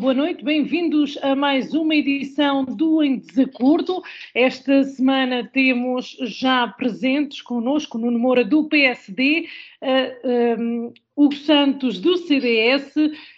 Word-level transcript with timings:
boa 0.00 0.14
noite, 0.14 0.42
bem-vindos 0.42 1.18
a 1.20 1.36
mais 1.36 1.74
uma 1.74 1.94
edição 1.94 2.64
do 2.64 3.02
Em 3.02 3.18
Desacordo. 3.18 4.02
Esta 4.34 4.82
semana 4.82 5.46
temos 5.46 6.16
já 6.22 6.66
presentes 6.68 7.42
connosco 7.42 7.98
Nuno 7.98 8.18
Moura 8.18 8.42
do 8.42 8.64
PSD, 8.64 9.46
uh, 9.82 10.58
um, 10.58 10.94
Hugo 11.14 11.34
Santos 11.34 12.00
do 12.00 12.16
CDS 12.16 12.94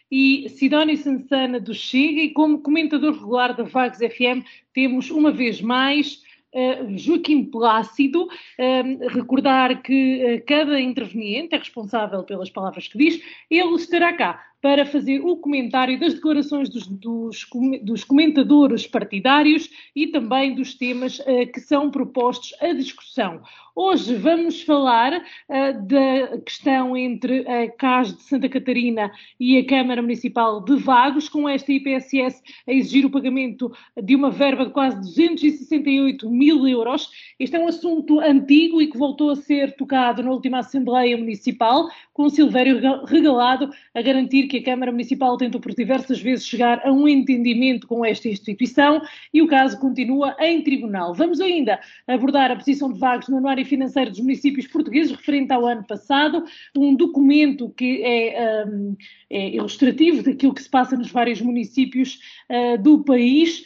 e 0.08 0.48
Sidónio 0.50 0.96
Sansana 0.96 1.58
do 1.58 1.74
Chega 1.74 2.20
e 2.20 2.30
como 2.30 2.60
comentador 2.60 3.14
regular 3.14 3.56
da 3.56 3.64
Vagos 3.64 3.98
FM 3.98 4.46
temos 4.72 5.10
uma 5.10 5.32
vez 5.32 5.60
mais 5.60 6.22
Uh, 6.54 6.98
Joaquim 6.98 7.44
Plácido, 7.44 8.24
uh, 8.24 9.08
recordar 9.08 9.80
que 9.80 10.22
uh, 10.22 10.44
cada 10.46 10.78
interveniente 10.78 11.54
é 11.54 11.58
responsável 11.58 12.22
pelas 12.24 12.50
palavras 12.50 12.86
que 12.86 12.98
diz, 12.98 13.22
ele 13.50 13.74
estará 13.76 14.12
cá 14.12 14.44
para 14.60 14.84
fazer 14.84 15.20
o 15.20 15.36
comentário 15.38 15.98
das 15.98 16.12
declarações 16.12 16.68
dos, 16.68 16.86
dos, 16.86 17.46
dos 17.82 18.04
comentadores 18.04 18.86
partidários 18.86 19.68
e 19.96 20.06
também 20.08 20.54
dos 20.54 20.74
temas 20.74 21.20
que 21.52 21.58
são 21.58 21.90
propostos 21.90 22.54
à 22.60 22.72
discussão. 22.72 23.42
Hoje 23.74 24.16
vamos 24.16 24.60
falar 24.60 25.14
uh, 25.14 25.86
da 25.86 26.38
questão 26.44 26.94
entre 26.94 27.48
a 27.48 27.70
CAS 27.70 28.14
de 28.14 28.22
Santa 28.22 28.46
Catarina 28.46 29.10
e 29.40 29.56
a 29.56 29.66
Câmara 29.66 30.02
Municipal 30.02 30.62
de 30.62 30.76
Vagos, 30.76 31.26
com 31.26 31.48
esta 31.48 31.72
IPSS 31.72 32.42
a 32.68 32.72
exigir 32.72 33.06
o 33.06 33.10
pagamento 33.10 33.72
de 34.02 34.14
uma 34.14 34.30
verba 34.30 34.66
de 34.66 34.72
quase 34.72 34.96
268 34.96 36.28
mil 36.28 36.68
euros. 36.68 37.08
Este 37.40 37.56
é 37.56 37.60
um 37.60 37.66
assunto 37.66 38.20
antigo 38.20 38.82
e 38.82 38.88
que 38.88 38.98
voltou 38.98 39.30
a 39.30 39.36
ser 39.36 39.74
tocado 39.74 40.22
na 40.22 40.30
última 40.30 40.58
Assembleia 40.58 41.16
Municipal, 41.16 41.88
com 42.12 42.28
Silvério 42.28 42.78
Regalado 43.06 43.70
a 43.94 44.02
garantir 44.02 44.48
que 44.48 44.58
a 44.58 44.62
Câmara 44.62 44.92
Municipal 44.92 45.34
tentou 45.38 45.62
por 45.62 45.74
diversas 45.74 46.20
vezes 46.20 46.46
chegar 46.46 46.86
a 46.86 46.92
um 46.92 47.08
entendimento 47.08 47.86
com 47.86 48.04
esta 48.04 48.28
instituição 48.28 49.00
e 49.32 49.40
o 49.40 49.46
caso 49.46 49.80
continua 49.80 50.36
em 50.40 50.62
tribunal. 50.62 51.14
Vamos 51.14 51.40
ainda 51.40 51.80
abordar 52.06 52.50
a 52.50 52.56
posição 52.56 52.92
de 52.92 52.98
Vagos 52.98 53.28
no 53.28 53.38
anuário 53.38 53.61
financeiro 53.64 54.10
dos 54.10 54.20
municípios 54.20 54.66
portugueses 54.66 55.12
referente 55.12 55.52
ao 55.52 55.66
ano 55.66 55.86
passado, 55.86 56.44
um 56.76 56.94
documento 56.94 57.70
que 57.70 58.02
é, 58.02 58.64
um, 58.66 58.96
é 59.30 59.50
ilustrativo 59.50 60.22
daquilo 60.22 60.54
que 60.54 60.62
se 60.62 60.70
passa 60.70 60.96
nos 60.96 61.10
vários 61.10 61.40
municípios 61.40 62.18
uh, 62.50 62.82
do 62.82 63.04
país, 63.04 63.64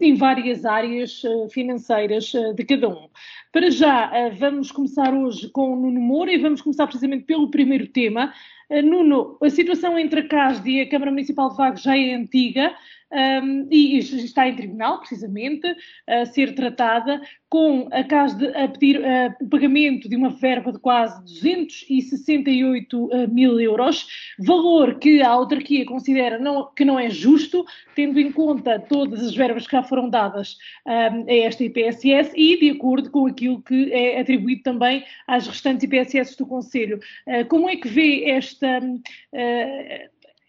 em 0.00 0.14
várias 0.14 0.64
áreas 0.64 1.22
uh, 1.24 1.48
financeiras 1.50 2.32
de 2.54 2.64
cada 2.64 2.88
um. 2.88 3.08
Para 3.52 3.70
já, 3.70 4.10
vamos 4.38 4.70
começar 4.70 5.12
hoje 5.12 5.48
com 5.50 5.72
o 5.72 5.76
Nuno 5.76 6.00
Moura 6.00 6.32
e 6.32 6.38
vamos 6.38 6.62
começar 6.62 6.86
precisamente 6.86 7.24
pelo 7.24 7.50
primeiro 7.50 7.86
tema. 7.88 8.32
Nuno, 8.70 9.36
a 9.42 9.50
situação 9.50 9.98
entre 9.98 10.20
a 10.20 10.28
CASD 10.28 10.70
e 10.70 10.80
a 10.80 10.88
Câmara 10.88 11.10
Municipal 11.10 11.50
de 11.50 11.56
Vagos 11.56 11.82
já 11.82 11.94
é 11.96 12.14
antiga 12.14 12.74
um, 13.12 13.68
e 13.70 13.98
está 13.98 14.48
em 14.48 14.56
tribunal, 14.56 14.98
precisamente, 14.98 15.66
a 16.08 16.24
ser 16.24 16.54
tratada, 16.54 17.20
com 17.48 17.86
a 17.92 18.02
CASD 18.02 18.46
a 18.56 18.66
pedir 18.66 18.98
uh, 19.00 19.44
o 19.44 19.48
pagamento 19.48 20.08
de 20.08 20.16
uma 20.16 20.30
verba 20.30 20.72
de 20.72 20.78
quase 20.78 21.22
268 21.24 23.04
uh, 23.04 23.28
mil 23.28 23.60
euros, 23.60 24.06
valor 24.38 24.98
que 24.98 25.20
a 25.20 25.28
autarquia 25.28 25.84
considera 25.84 26.38
não, 26.38 26.70
que 26.74 26.86
não 26.86 26.98
é 26.98 27.10
justo, 27.10 27.66
tendo 27.94 28.18
em 28.18 28.32
conta 28.32 28.80
todas 28.80 29.22
as 29.22 29.31
verbas 29.34 29.66
que 29.66 29.72
já 29.72 29.82
foram 29.82 30.08
dadas 30.08 30.56
um, 30.86 31.28
a 31.28 31.34
esta 31.34 31.64
IPSS 31.64 32.32
e 32.34 32.58
de 32.58 32.70
acordo 32.70 33.10
com 33.10 33.26
aquilo 33.26 33.62
que 33.62 33.92
é 33.92 34.20
atribuído 34.20 34.62
também 34.62 35.04
às 35.26 35.46
restantes 35.46 35.84
IPSS 35.84 36.36
do 36.36 36.46
Conselho. 36.46 37.00
Uh, 37.26 37.46
como 37.48 37.68
é 37.68 37.76
que 37.76 37.88
vê 37.88 38.30
esta 38.30 38.80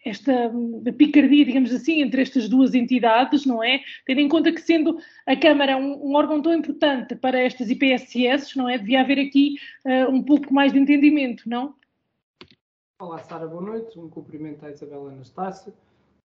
esta 0.04 0.52
picardia, 0.96 1.44
digamos 1.44 1.72
assim, 1.72 2.02
entre 2.02 2.20
estas 2.20 2.48
duas 2.48 2.74
entidades, 2.74 3.46
não 3.46 3.64
é? 3.64 3.80
Tendo 4.04 4.20
em 4.20 4.28
conta 4.28 4.52
que, 4.52 4.60
sendo 4.60 4.98
a 5.26 5.34
Câmara 5.34 5.76
um, 5.76 6.10
um 6.10 6.14
órgão 6.14 6.42
tão 6.42 6.52
importante 6.52 7.16
para 7.16 7.40
estas 7.40 7.70
IPSS, 7.70 8.56
não 8.56 8.68
é? 8.68 8.76
Devia 8.76 9.00
haver 9.00 9.18
aqui 9.18 9.56
uh, 9.84 10.10
um 10.10 10.22
pouco 10.22 10.52
mais 10.52 10.72
de 10.72 10.78
entendimento, 10.78 11.48
não? 11.48 11.74
Olá, 12.98 13.18
Sara, 13.18 13.46
boa 13.46 13.62
noite. 13.62 13.98
Um 13.98 14.08
cumprimento 14.08 14.64
à 14.64 14.70
Isabela 14.70 15.10
Anastácio, 15.10 15.72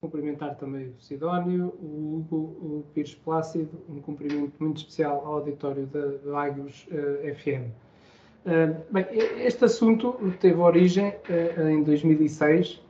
cumprimentar 0.01 0.55
também 0.55 0.87
o 0.87 1.01
Sidónio, 1.01 1.73
o 1.77 2.17
Hugo, 2.17 2.37
o 2.37 2.85
Pires 2.93 3.15
Plácido, 3.15 3.69
um 3.89 3.99
cumprimento 3.99 4.53
muito 4.57 4.77
especial 4.77 5.25
ao 5.25 5.33
auditório 5.35 5.85
da 5.87 6.41
Agros 6.41 6.87
uh, 6.87 7.35
FM. 7.35 7.69
Uh, 8.45 8.81
bem, 8.89 9.05
este 9.43 9.65
assunto 9.65 10.13
teve 10.39 10.57
origem 10.57 11.09
uh, 11.09 11.67
em 11.67 11.83
2006 11.83 12.81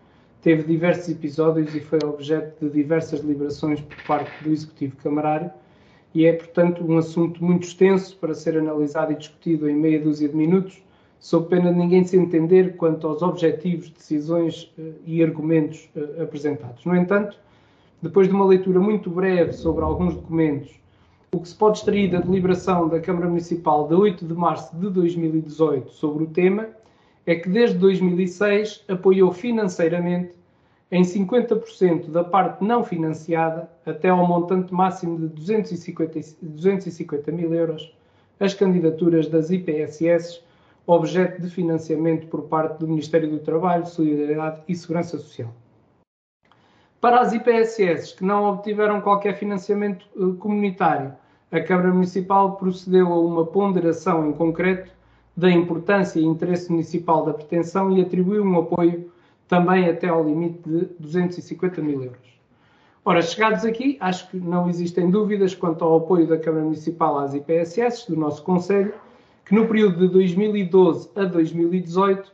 teve 0.41 0.63
diversos 0.63 1.09
episódios 1.09 1.75
e 1.75 1.81
foi 1.81 1.99
objeto 2.05 2.65
de 2.65 2.71
diversas 2.71 3.21
deliberações 3.21 3.81
por 3.81 4.01
parte 4.03 4.43
do 4.43 4.51
Executivo 4.51 4.95
Camarário 4.97 5.51
e 6.13 6.25
é, 6.25 6.33
portanto, 6.33 6.85
um 6.87 6.97
assunto 6.97 7.43
muito 7.43 7.63
extenso 7.63 8.15
para 8.17 8.33
ser 8.33 8.57
analisado 8.57 9.11
e 9.11 9.15
discutido 9.15 9.69
em 9.69 9.75
meia 9.75 9.99
dúzia 9.99 10.29
de 10.29 10.35
minutos, 10.35 10.81
sob 11.19 11.47
pena 11.47 11.71
de 11.71 11.77
ninguém 11.77 12.03
se 12.03 12.17
entender 12.17 12.75
quanto 12.77 13.07
aos 13.07 13.21
objetivos, 13.21 13.89
decisões 13.89 14.71
uh, 14.77 14.93
e 15.05 15.23
argumentos 15.23 15.89
uh, 15.95 16.23
apresentados. 16.23 16.85
No 16.85 16.95
entanto, 16.95 17.37
depois 18.01 18.27
de 18.27 18.33
uma 18.33 18.45
leitura 18.45 18.79
muito 18.79 19.09
breve 19.09 19.51
sobre 19.53 19.83
alguns 19.83 20.15
documentos, 20.15 20.79
o 21.31 21.39
que 21.39 21.49
se 21.49 21.55
pode 21.55 21.77
extrair 21.77 22.09
da 22.09 22.19
deliberação 22.19 22.87
da 22.87 22.99
Câmara 22.99 23.27
Municipal 23.27 23.87
de 23.87 23.93
8 23.93 24.25
de 24.25 24.33
março 24.33 24.75
de 24.75 24.89
2018 24.89 25.91
sobre 25.91 26.23
o 26.23 26.27
tema 26.27 26.67
é 27.25 27.35
que 27.35 27.47
desde 27.47 27.77
2006 27.77 28.83
apoiou 28.87 29.31
financeiramente 29.31 30.33
em 30.91 31.03
50% 31.03 32.09
da 32.09 32.23
parte 32.23 32.63
não 32.63 32.83
financiada, 32.83 33.69
até 33.85 34.09
ao 34.09 34.25
montante 34.25 34.73
máximo 34.73 35.19
de 35.19 35.27
250, 35.27 36.19
250 36.41 37.31
mil 37.31 37.53
euros, 37.53 37.93
as 38.39 38.55
candidaturas 38.55 39.27
das 39.27 39.51
IPSS, 39.51 40.41
objeto 40.91 41.39
de 41.41 41.49
financiamento 41.49 42.27
por 42.27 42.43
parte 42.43 42.79
do 42.79 42.87
Ministério 42.87 43.29
do 43.29 43.39
Trabalho, 43.39 43.85
Solidariedade 43.85 44.63
e 44.67 44.75
Segurança 44.75 45.19
Social. 45.19 45.53
Para 46.99 47.19
as 47.19 47.31
IPSS 47.31 48.15
que 48.15 48.25
não 48.25 48.43
obtiveram 48.45 48.99
qualquer 48.99 49.37
financiamento 49.37 50.07
eh, 50.17 50.35
comunitário, 50.39 51.13
a 51.51 51.59
Câmara 51.61 51.93
Municipal 51.93 52.57
procedeu 52.57 53.13
a 53.13 53.19
uma 53.19 53.45
ponderação 53.45 54.27
em 54.27 54.33
concreto 54.33 54.91
da 55.37 55.49
importância 55.49 56.19
e 56.19 56.25
interesse 56.25 56.71
municipal 56.71 57.23
da 57.23 57.33
pretensão 57.33 57.95
e 57.95 58.01
atribuiu 58.01 58.43
um 58.43 58.59
apoio 58.59 59.11
também 59.47 59.87
até 59.87 60.07
ao 60.07 60.23
limite 60.23 60.59
de 60.67 60.85
250 60.99 61.81
mil 61.81 62.03
euros. 62.03 62.39
Ora, 63.05 63.21
chegados 63.21 63.63
aqui, 63.63 63.95
acho 63.99 64.29
que 64.29 64.37
não 64.37 64.67
existem 64.69 65.09
dúvidas 65.09 65.53
quanto 65.55 65.85
ao 65.85 65.97
apoio 65.97 66.27
da 66.27 66.37
Câmara 66.37 66.63
Municipal 66.63 67.19
às 67.19 67.33
IPSS, 67.33 68.09
do 68.09 68.19
nosso 68.19 68.43
Conselho, 68.43 68.93
que 69.49 69.55
no 69.55 69.67
período 69.67 69.97
de 69.97 70.07
2012 70.13 71.09
a 71.15 71.25
2018 71.25 72.31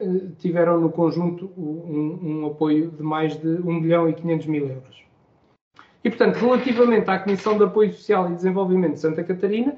eh, 0.00 0.06
tiveram 0.38 0.80
no 0.80 0.90
conjunto 0.90 1.52
um, 1.58 2.18
um, 2.22 2.46
apoio 2.46 2.90
de 2.90 3.02
mais 3.02 3.38
de 3.38 3.46
1 3.46 3.80
milhão 3.80 4.08
e 4.08 4.14
500 4.14 4.46
mil 4.46 4.66
euros. 4.68 5.04
E, 6.02 6.08
portanto, 6.08 6.36
relativamente 6.36 7.10
à 7.10 7.18
Comissão 7.18 7.58
de 7.58 7.64
Apoio 7.64 7.92
Social 7.92 8.30
e 8.30 8.34
Desenvolvimento 8.34 8.94
de 8.94 9.00
Santa 9.00 9.22
Catarina, 9.22 9.76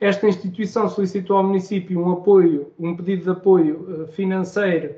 esta 0.00 0.26
instituição 0.26 0.88
solicitou 0.88 1.36
ao 1.36 1.44
município 1.44 2.00
um 2.00 2.10
apoio, 2.10 2.72
um 2.76 2.96
pedido 2.96 3.22
de 3.22 3.30
apoio 3.30 3.86
eh, 3.88 4.08
financeiro 4.08 4.96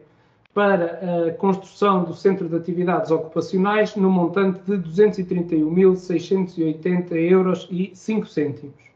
para 0.55 1.29
a 1.29 1.33
construção 1.35 2.05
do 2.05 2.15
Centro 2.15 2.49
de 2.49 2.57
Atividades 2.57 3.11
Ocupacionais 3.11 3.95
no 3.97 4.11
montante 4.11 4.63
de 4.63 4.79
231.680 4.79 7.13
euros 7.13 7.69
e 7.71 7.91
5 7.95 8.27
cêntimos. 8.27 8.88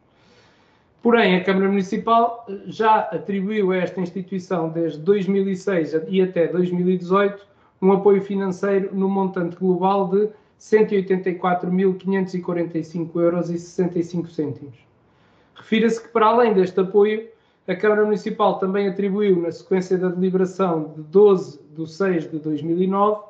Porém, 1.03 1.35
a 1.35 1.43
Câmara 1.43 1.69
Municipal 1.69 2.47
já 2.67 3.01
atribuiu 3.01 3.73
a 3.73 3.79
esta 3.79 4.01
instituição 4.01 4.69
desde 4.69 5.01
2006 5.01 5.95
e 6.07 6.23
até 6.23 6.47
2018 6.47 7.45
um 7.83 7.91
apoio 7.91 8.23
financeiro 8.23 8.95
no 8.95 9.09
montante 9.09 9.57
global 9.57 10.09
de 10.09 10.29
184.545 10.61 13.21
euros 13.21 13.51
e 13.51 13.59
65 13.59 14.29
cêntimos. 14.29 14.77
Refira-se 15.57 16.01
que, 16.01 16.11
para 16.11 16.27
além 16.27 16.55
deste 16.55 16.79
apoio, 16.79 17.27
a 17.67 17.75
Câmara 17.75 18.05
Municipal 18.05 18.61
também 18.61 18.87
atribuiu, 18.87 19.43
na 19.43 19.51
sequência 19.51 19.99
da 19.99 20.09
deliberação 20.09 20.93
de 20.95 21.03
12 21.03 21.59
de 21.77 21.91
6 21.91 22.31
de 22.31 22.39
2009, 22.39 23.23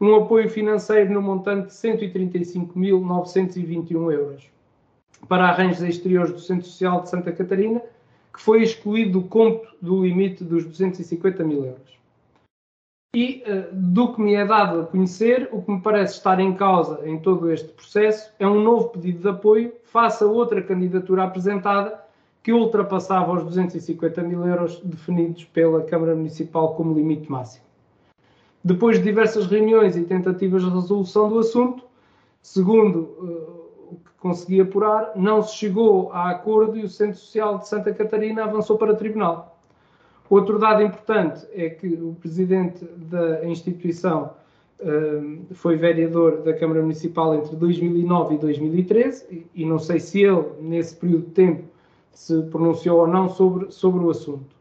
um 0.00 0.14
apoio 0.14 0.48
financeiro 0.48 1.12
no 1.12 1.20
montante 1.20 1.66
de 1.66 1.72
135.921 1.72 4.12
euros 4.12 4.56
para 5.26 5.48
arranjos 5.48 5.82
exteriores 5.82 6.32
do 6.32 6.38
Centro 6.38 6.66
Social 6.66 7.02
de 7.02 7.10
Santa 7.10 7.32
Catarina, 7.32 7.82
que 8.32 8.40
foi 8.40 8.62
excluído 8.62 9.20
do 9.20 9.26
cômputo 9.26 9.74
do 9.80 10.04
limite 10.04 10.44
dos 10.44 10.64
250 10.64 11.42
mil 11.44 11.64
euros. 11.64 11.98
E 13.14 13.42
uh, 13.46 13.74
do 13.74 14.14
que 14.14 14.20
me 14.20 14.34
é 14.34 14.44
dado 14.44 14.82
a 14.82 14.86
conhecer, 14.86 15.48
o 15.50 15.62
que 15.62 15.70
me 15.70 15.80
parece 15.80 16.14
estar 16.14 16.38
em 16.38 16.54
causa 16.54 17.00
em 17.08 17.18
todo 17.18 17.50
este 17.50 17.68
processo 17.68 18.30
é 18.38 18.46
um 18.46 18.62
novo 18.62 18.90
pedido 18.90 19.22
de 19.22 19.28
apoio 19.28 19.72
face 19.84 20.22
a 20.22 20.26
outra 20.26 20.62
candidatura 20.62 21.24
apresentada 21.24 22.04
que 22.42 22.52
ultrapassava 22.52 23.32
os 23.32 23.44
250 23.44 24.22
mil 24.22 24.46
euros 24.46 24.80
definidos 24.80 25.44
pela 25.44 25.82
Câmara 25.82 26.14
Municipal 26.14 26.74
como 26.74 26.94
limite 26.94 27.30
máximo. 27.30 27.64
Depois 28.62 28.98
de 28.98 29.04
diversas 29.04 29.46
reuniões 29.46 29.96
e 29.96 30.04
tentativas 30.04 30.62
de 30.62 30.70
resolução 30.70 31.28
do 31.28 31.38
assunto, 31.38 31.84
segundo 32.42 33.67
que 33.67 33.67
consegui 34.20 34.60
apurar, 34.60 35.12
não 35.14 35.42
se 35.42 35.54
chegou 35.56 36.12
a 36.12 36.30
acordo 36.30 36.76
e 36.76 36.84
o 36.84 36.88
Centro 36.88 37.18
Social 37.18 37.58
de 37.58 37.68
Santa 37.68 37.92
Catarina 37.92 38.44
avançou 38.44 38.76
para 38.76 38.92
o 38.92 38.96
Tribunal. 38.96 39.58
Outro 40.28 40.58
dado 40.58 40.82
importante 40.82 41.46
é 41.54 41.70
que 41.70 41.86
o 41.86 42.14
presidente 42.20 42.84
da 42.84 43.44
instituição 43.46 44.34
uh, 44.80 45.54
foi 45.54 45.76
vereador 45.76 46.42
da 46.42 46.52
Câmara 46.52 46.82
Municipal 46.82 47.34
entre 47.34 47.56
2009 47.56 48.34
e 48.34 48.38
2013 48.38 49.26
e, 49.30 49.62
e 49.62 49.64
não 49.64 49.78
sei 49.78 50.00
se 50.00 50.22
ele, 50.22 50.44
nesse 50.60 50.96
período 50.96 51.26
de 51.26 51.32
tempo, 51.32 51.64
se 52.12 52.42
pronunciou 52.50 53.00
ou 53.00 53.06
não 53.06 53.28
sobre, 53.28 53.70
sobre 53.70 54.04
o 54.04 54.10
assunto. 54.10 54.58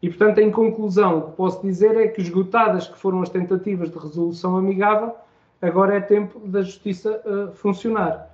E, 0.00 0.08
portanto, 0.08 0.38
em 0.38 0.50
conclusão, 0.50 1.18
o 1.18 1.22
que 1.22 1.32
posso 1.32 1.60
dizer 1.60 1.94
é 1.96 2.08
que, 2.08 2.22
esgotadas 2.22 2.88
que 2.88 2.96
foram 2.96 3.20
as 3.20 3.28
tentativas 3.28 3.90
de 3.90 3.98
resolução 3.98 4.56
amigável, 4.56 5.14
agora 5.60 5.96
é 5.96 6.00
tempo 6.00 6.40
da 6.46 6.62
justiça 6.62 7.20
uh, 7.26 7.52
funcionar. 7.54 8.29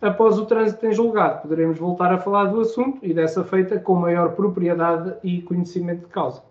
Após 0.00 0.38
o 0.38 0.46
trânsito 0.46 0.86
em 0.86 0.92
julgado, 0.92 1.42
poderemos 1.42 1.78
voltar 1.78 2.12
a 2.12 2.18
falar 2.18 2.46
do 2.46 2.60
assunto 2.60 2.98
e 3.02 3.14
dessa 3.14 3.42
feita 3.44 3.78
com 3.78 3.94
maior 3.94 4.34
propriedade 4.34 5.14
e 5.22 5.40
conhecimento 5.42 6.00
de 6.00 6.08
causa. 6.08 6.42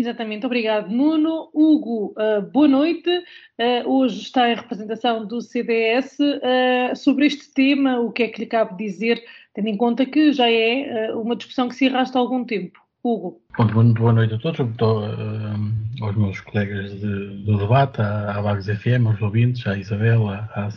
Exatamente, 0.00 0.46
obrigado 0.46 0.88
Nuno. 0.88 1.50
Hugo, 1.52 2.14
uh, 2.16 2.40
boa 2.52 2.68
noite. 2.68 3.10
Uh, 3.58 3.88
hoje 3.88 4.22
está 4.22 4.48
em 4.48 4.54
representação 4.54 5.26
do 5.26 5.40
CDS. 5.40 6.16
Uh, 6.20 6.94
sobre 6.94 7.26
este 7.26 7.52
tema, 7.52 7.98
o 7.98 8.12
que 8.12 8.22
é 8.22 8.28
que 8.28 8.38
lhe 8.38 8.46
cabe 8.46 8.76
dizer, 8.76 9.20
tendo 9.52 9.66
em 9.66 9.76
conta 9.76 10.06
que 10.06 10.32
já 10.32 10.48
é 10.48 11.12
uma 11.14 11.34
discussão 11.34 11.68
que 11.68 11.74
se 11.74 11.88
arrasta 11.88 12.16
há 12.16 12.20
algum 12.20 12.44
tempo? 12.44 12.78
Hugo. 13.02 13.40
Bom, 13.56 13.92
boa 13.92 14.12
noite 14.12 14.34
a 14.34 14.38
todos, 14.38 14.60
aos 14.60 16.16
meus 16.16 16.40
colegas 16.42 16.92
de, 16.92 17.44
do 17.44 17.58
debate, 17.58 18.00
à, 18.00 18.36
à 18.36 18.40
Vagos 18.40 18.66
FM, 18.66 19.04
aos 19.08 19.20
ouvintes, 19.20 19.66
à 19.66 19.76
Isabel, 19.76 20.28
à, 20.28 20.48
à 20.54 20.70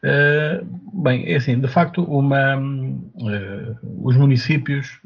Sara. 0.00 0.66
bem, 0.92 1.32
é 1.32 1.36
assim, 1.36 1.60
de 1.60 1.68
facto, 1.68 2.02
uma, 2.02 2.56
os 4.02 4.16
municípios 4.16 5.00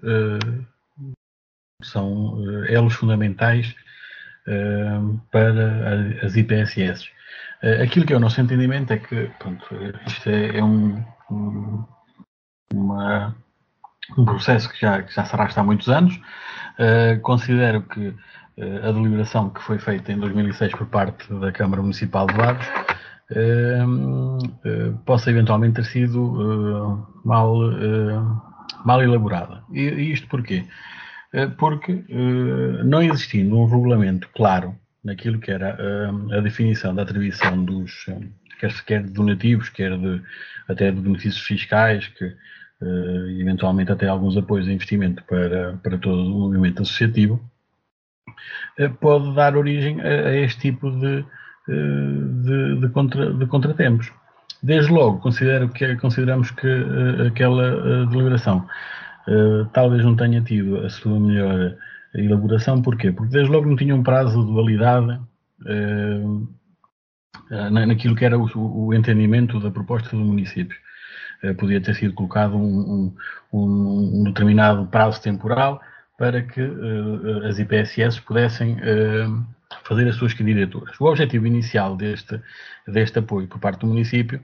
são 1.85 2.35
uh, 2.35 2.65
elos 2.67 2.94
fundamentais 2.94 3.75
uh, 4.47 5.21
para 5.31 6.25
as 6.25 6.37
IPSS. 6.37 7.09
Uh, 7.62 7.83
aquilo 7.83 8.06
que 8.06 8.12
é 8.12 8.17
o 8.17 8.21
nosso 8.21 8.41
entendimento 8.41 8.93
é 8.93 8.99
que 8.99 9.31
pronto, 9.39 9.67
isto 10.06 10.29
é, 10.29 10.59
é 10.59 10.65
um, 10.65 11.05
um, 11.31 11.85
uma, 12.73 13.37
um, 14.17 14.25
processo 14.25 14.71
que 14.71 14.81
já, 14.81 15.03
que 15.03 15.15
já 15.15 15.25
se 15.25 15.35
arrasta 15.35 15.61
há 15.61 15.65
muitos 15.65 15.89
anos. 15.89 16.19
considero 17.23 17.83
que 17.83 18.15
a 18.59 18.93
deliberação 18.93 19.49
que 19.49 19.62
foi 19.62 19.79
feita 19.79 20.12
em 20.12 20.19
2006 20.19 20.73
por 20.73 20.87
parte 20.87 21.33
da 21.35 21.50
Câmara 21.50 21.81
Municipal 21.81 22.27
de 22.27 22.35
Vagos 22.35 22.67
possa 25.05 25.31
eventualmente 25.31 25.77
ter 25.77 25.85
sido 25.85 27.09
mal, 27.25 27.55
mal 28.85 29.03
elaborada. 29.03 29.63
E, 29.73 29.81
e 29.81 30.13
isto 30.13 30.29
porquê? 30.29 30.65
Eh, 31.33 31.47
porque 31.47 32.05
eh, 32.09 32.85
não 32.85 33.03
existindo 33.03 33.59
um 33.59 33.65
regulamento 33.65 34.29
claro 34.35 34.77
naquilo 35.03 35.39
que 35.39 35.51
era 35.51 35.77
eh, 35.79 36.37
a 36.39 36.41
definição 36.41 36.95
da 36.95 37.03
atribuição 37.03 37.65
dos, 37.65 38.07
quer 38.87 39.03
de 39.03 39.11
donativos, 39.11 39.69
quer 39.71 39.97
de, 39.99 40.23
até 40.69 40.91
de 40.91 41.01
benefícios 41.01 41.43
fiscais, 41.45 42.07
que 42.09 42.35
eventualmente 43.41 43.93
até 43.93 44.09
alguns 44.09 44.37
apoios 44.37 44.67
de 44.67 44.73
investimento 44.73 45.23
para, 45.23 45.75
para 45.85 45.97
todo 45.99 46.21
o 46.21 46.41
movimento 46.41 46.83
associativo, 46.83 47.41
pode 49.01 49.33
dar 49.37 49.57
origem 49.57 50.01
a, 50.01 50.05
a 50.05 50.37
este 50.37 50.63
tipo 50.63 50.91
de, 50.91 51.25
de, 51.69 52.81
de, 52.81 52.88
contra, 52.91 53.32
de 53.32 53.47
contratempos. 53.47 54.12
Desde 54.62 54.93
logo, 54.93 55.19
considero 55.19 55.69
que, 55.69 55.97
consideramos 55.97 56.50
que 56.53 56.69
aquela 57.26 58.06
deliberação 58.06 58.67
eh, 59.26 59.67
talvez 59.73 60.05
não 60.05 60.17
tenha 60.17 60.41
tido 60.43 60.79
a 60.79 60.91
sua 60.91 61.19
melhor 61.19 61.76
elaboração. 62.14 62.82
Porquê? 62.82 63.12
Porque 63.12 63.32
desde 63.32 63.50
logo 63.50 63.69
não 63.69 63.76
tinha 63.76 63.94
um 63.94 64.03
prazo 64.03 64.44
de 64.44 64.53
validade 64.53 65.20
uh, 65.62 66.49
naquilo 67.70 68.17
que 68.17 68.25
era 68.25 68.38
o, 68.38 68.47
o, 68.87 68.94
entendimento 68.94 69.61
da 69.61 69.70
proposta 69.70 70.11
do 70.11 70.25
município. 70.25 70.76
Uh, 71.43 71.55
podia 71.55 71.81
ter 71.81 71.94
sido 71.94 72.15
colocado 72.15 72.56
um, 72.56 73.15
um, 73.53 74.20
um, 74.20 74.25
determinado 74.25 74.87
prazo 74.87 75.23
temporal 75.23 75.81
para 76.19 76.43
que 76.43 76.61
as 77.49 77.58
IPSS 77.58 78.20
pudessem 78.20 78.77
fazer 79.84 80.08
as 80.08 80.17
suas 80.17 80.34
candidaturas. 80.34 80.98
O 81.00 81.05
objetivo 81.06 81.46
inicial 81.46 81.96
deste, 81.96 82.41
deste 82.86 83.19
apoio 83.19 83.48
por 83.48 83.58
parte 83.58 83.81
do 83.81 83.86
município, 83.86 84.41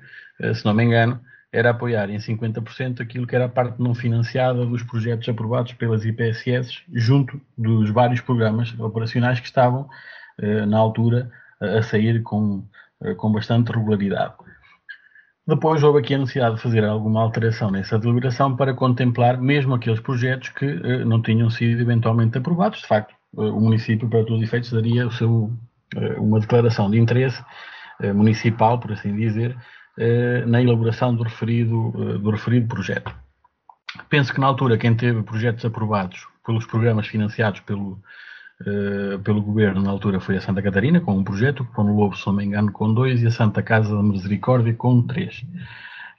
se 0.54 0.64
não 0.64 0.74
me 0.74 0.84
engano, 0.84 1.20
era 1.52 1.70
apoiar 1.70 2.10
em 2.10 2.18
50% 2.18 3.00
aquilo 3.00 3.26
que 3.26 3.34
era 3.34 3.46
a 3.46 3.48
parte 3.48 3.80
não 3.80 3.94
financiada 3.94 4.64
dos 4.66 4.82
projetos 4.82 5.28
aprovados 5.28 5.72
pelas 5.72 6.04
IPSS, 6.04 6.82
junto 6.92 7.40
dos 7.56 7.90
vários 7.90 8.20
programas 8.20 8.78
operacionais 8.78 9.40
que 9.40 9.46
estavam, 9.46 9.88
eh, 10.38 10.66
na 10.66 10.78
altura, 10.78 11.30
a 11.60 11.82
sair 11.82 12.22
com, 12.22 12.62
eh, 13.02 13.14
com 13.14 13.32
bastante 13.32 13.72
regularidade. 13.72 14.34
Depois 15.46 15.82
houve 15.82 16.00
aqui 16.00 16.14
a 16.14 16.18
necessidade 16.18 16.56
de 16.56 16.62
fazer 16.62 16.84
alguma 16.84 17.22
alteração 17.22 17.70
nessa 17.70 17.98
deliberação 17.98 18.54
para 18.54 18.74
contemplar 18.74 19.40
mesmo 19.40 19.74
aqueles 19.74 20.00
projetos 20.00 20.50
que 20.50 20.66
eh, 20.66 21.04
não 21.04 21.22
tinham 21.22 21.48
sido 21.48 21.80
eventualmente 21.80 22.36
aprovados. 22.36 22.80
De 22.80 22.86
facto, 22.86 23.14
o 23.34 23.60
município, 23.60 24.08
para 24.08 24.20
todos 24.20 24.38
os 24.38 24.42
efeitos, 24.42 24.72
daria 24.72 25.06
o 25.06 25.12
seu, 25.12 25.52
uma 26.18 26.40
declaração 26.40 26.90
de 26.90 26.98
interesse 26.98 27.42
municipal, 28.14 28.78
por 28.78 28.92
assim 28.92 29.14
dizer, 29.14 29.56
eh, 29.98 30.44
na 30.46 30.62
elaboração 30.62 31.12
do 31.12 31.24
referido, 31.24 31.92
eh, 31.96 32.18
do 32.18 32.30
referido 32.30 32.68
projeto. 32.68 33.12
Penso 34.08 34.32
que 34.32 34.40
na 34.40 34.46
altura 34.46 34.78
quem 34.78 34.94
teve 34.94 35.22
projetos 35.24 35.64
aprovados 35.64 36.24
pelos 36.46 36.64
programas 36.66 37.08
financiados 37.08 37.60
pelo, 37.60 38.00
pelo 39.24 39.42
governo 39.42 39.82
na 39.82 39.90
altura 39.90 40.20
foi 40.20 40.36
a 40.36 40.40
Santa 40.40 40.62
Catarina, 40.62 41.00
com 41.00 41.16
um 41.16 41.24
projeto, 41.24 41.60
o 41.62 41.66
Pão 41.66 41.94
Lobo, 41.94 42.16
se 42.16 42.26
não 42.26 42.34
me 42.34 42.44
engano, 42.44 42.72
com 42.72 42.92
dois, 42.92 43.22
e 43.22 43.26
a 43.26 43.30
Santa 43.30 43.62
Casa 43.62 43.94
da 43.94 44.02
Misericórdia 44.02 44.72
com 44.74 45.02
três. 45.02 45.44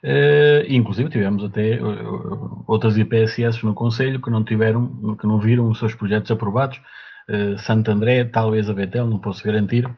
Uh, 0.02 0.64
inclusive 0.66 1.10
tivemos 1.10 1.44
até 1.44 1.78
uh, 1.78 2.64
outras 2.66 2.96
IPSS 2.96 3.64
no 3.64 3.74
Conselho 3.74 4.20
que 4.20 4.30
não 4.30 4.42
tiveram, 4.42 5.14
que 5.16 5.26
não 5.26 5.38
viram 5.38 5.68
os 5.68 5.78
seus 5.78 5.94
projetos 5.94 6.30
aprovados. 6.30 6.80
Uh, 7.28 7.58
Santo 7.58 7.90
André, 7.90 8.24
talvez 8.24 8.70
a 8.70 8.74
Betel, 8.74 9.06
não 9.06 9.18
posso 9.18 9.44
garantir, 9.44 9.88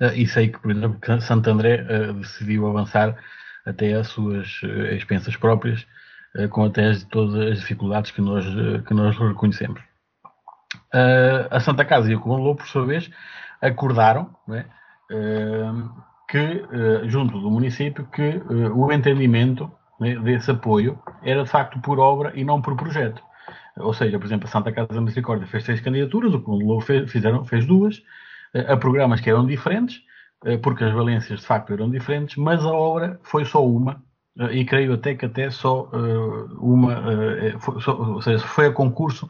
Uh, 0.00 0.14
e 0.14 0.26
sei 0.26 0.48
que, 0.48 0.58
por 0.58 0.70
exemplo, 0.70 1.20
Santo 1.20 1.50
André 1.50 1.84
decidiu 2.14 2.66
avançar 2.66 3.16
até 3.66 3.92
as 3.92 4.08
suas 4.08 4.60
expensas 4.92 5.36
próprias, 5.36 5.86
com 6.50 6.64
até 6.64 6.86
as, 6.86 7.04
todas 7.04 7.34
as 7.34 7.60
dificuldades 7.60 8.10
que 8.10 8.22
nós, 8.22 8.46
que 8.86 8.94
nós 8.94 9.18
reconhecemos. 9.18 9.78
a 11.50 11.60
Santa 11.60 11.84
Casa 11.84 12.10
e 12.10 12.14
o 12.14 12.20
Comando 12.20 12.54
por 12.54 12.66
sua 12.66 12.86
vez, 12.86 13.10
acordaram 13.60 14.34
é, 14.50 14.64
que, 16.30 16.64
junto 17.06 17.40
do 17.40 17.50
município, 17.50 18.06
que 18.12 18.40
o 18.74 18.92
entendimento 18.92 19.70
né, 19.98 20.14
desse 20.16 20.50
apoio 20.50 20.98
era 21.22 21.42
de 21.42 21.50
facto 21.50 21.80
por 21.80 21.98
obra 21.98 22.32
e 22.34 22.44
não 22.44 22.62
por 22.62 22.76
projeto. 22.76 23.22
Ou 23.76 23.92
seja, 23.92 24.18
por 24.18 24.26
exemplo, 24.26 24.46
a 24.46 24.50
Santa 24.50 24.72
Casa 24.72 24.88
da 24.92 25.00
Misericórdia 25.00 25.46
fez 25.46 25.64
seis 25.64 25.80
candidaturas, 25.80 26.32
o 26.32 26.40
Comando 26.40 26.80
fez, 26.80 27.10
fizeram, 27.10 27.44
fez 27.44 27.66
duas, 27.66 28.02
a 28.68 28.76
programas 28.76 29.20
que 29.20 29.30
eram 29.30 29.46
diferentes, 29.46 30.02
eh, 30.44 30.56
porque 30.56 30.84
as 30.84 30.92
valências 30.92 31.40
de 31.40 31.46
facto 31.46 31.72
eram 31.72 31.90
diferentes, 31.90 32.36
mas 32.36 32.64
a 32.64 32.72
obra 32.72 33.20
foi 33.22 33.44
só 33.44 33.64
uma 33.64 34.02
e 34.52 34.64
creio 34.64 34.94
até 34.94 35.14
que 35.14 35.26
até 35.26 35.50
só 35.50 35.90
uma, 36.58 37.02
ou 37.86 38.22
seja, 38.22 38.38
foi 38.38 38.66
a 38.66 38.72
concurso 38.72 39.28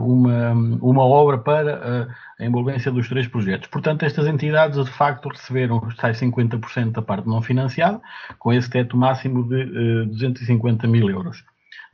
uma, 0.00 0.52
uma 0.52 1.02
obra 1.02 1.38
para 1.38 2.08
a 2.38 2.44
envolvência 2.44 2.92
dos 2.92 3.08
três 3.08 3.26
projetos. 3.26 3.68
Portanto, 3.68 4.04
estas 4.04 4.26
entidades 4.26 4.82
de 4.84 4.90
facto 4.90 5.28
receberam 5.28 5.78
os 5.78 5.96
tais 5.96 6.18
50% 6.20 6.92
da 6.92 7.02
parte 7.02 7.26
não 7.28 7.40
financiada, 7.40 8.00
com 8.38 8.52
esse 8.52 8.68
teto 8.68 8.96
máximo 8.96 9.48
de 9.48 10.04
250 10.06 10.86
mil 10.86 11.08
euros 11.08 11.42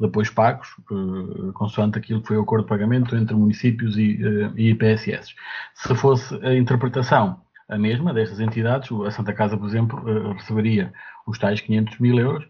depois 0.01 0.31
pagos, 0.31 0.69
consoante 1.55 1.99
aquilo 1.99 2.23
que 2.23 2.29
foi 2.29 2.39
o 2.39 2.43
acordo 2.43 2.63
de 2.63 2.71
pagamento 2.71 3.15
entre 3.15 3.35
municípios 3.35 3.99
e, 3.99 4.19
e 4.57 4.71
IPSS. 4.71 5.35
Se 5.75 5.95
fosse 5.95 6.35
a 6.43 6.55
interpretação 6.55 7.39
a 7.69 7.79
mesma 7.79 8.13
destas 8.13 8.41
entidades, 8.41 8.91
a 8.91 9.11
Santa 9.11 9.33
Casa, 9.33 9.57
por 9.57 9.69
exemplo, 9.69 10.33
receberia 10.33 10.93
os 11.27 11.39
tais 11.39 11.61
500 11.61 11.99
mil 11.99 12.19
euros 12.19 12.45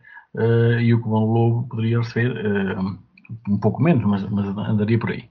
e 0.81 0.95
o 0.95 1.01
Cubão 1.01 1.25
Lobo 1.25 1.69
poderia 1.69 1.99
receber 1.99 2.33
um 3.49 3.59
pouco 3.59 3.83
menos, 3.83 4.05
mas, 4.05 4.23
mas, 4.31 4.47
andaria 4.69 4.99
por 4.99 5.11
aí. 5.11 5.29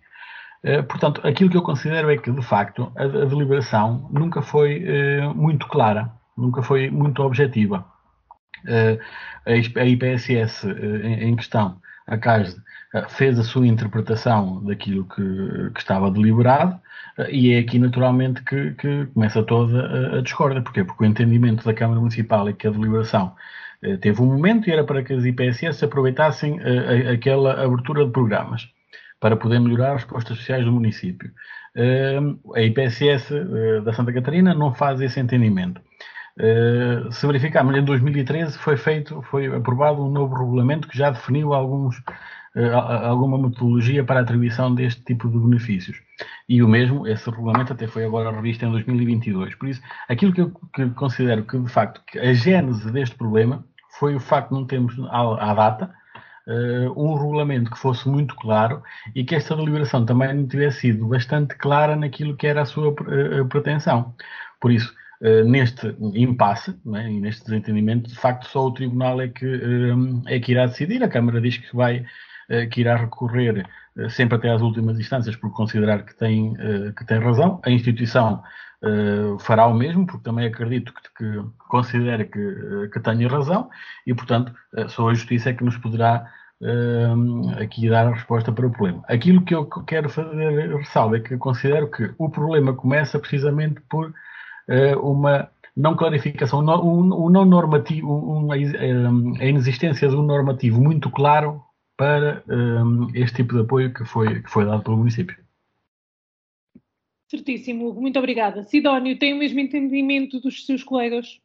portanto, 0.87 1.21
aquilo 1.25 1.49
que 1.49 1.57
eu 1.57 1.61
considero 1.61 2.09
é 2.11 2.17
que, 2.17 2.31
de 2.31 2.41
facto, 2.41 2.91
a, 2.95 3.03
a 3.03 3.25
deliberação 3.25 4.09
nunca 4.11 4.41
foi 4.41 4.85
muito 5.35 5.67
clara, 5.67 6.11
nunca 6.37 6.61
foi 6.61 6.89
muito 6.89 7.21
objetiva. 7.23 7.85
a, 9.45 9.85
IPSS 9.85 10.67
em, 10.67 11.29
em 11.29 11.35
questão 11.35 11.79
a 12.09 12.17
CASD 12.17 12.59
eh, 12.93 13.05
fez 13.07 13.39
a 13.39 13.43
sua 13.43 13.67
interpretação 13.67 14.63
daquilo 14.65 15.05
que, 15.05 15.71
que 15.73 15.79
estava 15.79 16.09
deliberado 16.11 16.79
eh, 17.17 17.31
e 17.31 17.53
é 17.53 17.59
aqui 17.59 17.77
naturalmente 17.79 18.43
que, 18.43 18.71
que 18.73 19.05
começa 19.13 19.43
toda 19.43 19.79
a, 19.81 20.17
a, 20.17 20.21
discórdia. 20.21 20.61
Porquê? 20.61 20.83
Porque 20.83 21.03
o 21.03 21.07
entendimento 21.07 21.63
da 21.63 21.73
Câmara 21.73 21.99
Municipal 21.99 22.47
é 22.49 22.53
que 22.53 22.67
a 22.67 22.71
deliberação 22.71 23.35
eh, 23.35 23.68
teve 24.01 24.21
um 24.21 24.25
momento 24.25 24.69
e 24.69 24.73
era 24.73 24.83
para 24.83 25.03
que 25.03 25.13
as 25.13 25.23
IPSS 25.25 25.85
aproveitassem 25.85 26.59
a, 26.59 27.09
a, 27.09 27.13
aquela 27.13 27.63
abertura 27.63 28.05
de 28.05 28.11
programas 28.11 28.67
para 29.19 29.35
poder 29.35 29.59
melhorar 29.59 29.95
as 29.95 30.03
respostas 30.03 30.37
sociais 30.37 30.65
do 30.65 30.71
município. 30.71 31.31
A 32.55 32.61
IPSS 32.61 33.33
da 33.83 33.93
Santa 33.93 34.13
Catarina 34.13 34.53
não 34.53 34.73
faz 34.73 34.99
esse 35.01 35.19
entendimento. 35.19 35.81
Uh, 36.39 37.11
se 37.11 37.27
verificarmos, 37.27 37.75
em 37.75 37.83
2013 37.83 38.57
foi 38.59 38.77
feito, 38.77 39.21
foi 39.23 39.53
aprovado 39.53 40.01
um 40.01 40.09
novo 40.09 40.33
regulamento 40.35 40.87
que 40.87 40.97
já 40.97 41.09
definiu 41.09 41.53
alguns, 41.53 41.97
uh, 42.55 42.75
alguma 43.03 43.37
metodologia 43.37 44.05
para 44.05 44.21
a 44.21 44.23
atribuição 44.23 44.73
deste 44.73 45.03
tipo 45.03 45.29
de 45.29 45.37
benefícios. 45.37 45.97
E 46.47 46.63
o 46.63 46.67
mesmo, 46.67 47.05
esse 47.05 47.29
regulamento 47.29 47.73
até 47.73 47.87
foi 47.87 48.05
agora 48.05 48.31
revisto 48.31 48.65
em 48.65 48.71
2022. 48.71 49.55
Por 49.55 49.67
isso, 49.67 49.81
aquilo 50.07 50.31
que 50.31 50.39
eu 50.39 50.51
que 50.73 50.89
considero 50.91 51.43
que, 51.43 51.59
de 51.59 51.69
facto, 51.69 52.01
que 52.07 52.17
a 52.17 52.33
gênese 52.33 52.89
deste 52.89 53.17
problema 53.17 53.65
foi 53.99 54.15
o 54.15 54.19
facto 54.19 54.49
de 54.49 54.55
não 54.55 54.65
termos 54.65 54.95
à, 55.09 55.53
data 55.53 55.93
uh, 56.47 56.91
um 57.01 57.15
regulamento 57.15 57.69
que 57.69 57.77
fosse 57.77 58.07
muito 58.07 58.35
claro 58.35 58.81
e 59.13 59.23
que 59.23 59.35
esta 59.35 59.55
deliberação 59.55 60.05
também 60.05 60.33
não 60.33 60.47
tivesse 60.47 60.81
sido 60.81 61.07
bastante 61.07 61.55
clara 61.55 61.95
naquilo 61.95 62.35
que 62.35 62.47
era 62.47 62.61
a 62.61 62.65
sua 62.65 62.93
pretensão. 63.49 64.15
Por 64.59 64.71
isso, 64.71 64.97
Uh, 65.21 65.43
neste 65.43 65.93
impasse 66.13 66.73
é? 66.95 67.11
e 67.11 67.19
neste 67.19 67.43
desentendimento, 67.43 68.09
de 68.09 68.15
facto, 68.15 68.47
só 68.47 68.67
o 68.67 68.71
Tribunal 68.71 69.19
é 69.19 69.27
que, 69.27 69.45
uh, 69.45 70.23
é 70.25 70.39
que 70.39 70.53
irá 70.53 70.65
decidir. 70.65 71.03
A 71.03 71.09
Câmara 71.09 71.41
diz 71.41 71.57
que 71.57 71.75
vai 71.75 72.05
uh, 72.49 72.69
que 72.71 72.79
irá 72.79 72.95
recorrer 72.95 73.67
sempre 74.09 74.37
até 74.37 74.49
às 74.49 74.61
últimas 74.61 74.99
instâncias 74.99 75.35
por 75.35 75.51
considerar 75.51 76.03
que 76.03 76.15
tem, 76.15 76.53
que 76.95 77.05
tem 77.05 77.19
razão. 77.19 77.59
A 77.65 77.69
instituição 77.69 78.41
fará 79.39 79.67
o 79.67 79.73
mesmo, 79.73 80.05
porque 80.05 80.23
também 80.23 80.47
acredito 80.47 80.93
que, 80.93 81.01
que 81.17 81.43
considera 81.67 82.23
que, 82.23 82.89
que 82.93 82.99
tenha 82.99 83.27
razão 83.27 83.69
e, 84.07 84.13
portanto, 84.13 84.53
só 84.87 85.09
a 85.09 85.13
Justiça 85.13 85.49
é 85.49 85.53
que 85.53 85.63
nos 85.63 85.77
poderá 85.77 86.25
aqui 87.61 87.89
dar 87.89 88.07
a 88.07 88.13
resposta 88.13 88.51
para 88.51 88.67
o 88.67 88.71
problema. 88.71 89.03
Aquilo 89.07 89.41
que 89.41 89.55
eu 89.55 89.65
quero 89.65 90.09
fazer 90.09 90.75
ressalva 90.75 91.17
é 91.17 91.19
que 91.19 91.37
considero 91.37 91.89
que 91.89 92.13
o 92.17 92.29
problema 92.29 92.73
começa 92.73 93.17
precisamente 93.17 93.81
por 93.89 94.13
eh, 94.67 94.95
uma 94.97 95.49
não 95.75 95.95
clarificação, 95.95 96.59
um 96.59 97.29
não 97.29 97.45
normativo, 97.45 98.51
a 98.51 99.45
inexistência 99.45 100.09
de 100.09 100.15
um 100.15 100.23
normativo 100.23 100.81
muito 100.81 101.09
claro 101.09 101.63
para 101.99 102.41
um, 102.47 103.13
este 103.13 103.43
tipo 103.43 103.53
de 103.53 103.59
apoio 103.59 103.93
que 103.93 104.05
foi, 104.05 104.41
que 104.41 104.49
foi 104.49 104.63
dado 104.63 104.81
pelo 104.81 104.95
município. 104.95 105.37
Certíssimo, 107.29 107.93
muito 107.93 108.17
obrigada. 108.17 108.63
Sidónio, 108.63 109.19
tem 109.19 109.33
o 109.33 109.37
mesmo 109.37 109.59
entendimento 109.59 110.39
dos 110.39 110.65
seus 110.65 110.81
colegas? 110.81 111.41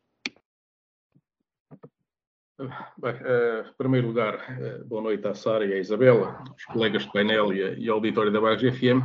Bem, 2.57 3.15
uh, 3.15 3.69
em 3.69 3.73
primeiro 3.77 4.07
lugar, 4.07 4.37
uh, 4.37 4.85
boa 4.85 5.03
noite 5.03 5.27
à 5.27 5.35
Sara 5.35 5.67
e 5.67 5.73
à 5.73 5.79
Isabela, 5.79 6.45
aos 6.49 6.65
colegas 6.67 7.03
de 7.03 7.11
painel 7.11 7.53
e, 7.53 7.81
e 7.81 7.89
ao 7.89 7.97
auditório 7.97 8.31
da 8.31 8.41
Bagos 8.41 8.63
FM. 8.63 9.03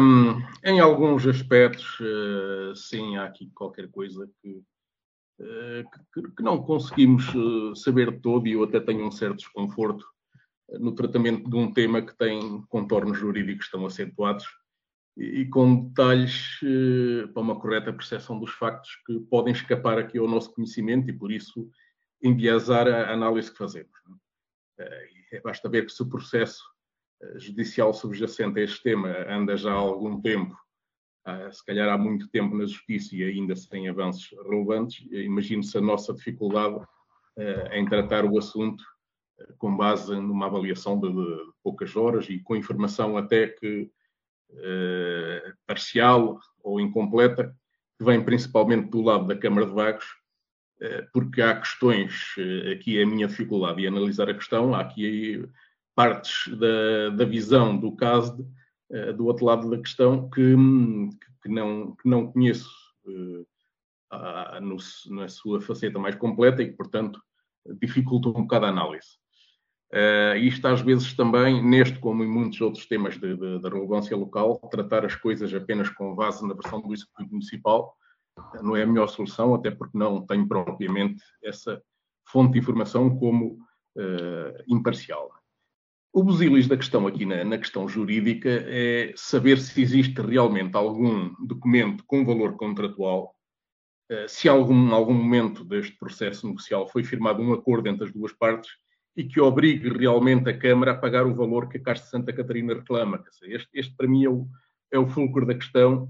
Um, 0.00 0.42
em 0.64 0.80
alguns 0.80 1.26
aspectos, 1.26 2.00
uh, 2.00 2.74
sim, 2.74 3.18
há 3.18 3.26
aqui 3.26 3.50
qualquer 3.54 3.90
coisa 3.90 4.26
que, 4.40 4.62
uh, 5.38 5.84
que, 6.14 6.22
que, 6.34 6.42
não 6.42 6.62
conseguimos 6.62 7.28
uh, 7.34 7.76
saber 7.76 8.22
todo, 8.22 8.48
e 8.48 8.52
eu 8.52 8.64
até 8.64 8.80
tenho 8.80 9.06
um 9.06 9.12
certo 9.12 9.36
desconforto 9.36 10.13
no 10.72 10.94
tratamento 10.94 11.48
de 11.48 11.56
um 11.56 11.72
tema 11.72 12.02
que 12.02 12.16
tem 12.16 12.62
contornos 12.68 13.18
jurídicos 13.18 13.70
tão 13.70 13.84
acentuados 13.86 14.46
e, 15.16 15.40
e 15.40 15.48
com 15.48 15.86
detalhes 15.86 16.58
para 17.32 17.42
uma 17.42 17.58
correta 17.58 17.92
percepção 17.92 18.38
dos 18.38 18.50
factos 18.52 18.90
que 19.06 19.20
podem 19.20 19.52
escapar 19.52 19.98
aqui 19.98 20.18
ao 20.18 20.28
nosso 20.28 20.52
conhecimento 20.54 21.08
e, 21.08 21.12
por 21.12 21.30
isso, 21.30 21.70
enviesar 22.22 22.88
a 22.88 23.12
análise 23.12 23.50
que 23.50 23.58
fazemos. 23.58 23.92
É? 24.78 25.40
basta 25.42 25.68
ver 25.68 25.86
que 25.86 25.92
se 25.92 26.02
o 26.02 26.08
processo 26.08 26.62
judicial 27.36 27.92
subjacente 27.92 28.60
a 28.60 28.62
este 28.62 28.82
tema 28.82 29.10
anda 29.28 29.56
já 29.56 29.70
há 29.70 29.76
algum 29.76 30.20
tempo, 30.20 30.56
se 31.50 31.64
calhar 31.64 31.88
há 31.88 31.96
muito 31.96 32.28
tempo 32.28 32.54
na 32.54 32.66
Justiça 32.66 33.16
e 33.16 33.24
ainda 33.24 33.56
sem 33.56 33.88
avanços 33.88 34.28
relevantes. 34.42 35.06
Imagino-se 35.10 35.76
a 35.78 35.80
nossa 35.80 36.12
dificuldade 36.12 36.84
eh, 37.36 37.78
em 37.78 37.86
tratar 37.86 38.24
o 38.24 38.38
assunto 38.38 38.84
eh, 38.84 38.93
com 39.58 39.76
base 39.76 40.14
numa 40.14 40.46
avaliação 40.46 40.98
de, 40.98 41.08
poucas 41.62 41.96
horas 41.96 42.28
e 42.28 42.38
com 42.38 42.56
informação 42.56 43.16
até 43.16 43.48
que 43.48 43.90
eh, 44.52 45.52
parcial 45.66 46.38
ou 46.62 46.80
incompleta, 46.80 47.54
que 47.98 48.04
vem 48.04 48.22
principalmente 48.22 48.90
do 48.90 49.02
lado 49.02 49.26
da 49.26 49.36
Câmara 49.36 49.66
de 49.66 49.72
Vagos, 49.72 50.04
porque 51.12 51.40
há 51.40 51.58
questões, 51.58 52.34
aqui 52.72 52.98
é 52.98 53.04
a 53.04 53.06
minha 53.06 53.26
dificuldade 53.26 53.80
de 53.80 53.86
analisar 53.86 54.28
a 54.28 54.34
questão, 54.34 54.74
há 54.74 54.80
aqui 54.80 55.48
partes 55.94 56.48
da, 56.56 57.10
da 57.10 57.24
visão 57.24 57.76
do 57.78 57.94
caso 57.94 58.46
uh, 58.90 59.12
do 59.12 59.26
outro 59.26 59.44
lado 59.44 59.70
da 59.70 59.78
questão 59.78 60.28
que, 60.28 60.54
que, 61.42 61.48
não, 61.48 61.94
que 61.94 62.08
não 62.08 62.30
conheço 62.30 62.70
uh, 63.06 63.46
a, 64.10 64.60
no, 64.60 64.76
na 65.10 65.28
sua 65.28 65.60
faceta 65.60 65.98
mais 65.98 66.16
completa 66.16 66.62
e 66.62 66.70
que, 66.70 66.76
portanto, 66.76 67.20
dificulta 67.80 68.28
um 68.28 68.42
bocado 68.42 68.66
a 68.66 68.68
análise. 68.68 69.18
Uh, 69.94 70.36
isto 70.38 70.66
às 70.66 70.80
vezes 70.80 71.14
também, 71.14 71.64
neste 71.64 72.00
como 72.00 72.24
em 72.24 72.28
muitos 72.28 72.60
outros 72.60 72.84
temas 72.84 73.14
de, 73.14 73.36
de, 73.36 73.60
de, 73.60 73.68
relevância 73.68 74.16
local, 74.16 74.58
tratar 74.68 75.04
as 75.04 75.14
coisas 75.14 75.54
apenas 75.54 75.88
com 75.88 76.16
base 76.16 76.44
na 76.44 76.52
versão 76.52 76.80
do 76.80 76.92
Executivo 76.92 77.30
Municipal 77.30 77.96
não 78.60 78.74
é 78.76 78.82
a 78.82 78.86
melhor 78.86 79.06
solução, 79.06 79.54
até 79.54 79.70
porque 79.70 79.96
não 79.96 80.26
tenho 80.26 80.48
propriamente 80.48 81.22
essa 81.42 81.80
fonte 82.26 82.54
de 82.54 82.58
informação 82.58 83.16
como 83.16 83.58
uh, 83.96 84.64
imparcial. 84.66 85.30
O 86.12 86.24
busilis 86.24 86.66
da 86.66 86.76
questão 86.76 87.06
aqui 87.06 87.24
na, 87.24 87.44
na, 87.44 87.58
questão 87.58 87.88
jurídica 87.88 88.48
é 88.48 89.12
saber 89.16 89.58
se 89.58 89.80
existe 89.80 90.20
realmente 90.20 90.76
algum 90.76 91.32
documento 91.44 92.04
com 92.06 92.24
valor 92.24 92.56
contratual, 92.56 93.34
eh, 94.08 94.28
se 94.28 94.48
algum 94.48 94.94
algum 94.94 95.12
momento 95.12 95.64
deste 95.64 95.96
processo 95.98 96.46
negocial 96.46 96.88
foi 96.88 97.02
firmado 97.02 97.42
um 97.42 97.52
acordo 97.52 97.88
entre 97.88 98.04
as 98.04 98.12
duas 98.12 98.32
partes 98.32 98.70
e 99.16 99.24
que 99.24 99.40
obrigue 99.40 99.88
realmente 99.88 100.48
a 100.48 100.58
Câmara 100.58 100.92
a 100.92 100.96
pagar 100.96 101.26
o 101.26 101.34
valor 101.34 101.68
que 101.68 101.78
a 101.78 101.82
Caixa 101.82 102.02
de 102.02 102.10
Santa 102.10 102.32
Catarina 102.32 102.74
reclama. 102.74 103.22
Este, 103.42 103.68
este 103.72 103.94
para 103.96 104.08
mim 104.08 104.24
é 104.24 104.28
o, 104.28 104.48
é 104.90 104.98
o 104.98 105.06
fulcro 105.06 105.46
da 105.46 105.54
questão 105.54 106.04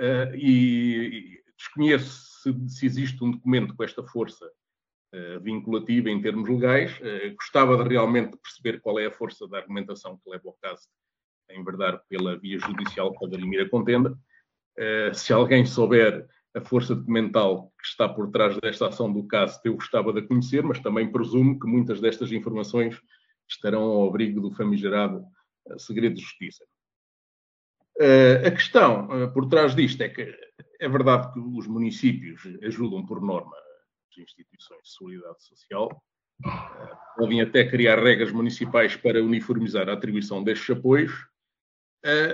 uh, 0.00 0.34
e, 0.34 1.40
e 1.40 1.54
desconheço 1.56 2.42
se, 2.42 2.68
se 2.68 2.86
existe 2.86 3.22
um 3.22 3.32
documento 3.32 3.74
com 3.74 3.84
esta 3.84 4.02
força 4.02 4.48
eh, 5.10 5.38
vinculativa 5.38 6.10
em 6.10 6.20
termos 6.20 6.46
legais. 6.50 6.92
Uh, 7.00 7.34
gostava 7.34 7.82
de 7.82 7.88
realmente 7.88 8.36
perceber 8.36 8.78
qual 8.78 8.98
é 8.98 9.06
a 9.06 9.10
força 9.10 9.48
da 9.48 9.56
argumentação 9.56 10.18
que 10.18 10.30
leva 10.30 10.48
ao 10.48 10.58
caso 10.60 10.86
a 11.50 11.54
enverdar 11.54 12.02
pela 12.10 12.38
via 12.38 12.58
judicial 12.58 13.14
para 13.14 13.30
dirimir 13.30 13.62
a 13.62 13.70
contenda. 13.70 14.10
Uh, 14.78 15.14
se 15.14 15.32
alguém 15.32 15.64
souber 15.64 16.28
a 16.54 16.60
força 16.60 16.94
documental 16.94 17.72
que 17.80 17.86
está 17.86 18.08
por 18.08 18.30
trás 18.30 18.56
desta 18.58 18.88
ação 18.88 19.12
do 19.12 19.26
caso, 19.26 19.60
eu 19.64 19.74
gostava 19.74 20.12
de 20.12 20.22
conhecer, 20.22 20.62
mas 20.62 20.80
também 20.80 21.10
presumo 21.10 21.58
que 21.58 21.66
muitas 21.66 22.00
destas 22.00 22.32
informações 22.32 23.00
estarão 23.48 23.82
ao 23.82 24.08
abrigo 24.08 24.40
do 24.40 24.50
famigerado 24.50 25.24
segredo 25.78 26.14
de 26.14 26.22
justiça. 26.22 26.64
a 28.46 28.50
questão 28.50 29.30
por 29.32 29.46
trás 29.46 29.74
disto 29.74 30.00
é 30.02 30.08
que 30.08 30.34
é 30.80 30.88
verdade 30.88 31.32
que 31.32 31.40
os 31.40 31.66
municípios 31.66 32.42
ajudam 32.62 33.04
por 33.04 33.20
norma 33.20 33.54
instituições 34.22 34.82
de 34.82 34.90
solidariedade 34.90 35.44
social. 35.44 36.02
Podem 37.16 37.40
até 37.40 37.68
criar 37.68 38.02
regras 38.02 38.32
municipais 38.32 38.96
para 38.96 39.22
uniformizar 39.22 39.88
a 39.88 39.92
atribuição 39.92 40.42
destes 40.42 40.76
apoios, 40.76 41.12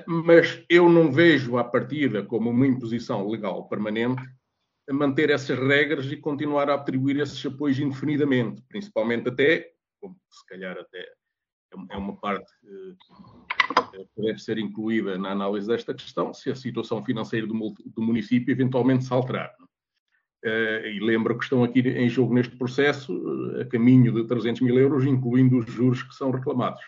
mas 0.06 0.62
eu 0.68 0.88
não 0.88 1.11
vejo 1.11 1.56
à 1.56 1.64
partida 1.64 2.23
como 2.23 2.50
uma 2.50 2.66
imposição 2.66 3.26
legal 3.28 3.66
permanente 3.68 4.23
manter 4.90 5.30
essas 5.30 5.59
regras 5.59 6.11
e 6.12 6.16
continuar 6.16 6.68
a 6.68 6.75
atribuir 6.75 7.18
esses 7.18 7.44
apoios 7.47 7.78
indefinidamente, 7.78 8.62
principalmente 8.68 9.28
até, 9.28 9.73
como 9.99 10.16
se 10.30 10.47
calhar 10.47 10.76
até 10.76 11.06
é 11.90 11.97
uma 11.97 12.16
parte 12.16 12.50
eh, 12.64 14.04
que 14.14 14.23
deve 14.23 14.38
ser 14.38 14.59
incluída 14.59 15.18
na 15.18 15.30
análise 15.30 15.66
desta 15.66 15.92
questão, 15.94 16.33
se 16.33 16.50
a 16.50 16.54
situação 16.54 17.04
financeira 17.04 17.47
do, 17.47 17.54
município 17.99 18.52
eventualmente 18.52 19.04
se 19.04 19.12
alterar. 19.12 19.52
Eh, 20.44 20.92
e 20.94 21.00
lembro 21.00 21.37
que 21.37 21.44
estão 21.44 21.64
aqui 21.64 21.80
em 21.80 22.09
jogo 22.09 22.35
neste 22.35 22.56
processo 22.56 23.12
eh, 23.56 23.62
a 23.62 23.64
caminho 23.64 24.12
de 24.12 24.26
300 24.26 24.62
mil 24.62 24.78
euros, 24.78 25.04
incluindo 25.04 25.59
os 25.59 25.66
juros 25.66 26.02
que 26.02 26.14
são 26.14 26.30
reclamados. 26.30 26.83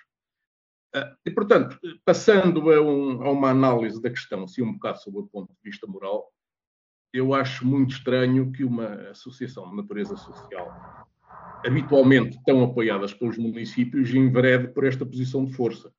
E, 1.25 1.31
portanto, 1.31 1.79
passando 2.05 2.71
a, 2.71 2.81
um, 2.81 3.23
a 3.23 3.31
uma 3.31 3.51
análise 3.51 4.01
da 4.01 4.11
questão, 4.11 4.45
assim 4.45 4.63
um 4.63 4.73
bocado 4.73 5.01
sobre 5.03 5.21
o 5.21 5.27
ponto 5.27 5.53
de 5.53 5.59
vista 5.63 5.87
moral, 5.87 6.33
eu 7.13 7.35
acho 7.35 7.67
muito 7.67 7.95
estranho 7.95 8.51
que 8.53 8.65
uma 8.65 9.11
associação 9.11 9.69
de 9.71 9.77
natureza 9.77 10.17
social 10.17 10.71
habitualmente 11.65 12.39
tão 12.45 12.63
apoiadas 12.63 13.13
pelos 13.13 13.37
municípios, 13.37 14.15
enverede 14.15 14.69
por 14.69 14.85
esta 14.85 15.05
posição 15.05 15.45
de 15.45 15.53
força. 15.53 15.93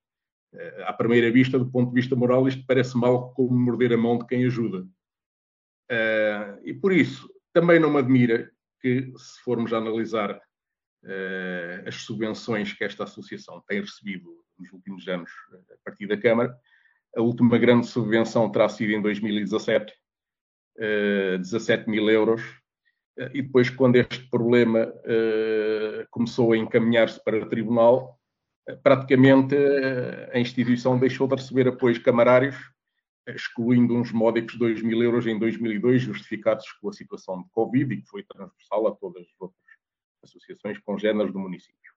Eh, 0.54 0.84
à 0.88 0.94
primeira 0.94 1.32
vista, 1.32 1.60
do 1.60 1.70
ponto 1.70 1.90
de 1.90 1.96
vista 1.96 2.16
moral, 2.16 2.48
isto 2.48 2.66
parece 2.66 2.98
mal 2.98 3.34
como 3.34 3.58
morder 3.58 3.94
a 3.94 3.98
mão 3.98 4.18
de 4.18 4.26
quem 4.26 4.46
ajuda. 4.46 4.88
Eh, 5.90 6.60
e 6.64 6.74
por 6.74 6.94
isso, 6.94 7.30
também 7.54 7.80
não 7.80 7.92
me 7.92 8.00
admira 8.00 8.50
que, 8.82 9.12
se 9.18 9.42
formos 9.42 9.74
analisar 9.74 10.40
eh, 11.04 11.84
as 11.86 11.96
subvenções 11.96 12.74
que 12.74 12.84
esta 12.84 13.04
associação 13.04 13.62
tem 13.68 13.82
recebido 13.82 14.46
nos 14.58 14.72
últimos 14.74 15.08
anos 15.08 15.32
a 15.72 15.76
partir 15.84 16.08
da 16.08 16.18
Câmara, 16.18 16.58
a 17.16 17.22
última 17.22 17.58
grande 17.58 17.88
subvenção 17.88 18.52
terá 18.52 18.68
sido 18.70 18.92
em 18.92 19.02
2017, 19.02 19.94
17 21.40 21.90
mil 21.90 22.10
euros, 22.10 22.42
e 23.34 23.42
depois, 23.42 23.70
quando 23.70 23.96
este 23.96 24.30
problema 24.30 24.94
começou 26.12 26.54
a 26.54 26.58
encaminhar-se 26.58 27.24
para 27.24 27.38
o 27.38 27.50
tribunal, 27.50 28.20
praticamente 28.84 29.56
a 30.32 30.40
instituição 30.40 31.00
deixou 31.00 31.28
de 31.28 31.36
receber 31.36 31.68
apoios 31.68 31.98
camarários, 31.98 32.56
excluindo 33.28 33.96
uns 33.96 34.12
módicos 34.12 34.56
2 34.58 34.82
mil 34.84 35.02
euros 35.02 35.26
em 35.26 35.40
2002, 35.40 36.02
justificados 36.02 36.72
com 36.74 36.90
a 36.90 36.94
situação 36.94 37.42
de 37.42 37.50
Covid 37.50 37.94
e 37.94 38.02
que 38.02 38.08
foi 38.08 38.24
transversal 38.24 38.88
a 38.88 38.96
todas 38.96 39.24
as 39.24 39.42
outras 39.42 39.62
associações 40.24 40.78
congêneres 40.80 41.34
do 41.34 41.40
município. 41.40 41.94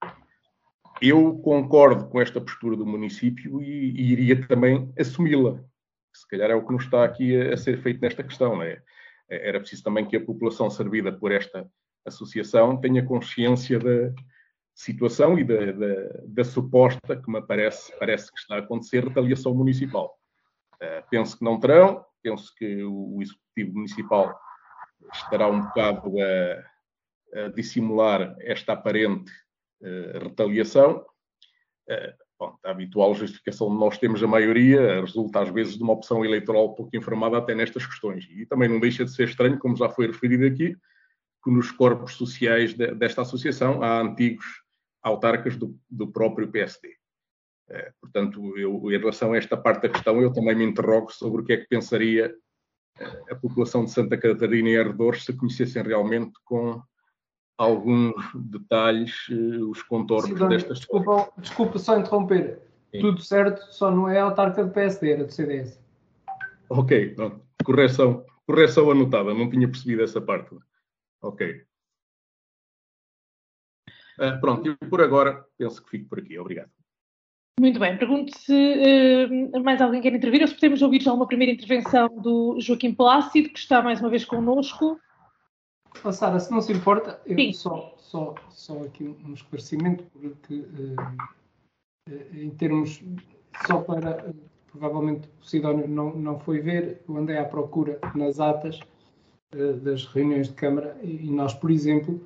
Eu 1.01 1.39
concordo 1.39 2.09
com 2.09 2.21
esta 2.21 2.41
postura 2.41 2.77
do 2.77 2.87
município 2.87 3.63
e, 3.63 3.91
e 3.91 4.13
iria 4.13 4.47
também 4.47 4.93
assumi-la. 4.99 5.63
Se 6.15 6.29
calhar 6.29 6.51
é 6.51 6.55
o 6.55 6.67
que 6.67 6.73
nos 6.73 6.85
está 6.85 7.05
aqui 7.05 7.41
a, 7.41 7.55
a 7.55 7.57
ser 7.57 7.81
feito 7.83 8.01
nesta 8.01 8.23
questão, 8.23 8.57
não 8.57 8.63
é? 8.63 8.83
era 9.31 9.61
preciso 9.61 9.85
também 9.85 10.07
que 10.07 10.17
a 10.17 10.25
população 10.25 10.69
servida 10.69 11.13
por 11.13 11.31
esta 11.31 11.67
associação 12.05 12.81
tenha 12.81 13.05
consciência 13.05 13.79
da 13.79 14.13
situação 14.75 15.39
e 15.39 15.45
da, 15.45 15.73
da, 15.73 15.95
da 16.27 16.45
suposta, 16.45 17.17
que 17.17 17.31
me 17.31 17.41
parece, 17.43 17.97
parece 17.99 18.33
que 18.33 18.39
está 18.39 18.57
a 18.57 18.59
acontecer, 18.59 19.05
retaliação 19.05 19.55
municipal. 19.55 20.19
Uh, 20.83 21.07
penso 21.11 21.39
que 21.39 21.45
não 21.45 21.61
terão, 21.61 22.05
penso 22.23 22.53
que 22.57 22.83
o, 22.83 23.17
o 23.17 23.23
Executivo 23.23 23.75
Municipal 23.75 24.39
estará 25.13 25.47
um 25.49 25.61
bocado 25.61 26.13
a, 26.21 27.41
a 27.45 27.49
dissimular 27.49 28.35
esta 28.41 28.73
aparente 28.73 29.31
retaliação. 30.23 31.05
Uh, 31.89 32.31
Bom, 32.41 32.57
a 32.65 32.71
habitual 32.71 33.15
justificação 33.15 33.69
de 33.69 33.77
nós 33.77 33.99
temos 33.99 34.23
a 34.23 34.27
maioria 34.27 35.03
resulta 35.03 35.43
às 35.43 35.51
vezes 35.51 35.77
de 35.77 35.83
uma 35.83 35.93
opção 35.93 36.25
eleitoral 36.25 36.75
pouco 36.75 36.97
informada 36.97 37.37
até 37.37 37.55
nestas 37.55 37.85
questões. 37.85 38.27
E 38.31 38.47
também 38.47 38.67
não 38.67 38.81
deixa 38.81 39.05
de 39.05 39.15
ser 39.15 39.29
estranho, 39.29 39.59
como 39.59 39.77
já 39.77 39.91
foi 39.91 40.07
referido 40.07 40.47
aqui, 40.47 40.75
que 41.45 41.51
nos 41.51 41.71
corpos 41.71 42.15
sociais 42.15 42.73
de, 42.73 42.95
desta 42.95 43.21
associação 43.21 43.83
há 43.83 44.01
antigos 44.01 44.47
autarcas 45.03 45.55
do, 45.55 45.79
do 45.91 46.11
próprio 46.11 46.51
PSD. 46.51 46.97
É, 47.69 47.93
portanto, 48.01 48.57
eu, 48.57 48.91
em 48.91 48.99
relação 48.99 49.35
a 49.35 49.37
esta 49.37 49.55
parte 49.55 49.83
da 49.83 49.91
questão, 49.91 50.23
eu 50.23 50.33
também 50.33 50.55
me 50.55 50.65
interrogo 50.65 51.13
sobre 51.13 51.43
o 51.43 51.45
que 51.45 51.53
é 51.53 51.57
que 51.59 51.69
pensaria 51.69 52.35
é, 52.99 53.33
a 53.33 53.37
população 53.37 53.85
de 53.85 53.91
Santa 53.91 54.17
Catarina 54.17 54.71
e 54.71 54.79
arredores 54.79 55.27
se 55.27 55.37
conhecessem 55.37 55.83
realmente 55.83 56.33
com 56.43 56.83
alguns 57.61 58.15
detalhes, 58.35 59.29
uh, 59.29 59.71
os 59.71 59.83
contornos 59.83 60.39
Sim, 60.39 60.49
destas 60.49 60.79
desculpa, 60.79 61.31
desculpa 61.37 61.79
só 61.79 61.99
interromper. 61.99 62.59
Sim. 62.91 63.01
Tudo 63.01 63.21
certo, 63.21 63.61
só 63.71 63.91
não 63.91 64.09
é 64.09 64.19
a 64.19 64.25
autarca 64.25 64.65
do 64.65 64.71
PSD, 64.71 65.13
era 65.13 65.25
do 65.25 65.31
CDS. 65.31 65.79
Ok, 66.71 67.15
pronto. 67.15 67.45
Correção, 67.63 68.25
correção 68.47 68.91
anotada, 68.91 69.35
não 69.35 69.51
tinha 69.51 69.69
percebido 69.69 70.03
essa 70.03 70.23
parte. 70.23 70.57
Ok. 71.21 71.63
Uh, 74.19 74.41
pronto, 74.41 74.71
e 74.71 74.89
por 74.89 75.03
agora 75.03 75.45
penso 75.59 75.83
que 75.85 75.91
fico 75.91 76.09
por 76.09 76.19
aqui. 76.19 76.39
Obrigado. 76.39 76.71
Muito 77.61 77.79
bem, 77.79 77.99
pergunto 77.99 78.35
se 78.39 79.27
uh, 79.27 79.63
mais 79.63 79.83
alguém 79.83 80.01
quer 80.01 80.15
intervir 80.15 80.41
ou 80.41 80.49
se 80.49 80.55
podemos 80.55 80.81
ouvir 80.81 81.03
já 81.03 81.13
uma 81.13 81.27
primeira 81.27 81.53
intervenção 81.53 82.09
do 82.09 82.59
Joaquim 82.59 82.95
Plácido, 82.95 83.51
que 83.51 83.59
está 83.59 83.83
mais 83.83 84.01
uma 84.01 84.09
vez 84.09 84.25
connosco. 84.25 84.99
Oh, 86.05 86.13
Sara, 86.13 86.39
se 86.41 86.51
não 86.51 86.61
se 86.61 86.73
importa, 86.73 87.21
eu 87.27 87.53
só, 87.53 87.95
só, 87.99 88.35
só 88.51 88.83
aqui 88.85 89.05
um 89.05 89.35
esclarecimento, 89.35 90.05
porque 90.05 90.55
uh, 90.55 90.97
em 92.33 92.51
termos, 92.51 93.03
só 93.67 93.81
para, 93.81 94.31
uh, 94.31 94.35
provavelmente 94.71 95.29
o 95.41 95.45
Sidónio 95.45 95.87
não, 95.89 96.15
não 96.17 96.39
foi 96.39 96.61
ver, 96.61 97.03
eu 97.09 97.17
andei 97.17 97.39
à 97.39 97.45
procura 97.45 97.99
nas 98.15 98.41
atas 98.41 98.81
uh, 99.55 99.75
das 99.75 100.07
reuniões 100.07 100.49
de 100.49 100.55
Câmara 100.55 100.97
e, 101.03 101.27
e 101.27 101.31
nós, 101.31 101.53
por 101.55 101.71
exemplo, 101.71 102.21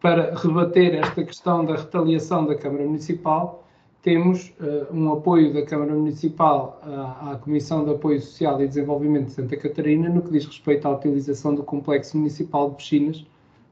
para 0.00 0.34
rebater 0.34 0.94
esta 0.96 1.24
questão 1.24 1.64
da 1.64 1.76
retaliação 1.76 2.44
da 2.44 2.54
Câmara 2.54 2.84
Municipal, 2.84 3.63
temos 4.04 4.52
uh, 4.60 4.94
um 4.94 5.10
apoio 5.14 5.50
da 5.54 5.64
Câmara 5.64 5.94
Municipal 5.94 6.78
à, 6.82 7.32
à, 7.32 7.36
Comissão 7.38 7.86
de 7.86 7.90
Apoio 7.92 8.20
Social 8.20 8.60
e 8.60 8.68
Desenvolvimento 8.68 9.28
de 9.28 9.32
Santa 9.32 9.56
Catarina 9.56 10.10
no 10.10 10.20
que 10.20 10.30
diz 10.30 10.44
respeito 10.44 10.86
à 10.86 10.94
utilização 10.94 11.54
do 11.54 11.62
Complexo 11.62 12.18
Municipal 12.18 12.68
de 12.68 12.76
Piscinas 12.76 13.26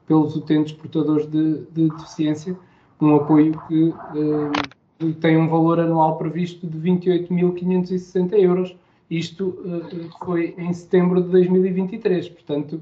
pelos 0.07 0.35
utentes 0.35 0.73
portadores 0.73 1.27
de, 1.27 1.59
de 1.71 1.87
deficiência, 1.87 2.57
um 2.99 3.15
apoio 3.15 3.61
que 3.67 3.89
uh, 3.89 5.13
tem 5.21 5.37
um 5.37 5.47
valor 5.47 5.79
anual 5.79 6.17
previsto 6.17 6.65
de 6.65 6.79
28.560 6.79 8.33
euros. 8.33 8.75
Isto 9.11 9.49
uh, 9.49 10.25
foi 10.25 10.55
em 10.57 10.73
setembro 10.73 11.21
de 11.21 11.29
2023, 11.29 12.29
portanto, 12.29 12.81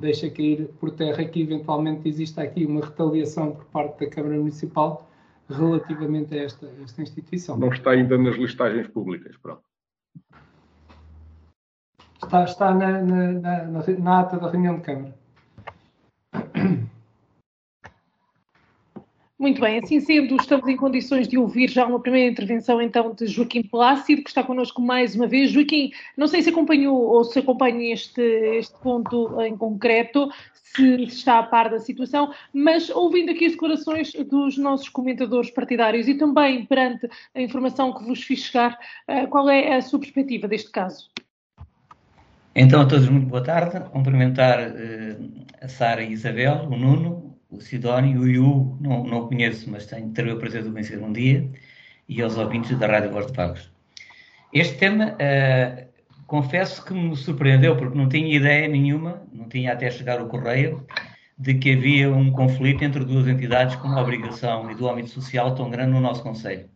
deixa 0.00 0.30
cair 0.30 0.70
por 0.78 0.92
terra 0.92 1.24
que 1.24 1.42
eventualmente 1.42 2.08
exista 2.08 2.42
aqui 2.42 2.64
uma 2.64 2.80
retaliação 2.80 3.50
por 3.50 3.64
parte 3.64 4.04
da 4.04 4.08
Câmara 4.08 4.36
Municipal 4.36 5.07
relativamente 5.48 6.34
a 6.34 6.44
esta, 6.44 6.66
esta 6.82 7.02
instituição. 7.02 7.56
Não 7.56 7.68
está 7.68 7.90
ainda 7.90 8.18
nas 8.18 8.36
listagens 8.36 8.86
públicas, 8.88 9.36
pronto. 9.38 9.62
Está, 12.22 12.44
está 12.44 12.74
na, 12.74 13.00
na, 13.02 13.32
na, 13.32 13.82
na 13.98 14.20
ata 14.20 14.38
da 14.38 14.50
reunião 14.50 14.76
de 14.76 14.82
Câmara. 14.82 15.14
Muito 19.38 19.60
bem, 19.60 19.78
assim 19.78 20.00
sendo, 20.00 20.34
estamos 20.34 20.66
em 20.66 20.76
condições 20.76 21.28
de 21.28 21.38
ouvir 21.38 21.70
já 21.70 21.86
uma 21.86 22.00
primeira 22.00 22.28
intervenção 22.28 22.82
então 22.82 23.14
de 23.14 23.28
Joaquim 23.28 23.62
Plácido, 23.62 24.24
que 24.24 24.30
está 24.30 24.42
connosco 24.42 24.82
mais 24.82 25.14
uma 25.14 25.28
vez. 25.28 25.52
Joaquim, 25.52 25.92
não 26.16 26.26
sei 26.26 26.42
se 26.42 26.48
acompanhou 26.48 26.96
ou 26.96 27.22
se 27.22 27.38
acompanha 27.38 27.94
este, 27.94 28.20
este 28.20 28.76
ponto 28.80 29.40
em 29.40 29.56
concreto, 29.56 30.28
se 30.52 31.04
está 31.04 31.38
a 31.38 31.44
par 31.44 31.70
da 31.70 31.78
situação, 31.78 32.34
mas 32.52 32.90
ouvindo 32.90 33.30
aqui 33.30 33.46
as 33.46 33.52
declarações 33.52 34.12
dos 34.12 34.58
nossos 34.58 34.88
comentadores 34.88 35.52
partidários 35.52 36.08
e 36.08 36.14
também 36.14 36.66
perante 36.66 37.08
a 37.32 37.40
informação 37.40 37.94
que 37.94 38.02
vos 38.02 38.20
fiz 38.20 38.40
chegar, 38.40 38.76
eh, 39.06 39.26
qual 39.28 39.48
é 39.48 39.76
a 39.76 39.80
sua 39.80 40.00
perspectiva 40.00 40.48
deste 40.48 40.72
caso? 40.72 41.10
Então, 42.56 42.80
a 42.80 42.86
todos 42.86 43.08
muito 43.08 43.28
boa 43.28 43.42
tarde. 43.42 43.88
Cumprimentar 43.90 44.58
uh, 44.58 45.44
a 45.62 45.68
Sara 45.68 46.02
e 46.02 46.10
Isabel, 46.10 46.66
o 46.68 46.76
Nuno, 46.76 47.27
o 47.50 47.60
Sidónio, 47.60 48.20
o 48.20 48.28
Iu, 48.28 48.78
não, 48.80 49.04
não 49.04 49.28
conheço, 49.28 49.70
mas 49.70 49.86
tenho, 49.86 50.10
terei 50.10 50.32
o 50.32 50.38
prazer 50.38 50.62
de 50.62 50.68
o 50.68 50.72
conhecer 50.72 51.02
um 51.02 51.12
dia, 51.12 51.48
e 52.08 52.20
aos 52.22 52.36
ouvintes 52.36 52.78
da 52.78 52.86
Rádio 52.86 53.10
Voz 53.10 53.26
de 53.26 53.32
Pagos. 53.32 53.70
Este 54.52 54.76
tema, 54.78 55.14
uh, 55.14 55.88
confesso 56.26 56.84
que 56.84 56.92
me 56.94 57.16
surpreendeu, 57.16 57.76
porque 57.76 57.96
não 57.96 58.08
tinha 58.08 58.34
ideia 58.34 58.68
nenhuma, 58.68 59.22
não 59.32 59.48
tinha 59.48 59.72
até 59.72 59.90
chegar 59.90 60.20
o 60.20 60.28
correio, 60.28 60.86
de 61.38 61.54
que 61.54 61.72
havia 61.72 62.10
um 62.10 62.32
conflito 62.32 62.82
entre 62.84 63.04
duas 63.04 63.28
entidades 63.28 63.76
com 63.76 63.88
uma 63.88 64.00
obrigação 64.00 64.70
e 64.70 64.74
do 64.74 64.88
âmbito 64.88 65.10
social 65.10 65.54
tão 65.54 65.70
grande 65.70 65.92
no 65.92 66.00
nosso 66.00 66.22
Conselho. 66.22 66.68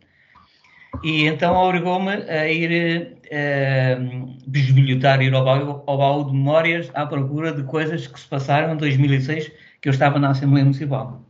E 1.03 1.25
então 1.25 1.55
obrigou-me 1.55 2.11
a 2.11 2.47
ir 2.47 3.17
uh, 3.25 4.37
bisbilhotar, 4.47 5.21
ir 5.21 5.33
ao 5.33 5.43
baú, 5.43 5.83
ao 5.85 5.97
baú 5.97 6.25
de 6.25 6.31
memórias 6.31 6.89
à 6.93 7.05
procura 7.05 7.51
de 7.51 7.63
coisas 7.63 8.07
que 8.07 8.19
se 8.19 8.27
passaram 8.27 8.73
em 8.73 8.77
2006, 8.77 9.51
que 9.83 9.89
eu 9.89 9.91
estava 9.91 10.17
na 10.17 10.29
Assembleia 10.29 10.63
Municipal. 10.63 11.21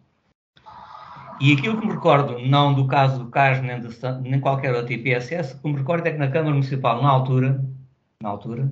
E 1.42 1.54
aquilo 1.54 1.82
que 1.82 1.88
me 1.88 1.94
recordo, 1.94 2.38
não 2.38 2.72
do 2.72 2.86
caso 2.86 3.18
do 3.18 3.32
CAS 3.32 3.60
nem, 3.64 3.80
de, 3.80 3.90
nem 4.22 4.40
qualquer 4.40 4.76
outro 4.76 4.94
IPSS, 4.94 5.56
o 5.56 5.60
que 5.60 5.70
me 5.70 5.78
recordo 5.80 6.06
é 6.06 6.12
que 6.12 6.20
na 6.20 6.28
Câmara 6.28 6.52
Municipal, 6.52 7.02
na 7.02 7.10
altura, 7.10 7.66
na 8.22 8.30
altura, 8.30 8.72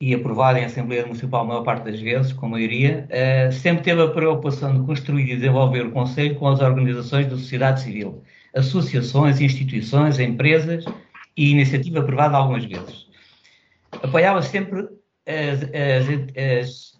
e 0.00 0.14
aprovado 0.14 0.58
em 0.58 0.64
Assembleia 0.64 1.04
Municipal 1.04 1.42
a 1.42 1.44
maior 1.44 1.62
parte 1.62 1.84
das 1.84 2.00
vezes, 2.00 2.32
com 2.32 2.48
maioria, 2.48 3.06
uh, 3.10 3.52
sempre 3.52 3.84
teve 3.84 4.00
a 4.00 4.08
preocupação 4.08 4.80
de 4.80 4.86
construir 4.86 5.30
e 5.30 5.36
desenvolver 5.36 5.86
o 5.86 5.90
Conselho 5.90 6.36
com 6.36 6.48
as 6.48 6.60
organizações 6.60 7.26
da 7.26 7.36
sociedade 7.36 7.82
civil, 7.82 8.24
associações, 8.56 9.42
instituições, 9.42 10.18
empresas 10.18 10.86
e 11.36 11.50
iniciativa 11.50 12.02
privada 12.02 12.34
algumas 12.34 12.64
vezes. 12.64 13.08
Apoiava 14.02 14.40
sempre 14.40 14.88
as, 15.26 15.64
as, 15.64 16.08
as 16.34 16.99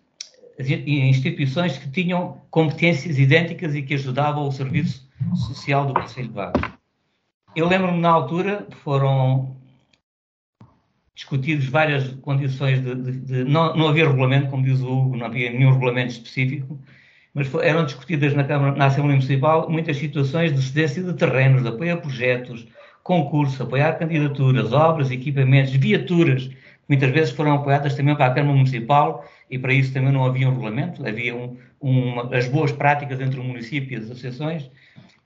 instituições 0.68 1.78
que 1.78 1.90
tinham 1.90 2.40
competências 2.50 3.18
idênticas 3.18 3.74
e 3.74 3.82
que 3.82 3.94
ajudavam 3.94 4.46
o 4.46 4.52
serviço 4.52 5.08
social 5.34 5.86
do 5.86 5.94
Conselho 5.94 6.28
de 6.28 6.34
Vagos. 6.34 6.62
Eu 7.54 7.68
lembro-me 7.68 8.00
na 8.00 8.10
altura, 8.10 8.66
foram 8.82 9.56
discutidos 11.14 11.66
várias 11.66 12.08
condições 12.22 12.82
de, 12.82 12.94
de, 12.94 13.12
de 13.12 13.44
não, 13.44 13.76
não, 13.76 13.88
havia 13.88 14.06
regulamento, 14.06 14.48
como 14.48 14.64
diz 14.64 14.80
o 14.80 14.90
Hugo, 14.90 15.16
não 15.16 15.26
havia 15.26 15.50
nenhum 15.50 15.72
regulamento 15.72 16.12
específico, 16.12 16.80
mas 17.34 17.52
eram 17.56 17.84
discutidas 17.84 18.34
na, 18.34 18.44
Câmara, 18.44 18.74
na 18.76 18.86
Assembleia 18.86 19.16
Municipal 19.16 19.68
muitas 19.68 19.96
situações 19.96 20.52
de 20.54 20.62
cedência 20.62 21.02
de 21.02 21.12
terrenos, 21.14 21.62
de 21.62 21.68
apoio 21.68 21.94
a 21.94 21.96
projetos, 21.96 22.66
concursos, 23.02 23.60
apoiar 23.60 23.98
candidaturas, 23.98 24.72
obras, 24.72 25.10
equipamentos, 25.10 25.72
viaturas, 25.72 26.50
muitas 26.90 27.12
vezes 27.12 27.30
foram 27.32 27.54
apoiadas 27.54 27.94
também 27.94 28.16
para 28.16 28.26
a 28.26 28.34
Câmara 28.34 28.56
Municipal 28.56 29.24
e 29.48 29.56
para 29.56 29.72
isso 29.72 29.92
também 29.92 30.12
não 30.12 30.24
havia 30.24 30.48
um 30.48 30.50
regulamento, 30.50 31.06
havia 31.06 31.36
um, 31.36 31.56
uma, 31.80 32.36
as 32.36 32.48
boas 32.48 32.72
práticas 32.72 33.20
entre 33.20 33.38
o 33.38 33.44
município 33.44 33.92
e 33.92 33.96
as 33.96 34.06
associações, 34.06 34.68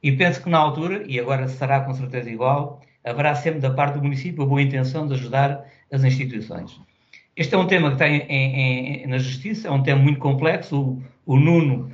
e 0.03 0.12
penso 0.12 0.42
que 0.42 0.50
na 0.50 0.59
altura, 0.59 1.05
e 1.07 1.18
agora 1.18 1.48
será 1.48 1.81
com 1.81 1.94
certeza 1.94 2.29
igual, 2.31 2.83
haverá 3.03 3.35
sempre 3.35 3.61
da 3.61 3.70
parte 3.70 3.94
do 3.94 4.03
município 4.03 4.42
a 4.42 4.46
boa 4.46 4.61
intenção 4.61 5.07
de 5.07 5.14
ajudar 5.14 5.64
as 5.90 6.05
instituições. 6.05 6.79
Este 7.35 7.55
é 7.55 7.59
um 7.59 7.66
tema 7.66 7.92
que 7.92 7.96
tem 7.96 8.20
em, 8.29 9.03
em, 9.03 9.07
na 9.07 9.16
Justiça, 9.16 9.68
é 9.68 9.70
um 9.70 9.83
tema 9.83 10.03
muito 10.03 10.20
complexo. 10.20 10.79
O, 10.79 11.35
o 11.35 11.37
Nuno 11.37 11.90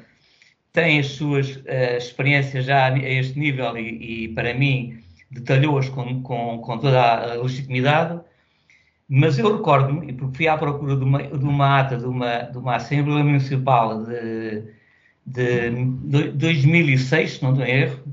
tem 0.73 0.99
as 0.99 1.07
suas 1.07 1.55
uh, 1.57 1.97
experiências 1.97 2.65
já 2.65 2.87
a 2.87 2.99
este 2.99 3.39
nível 3.39 3.77
e, 3.77 4.25
e 4.25 4.29
para 4.29 4.53
mim, 4.53 4.99
detalhou-as 5.31 5.89
com, 5.89 6.23
com, 6.23 6.59
com, 6.59 6.79
toda 6.79 7.01
a 7.01 7.35
legitimidade. 7.37 8.21
Mas 9.13 9.37
eu 9.41 9.57
recordo-me, 9.57 10.13
porque 10.13 10.37
fui 10.37 10.47
à 10.47 10.57
procura 10.57 10.97
de 10.97 11.03
uma, 11.03 11.21
de 11.21 11.45
uma 11.45 11.81
ata 11.81 11.97
de 11.97 12.07
uma, 12.07 12.43
de 12.43 12.57
uma 12.57 12.77
Assembleia 12.77 13.25
Municipal 13.25 14.05
de, 14.05 14.63
de, 15.27 15.71
de 16.05 16.31
2006, 16.31 17.33
se 17.33 17.43
não 17.43 17.51
estou 17.51 17.67
em 17.67 17.71
erro, 17.71 18.05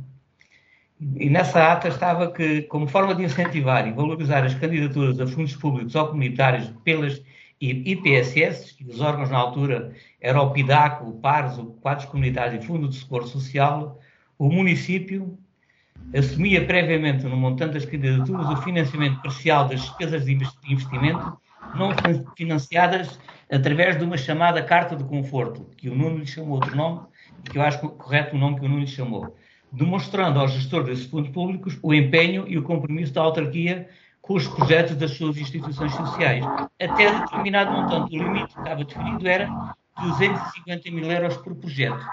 e 1.00 1.30
nessa 1.30 1.72
ata 1.72 1.88
estava 1.90 2.32
que, 2.32 2.64
como 2.64 2.88
forma 2.88 3.14
de 3.14 3.24
incentivar 3.24 3.88
e 3.88 3.92
valorizar 3.92 4.44
as 4.44 4.56
candidaturas 4.56 5.20
a 5.20 5.28
fundos 5.28 5.56
públicos 5.56 5.94
ou 5.94 6.08
comunitários 6.08 6.74
pelas 6.84 7.22
IPSS, 7.62 8.76
e 8.80 8.90
os 8.90 9.00
órgãos 9.00 9.30
na 9.30 9.38
altura 9.38 9.94
eram 10.20 10.48
o 10.48 10.52
PIDAC, 10.52 11.04
o 11.04 11.12
PARS, 11.12 11.60
o 11.60 11.66
Quadros 11.74 12.08
Comunitários 12.08 12.64
e 12.64 12.68
Fundo 12.68 12.88
de 12.88 12.96
Socorro 12.96 13.28
Social, 13.28 14.00
o 14.40 14.50
município 14.50 15.38
assumia 16.16 16.66
previamente 16.66 17.26
no 17.26 17.36
montante 17.36 17.74
das 17.74 17.86
candidaturas 17.86 18.50
o 18.50 18.58
financiamento 18.58 19.22
parcial 19.22 19.68
das 19.68 19.82
despesas 19.82 20.26
de 20.26 20.34
investimento 20.34 21.38
não 21.76 21.92
financiadas 22.36 23.20
através 23.52 23.98
de 23.98 24.04
uma 24.04 24.18
chamada 24.18 24.64
carta 24.64 24.96
de 24.96 25.04
conforto, 25.04 25.70
que 25.78 25.90
o 25.90 25.96
Nuno 25.96 26.18
lhe 26.18 26.26
chamou 26.26 26.56
outro 26.56 26.76
nome, 26.76 27.02
que 27.44 27.58
eu 27.58 27.62
acho 27.62 27.80
correto 27.80 28.36
o 28.36 28.40
nome 28.40 28.60
que 28.60 28.66
o 28.66 28.70
Nuno 28.70 28.82
lhe 28.82 28.88
chamou 28.88 29.36
demonstrando 29.72 30.40
ao 30.40 30.48
gestor 30.48 30.84
desses 30.84 31.06
fundos 31.06 31.30
públicos 31.30 31.78
o 31.82 31.94
empenho 31.94 32.48
e 32.48 32.58
o 32.58 32.64
compromisso 32.64 33.14
da 33.14 33.22
autarquia 33.22 33.90
com 34.22 34.36
os 34.36 34.48
projetos 34.48 34.96
das 34.96 35.12
suas 35.12 35.38
instituições 35.38 35.94
sociais. 35.94 36.44
Até 36.82 37.20
determinado 37.20 37.72
montante, 37.72 38.18
o 38.18 38.24
limite 38.24 38.54
que 38.54 38.60
estava 38.60 38.84
definido 38.84 39.28
era 39.28 39.76
250 40.02 40.92
mil 40.92 41.12
euros 41.12 41.38
por 41.38 41.56
projeto. 41.56 42.06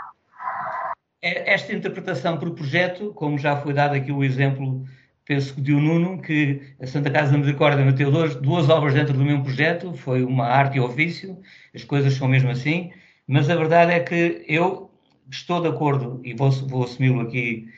É, 1.24 1.54
esta 1.54 1.72
interpretação 1.72 2.36
por 2.38 2.50
projeto, 2.50 3.10
como 3.14 3.38
já 3.38 3.56
foi 3.56 3.72
dado 3.72 3.94
aqui 3.94 4.12
o 4.12 4.22
exemplo, 4.22 4.84
penso 5.24 5.54
que 5.54 5.62
de 5.62 5.72
um 5.74 5.80
Nuno, 5.80 6.20
que 6.20 6.60
a 6.78 6.86
Santa 6.86 7.10
Casa 7.10 7.32
da 7.32 7.38
Misericórdia 7.38 7.82
meteu 7.82 8.10
duas, 8.10 8.36
duas 8.36 8.68
obras 8.68 8.92
dentro 8.92 9.14
do 9.14 9.24
mesmo 9.24 9.42
projeto, 9.42 9.94
foi 9.94 10.22
uma 10.22 10.44
arte 10.44 10.76
e 10.76 10.80
ofício, 10.80 11.40
as 11.74 11.82
coisas 11.82 12.12
são 12.12 12.28
mesmo 12.28 12.50
assim, 12.50 12.92
mas 13.26 13.48
a 13.48 13.56
verdade 13.56 13.92
é 13.92 14.00
que 14.00 14.44
eu 14.46 14.90
estou 15.30 15.62
de 15.62 15.68
acordo, 15.68 16.20
e 16.22 16.34
vou, 16.34 16.50
vou 16.50 16.84
assumi-lo 16.84 17.22
aqui, 17.22 17.68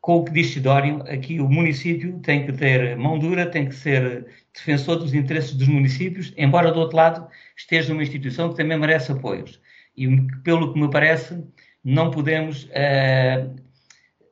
com 0.00 0.16
o 0.16 0.24
que 0.24 0.32
diz 0.32 0.48
Sidónio, 0.48 1.02
aqui 1.02 1.38
o 1.40 1.48
município 1.48 2.18
tem 2.20 2.44
que 2.44 2.52
ter 2.54 2.96
mão 2.96 3.20
dura, 3.20 3.46
tem 3.46 3.68
que 3.68 3.74
ser 3.76 4.26
defensor 4.52 4.96
dos 4.96 5.14
interesses 5.14 5.54
dos 5.54 5.68
municípios, 5.68 6.34
embora 6.36 6.72
do 6.72 6.80
outro 6.80 6.96
lado 6.96 7.28
esteja 7.56 7.92
uma 7.92 8.02
instituição 8.02 8.48
que 8.50 8.56
também 8.56 8.76
merece 8.76 9.12
apoios. 9.12 9.60
E 9.96 10.08
pelo 10.42 10.72
que 10.72 10.80
me 10.80 10.90
parece, 10.90 11.42
não 11.86 12.10
podemos 12.10 12.64
uh, 12.64 13.54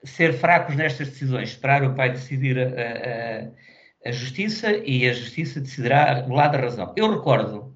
ser 0.03 0.33
fracos 0.33 0.75
nestas 0.75 1.09
decisões, 1.09 1.51
esperar 1.51 1.85
o 1.85 1.95
vai 1.95 2.11
decidir 2.11 2.59
a, 2.59 2.65
a, 2.65 4.09
a, 4.09 4.13
Justiça 4.13 4.73
e 4.85 5.09
a 5.09 5.13
Justiça 5.13 5.61
decidirá 5.61 6.27
o 6.29 6.33
lado 6.33 6.53
da 6.53 6.59
razão. 6.59 6.93
Eu 6.97 7.15
recordo, 7.15 7.73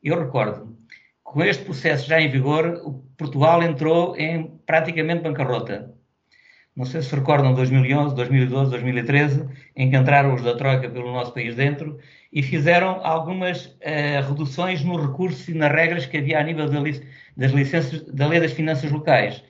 eu 0.00 0.16
recordo 0.20 0.78
com 1.24 1.42
este 1.42 1.64
processo 1.64 2.06
já 2.06 2.20
em 2.20 2.30
vigor, 2.30 2.80
Portugal 3.16 3.60
entrou 3.60 4.16
em 4.16 4.56
praticamente 4.64 5.24
bancarrota. 5.24 5.92
Não 6.78 6.84
sei 6.84 7.02
se 7.02 7.12
recordam 7.12 7.52
2011, 7.54 8.14
2012, 8.14 8.70
2013, 8.70 9.48
em 9.74 9.90
que 9.90 9.96
entraram 9.96 10.32
os 10.32 10.42
da 10.42 10.54
Troika 10.54 10.88
pelo 10.88 11.10
nosso 11.10 11.34
país 11.34 11.56
dentro 11.56 11.98
e 12.32 12.40
fizeram 12.40 13.04
algumas 13.04 13.66
uh, 13.66 14.28
reduções 14.28 14.84
no 14.84 14.94
recurso 14.94 15.50
e 15.50 15.54
nas 15.54 15.72
regras 15.72 16.06
que 16.06 16.18
havia 16.18 16.38
a 16.38 16.42
nível 16.44 16.68
das 17.36 17.50
licenças, 17.50 18.04
da 18.04 18.28
lei 18.28 18.38
das 18.38 18.52
finanças 18.52 18.92
locais. 18.92 19.42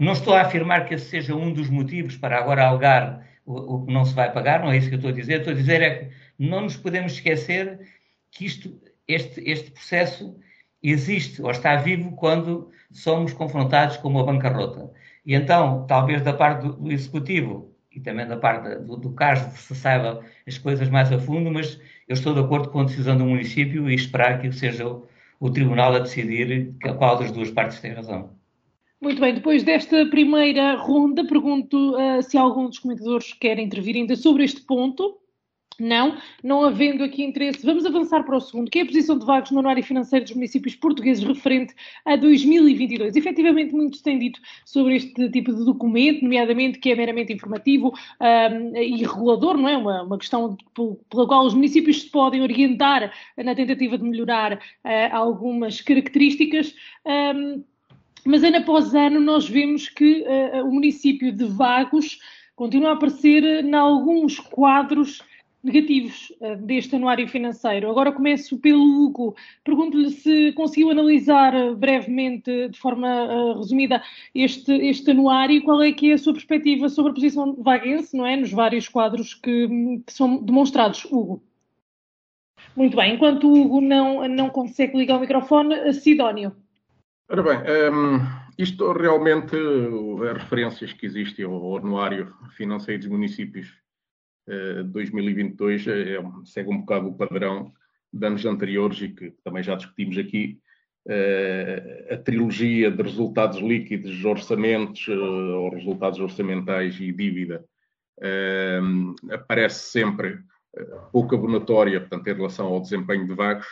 Não 0.00 0.12
estou 0.14 0.32
a 0.32 0.40
afirmar 0.40 0.86
que 0.86 0.94
esse 0.94 1.10
seja 1.10 1.36
um 1.36 1.52
dos 1.52 1.68
motivos 1.68 2.16
para 2.16 2.38
agora 2.38 2.64
alegar 2.64 3.22
o, 3.44 3.74
o 3.74 3.86
que 3.86 3.92
não 3.92 4.06
se 4.06 4.14
vai 4.14 4.32
pagar, 4.32 4.60
não 4.60 4.72
é 4.72 4.78
isso 4.78 4.88
que 4.88 4.94
eu 4.94 4.96
estou 4.96 5.10
a 5.10 5.14
dizer. 5.14 5.40
Estou 5.40 5.52
a 5.52 5.56
dizer 5.56 5.82
é 5.82 5.90
que 5.90 6.10
não 6.38 6.62
nos 6.62 6.78
podemos 6.78 7.12
esquecer 7.12 7.80
que 8.30 8.46
isto, 8.46 8.80
este, 9.06 9.42
este 9.44 9.70
processo 9.72 10.34
existe 10.82 11.42
ou 11.42 11.50
está 11.50 11.76
vivo 11.76 12.12
quando 12.12 12.70
somos 12.90 13.34
confrontados 13.34 13.98
com 13.98 14.08
uma 14.08 14.24
bancarrota. 14.24 14.90
E 15.24 15.34
então, 15.34 15.86
talvez 15.86 16.22
da 16.22 16.32
parte 16.32 16.66
do, 16.66 16.72
do 16.74 16.92
Executivo 16.92 17.72
e 17.94 18.00
também 18.00 18.26
da 18.26 18.36
parte 18.36 18.76
do, 18.80 18.96
do 18.96 19.12
CAS 19.12 19.38
se 19.54 19.74
saiba 19.74 20.24
as 20.46 20.58
coisas 20.58 20.88
mais 20.88 21.12
a 21.12 21.18
fundo, 21.18 21.50
mas 21.50 21.78
eu 22.08 22.14
estou 22.14 22.34
de 22.34 22.40
acordo 22.40 22.70
com 22.70 22.80
a 22.80 22.84
decisão 22.84 23.16
do 23.16 23.24
município 23.24 23.88
e 23.88 23.94
esperar 23.94 24.40
que 24.40 24.50
seja 24.50 24.88
o, 24.88 25.06
o 25.38 25.50
Tribunal 25.50 25.94
a 25.94 25.98
decidir 26.00 26.74
qual 26.98 27.18
das 27.18 27.30
duas 27.30 27.50
partes 27.50 27.80
tem 27.80 27.92
razão. 27.92 28.30
Muito 29.00 29.20
bem, 29.20 29.34
depois 29.34 29.64
desta 29.64 30.06
primeira 30.06 30.76
ronda, 30.76 31.26
pergunto 31.26 31.96
uh, 31.96 32.22
se 32.22 32.38
algum 32.38 32.68
dos 32.68 32.78
comentadores 32.78 33.32
quer 33.32 33.58
intervir 33.58 33.96
ainda 33.96 34.14
sobre 34.14 34.44
este 34.44 34.60
ponto. 34.60 35.18
Não, 35.82 36.16
não 36.44 36.62
havendo 36.62 37.02
aqui 37.02 37.24
interesse, 37.24 37.66
vamos 37.66 37.84
avançar 37.84 38.22
para 38.22 38.36
o 38.36 38.40
segundo, 38.40 38.70
que 38.70 38.78
é 38.78 38.82
a 38.82 38.86
posição 38.86 39.18
de 39.18 39.26
vagos 39.26 39.50
no 39.50 39.58
anuário 39.58 39.82
financeiro 39.82 40.24
dos 40.24 40.32
municípios 40.32 40.76
portugueses 40.76 41.24
referente 41.24 41.74
a 42.04 42.14
2022. 42.14 43.16
Efetivamente, 43.16 43.74
muito 43.74 43.96
se 43.96 44.02
tem 44.04 44.16
dito 44.16 44.40
sobre 44.64 44.94
este 44.94 45.28
tipo 45.30 45.52
de 45.52 45.64
documento, 45.64 46.22
nomeadamente 46.22 46.78
que 46.78 46.92
é 46.92 46.94
meramente 46.94 47.32
informativo 47.32 47.92
um, 48.20 48.76
e 48.76 49.02
regulador, 49.02 49.56
não 49.56 49.68
é? 49.68 49.76
Uma, 49.76 50.02
uma 50.04 50.18
questão 50.18 50.56
pela 51.10 51.26
qual 51.26 51.44
os 51.46 51.54
municípios 51.54 52.02
se 52.02 52.10
podem 52.10 52.42
orientar 52.42 53.12
na 53.36 53.52
tentativa 53.52 53.98
de 53.98 54.04
melhorar 54.04 54.52
uh, 54.54 54.58
algumas 55.10 55.80
características. 55.80 56.76
Um, 57.04 57.64
mas 58.24 58.44
ano 58.44 58.58
após 58.58 58.94
ano 58.94 59.18
nós 59.18 59.48
vemos 59.48 59.88
que 59.88 60.22
uh, 60.22 60.64
o 60.64 60.72
município 60.72 61.32
de 61.32 61.44
Vagos 61.44 62.20
continua 62.54 62.90
a 62.90 62.92
aparecer 62.92 63.42
em 63.64 63.74
alguns 63.74 64.38
quadros 64.38 65.20
negativos 65.62 66.32
uh, 66.40 66.56
deste 66.56 66.96
anuário 66.96 67.26
financeiro. 67.28 67.90
Agora 67.90 68.12
começo 68.12 68.58
pelo 68.58 68.82
Hugo. 68.82 69.36
Pergunto-lhe 69.64 70.10
se 70.10 70.52
conseguiu 70.52 70.90
analisar 70.90 71.54
uh, 71.54 71.76
brevemente, 71.76 72.68
de 72.68 72.78
forma 72.78 73.24
uh, 73.24 73.58
resumida, 73.58 74.02
este, 74.34 74.72
este 74.72 75.10
anuário 75.10 75.56
e 75.56 75.60
qual 75.60 75.82
é 75.82 75.92
que 75.92 76.10
é 76.10 76.14
a 76.14 76.18
sua 76.18 76.32
perspectiva 76.32 76.88
sobre 76.88 77.12
a 77.12 77.14
posição 77.14 77.54
vaguense, 77.54 78.16
não 78.16 78.26
é? 78.26 78.36
Nos 78.36 78.50
vários 78.50 78.88
quadros 78.88 79.34
que, 79.34 79.68
que 80.06 80.12
são 80.12 80.42
demonstrados. 80.42 81.04
Hugo. 81.04 81.42
Muito 82.74 82.96
bem, 82.96 83.14
enquanto 83.14 83.48
o 83.48 83.60
Hugo 83.60 83.80
não, 83.80 84.26
não 84.28 84.48
consegue 84.48 84.96
ligar 84.96 85.18
o 85.18 85.20
microfone, 85.20 85.92
Sidónio. 85.92 86.54
Ora 87.28 87.42
bem, 87.42 87.58
um, 87.58 88.14
ehm, 88.16 88.20
isto 88.58 88.92
realmente, 88.92 89.56
as 90.30 90.42
referências 90.42 90.92
que 90.92 91.06
existem 91.06 91.44
ao 91.44 91.76
anuário 91.76 92.34
financeiro 92.56 93.00
dos 93.00 93.10
municípios 93.10 93.81
2022 94.86 95.86
é, 95.86 96.18
segue 96.44 96.70
um 96.70 96.80
bocado 96.80 97.08
o 97.08 97.14
padrão 97.14 97.72
de 98.12 98.26
anos 98.26 98.44
anteriores 98.44 99.00
e 99.00 99.08
que 99.08 99.32
também 99.44 99.62
já 99.62 99.74
discutimos 99.74 100.18
aqui, 100.18 100.58
a 102.10 102.16
trilogia 102.18 102.90
de 102.90 103.02
resultados 103.02 103.58
líquidos, 103.58 104.24
orçamentos, 104.24 105.08
ou 105.08 105.70
resultados 105.70 106.20
orçamentais 106.20 107.00
e 107.00 107.10
dívida, 107.10 107.64
aparece 109.30 109.90
sempre 109.90 110.38
pouco 111.10 111.34
abonatória, 111.34 112.00
portanto, 112.00 112.28
em 112.28 112.34
relação 112.34 112.66
ao 112.66 112.80
desempenho 112.80 113.26
de 113.26 113.34
Vagos, 113.34 113.66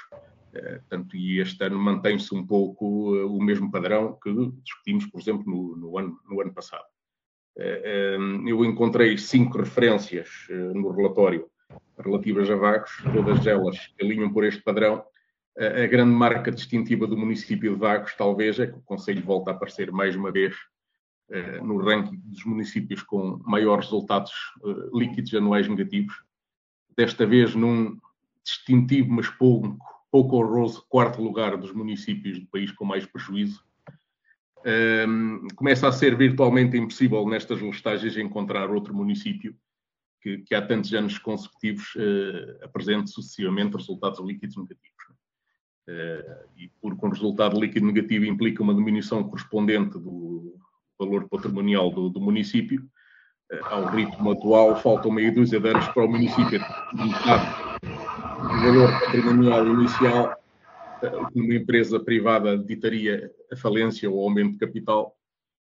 Portanto, 0.52 1.16
e 1.16 1.40
este 1.40 1.64
ano 1.64 1.78
mantém-se 1.78 2.35
um 2.35 2.44
pouco 2.44 3.14
o 3.14 3.42
mesmo 3.42 3.70
padrão 3.70 4.18
que 4.20 4.30
discutimos, 4.62 5.06
por 5.06 5.20
exemplo, 5.20 5.44
no, 5.46 5.76
no, 5.76 5.98
ano, 5.98 6.20
no 6.28 6.40
ano 6.40 6.52
passado. 6.52 6.85
Eu 8.46 8.64
encontrei 8.64 9.18
cinco 9.18 9.58
referências 9.58 10.46
no 10.74 10.90
relatório 10.90 11.46
relativas 11.98 12.50
a 12.50 12.56
Vagos, 12.56 12.90
todas 13.12 13.46
elas 13.46 13.76
alinham 14.00 14.32
por 14.32 14.44
este 14.44 14.62
padrão. 14.62 15.04
A 15.58 15.86
grande 15.86 16.14
marca 16.14 16.50
distintiva 16.50 17.06
do 17.06 17.18
município 17.18 17.74
de 17.74 17.78
Vagos, 17.78 18.14
talvez, 18.16 18.58
é 18.58 18.66
que 18.66 18.78
o 18.78 18.82
Conselho 18.82 19.22
volta 19.22 19.50
a 19.50 19.54
aparecer 19.54 19.92
mais 19.92 20.16
uma 20.16 20.32
vez 20.32 20.56
no 21.62 21.76
ranking 21.76 22.16
dos 22.24 22.44
municípios 22.44 23.02
com 23.02 23.38
maiores 23.44 23.84
resultados 23.84 24.32
líquidos 24.94 25.34
anuais 25.34 25.68
negativos. 25.68 26.14
Desta 26.96 27.26
vez 27.26 27.54
num 27.54 27.98
distintivo, 28.42 29.12
mas 29.12 29.28
pouco, 29.28 29.76
pouco 30.10 30.38
honroso 30.38 30.84
quarto 30.88 31.22
lugar 31.22 31.58
dos 31.58 31.72
municípios 31.72 32.38
do 32.40 32.46
país 32.46 32.72
com 32.72 32.86
mais 32.86 33.04
prejuízo. 33.04 33.62
Um, 34.64 35.48
começa 35.56 35.88
a 35.88 35.92
ser 35.92 36.16
virtualmente 36.16 36.76
impossível 36.76 37.26
nestas 37.26 37.60
listagens 37.60 38.16
encontrar 38.18 38.70
outro 38.70 38.94
município 38.94 39.54
que, 40.20 40.38
que 40.38 40.54
há 40.54 40.60
tantos 40.60 40.92
anos 40.92 41.18
consecutivos 41.18 41.94
uh, 41.96 42.64
apresente 42.64 43.10
sucessivamente 43.10 43.76
resultados 43.76 44.20
líquidos 44.20 44.56
negativos. 44.56 45.04
Uh, 45.88 46.58
e 46.58 46.70
porque 46.80 47.06
um 47.06 47.08
resultado 47.08 47.58
líquido 47.58 47.86
negativo 47.86 48.26
implica 48.26 48.62
uma 48.62 48.74
diminuição 48.74 49.24
correspondente 49.24 49.98
do 49.98 50.54
valor 50.98 51.26
patrimonial 51.28 51.90
do, 51.90 52.10
do 52.10 52.20
município, 52.20 52.82
uh, 53.50 53.66
ao 53.66 53.86
ritmo 53.86 54.32
atual 54.32 54.76
faltam 54.76 55.10
meia 55.10 55.32
dúzia 55.32 55.58
de 55.58 55.70
anos 55.70 55.88
para 55.88 56.04
o 56.04 56.10
município 56.10 56.60
metade 56.92 57.70
do 58.42 58.60
valor 58.60 59.00
patrimonial 59.00 59.66
inicial 59.66 60.40
uma 61.34 61.54
empresa 61.54 61.98
privada 61.98 62.58
ditaria 62.58 63.32
a 63.50 63.56
falência 63.56 64.10
ou 64.10 64.22
aumento 64.22 64.52
de 64.52 64.58
capital 64.58 65.16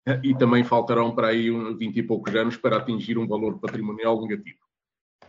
eh, 0.06 0.20
e 0.24 0.36
também 0.36 0.63
faltarão 0.63 1.13
para 1.13 1.28
aí 1.28 1.52
uns 1.52 1.78
20 1.78 1.98
e 1.98 2.04
poucos 2.04 2.34
anos 2.36 2.58
para 2.58 2.78
atingir 2.78 3.18
um 3.18 3.28
valor 3.28 3.60
patrimonial 3.60 4.22
negativo. 4.22 4.60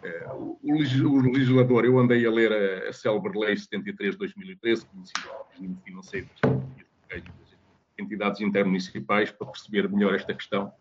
Eh, 0.02 0.26
o 0.32 0.72
legislador, 0.72 1.84
eu 1.84 1.98
andei 1.98 2.24
a 2.26 2.30
ler 2.30 2.52
a, 2.88 2.92
célebre 2.92 3.38
Lei 3.38 3.56
73 3.56 4.12
de 4.12 4.18
2013, 4.18 4.86
conhecida 4.86 5.28
como 5.56 5.76
financeiro 5.84 6.28
das 7.08 7.22
entidades 7.98 8.40
intermunicipais, 8.40 9.30
para 9.30 9.48
perceber 9.48 9.88
melhor 9.88 10.14
esta 10.14 10.32
questão. 10.32 10.72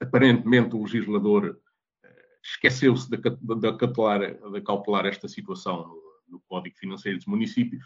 Aparentemente, 0.00 0.76
o 0.76 0.82
legislador 0.82 1.58
eh, 2.04 2.24
esqueceu-se 2.42 3.10
de, 3.10 3.16
de, 3.16 3.30
de, 3.30 4.52
de 4.52 4.60
cautelar 4.60 5.06
esta 5.06 5.26
situação 5.26 5.90
no 6.28 6.40
Código 6.48 6.76
Financeiro 6.76 7.18
dos 7.18 7.26
Municípios 7.26 7.84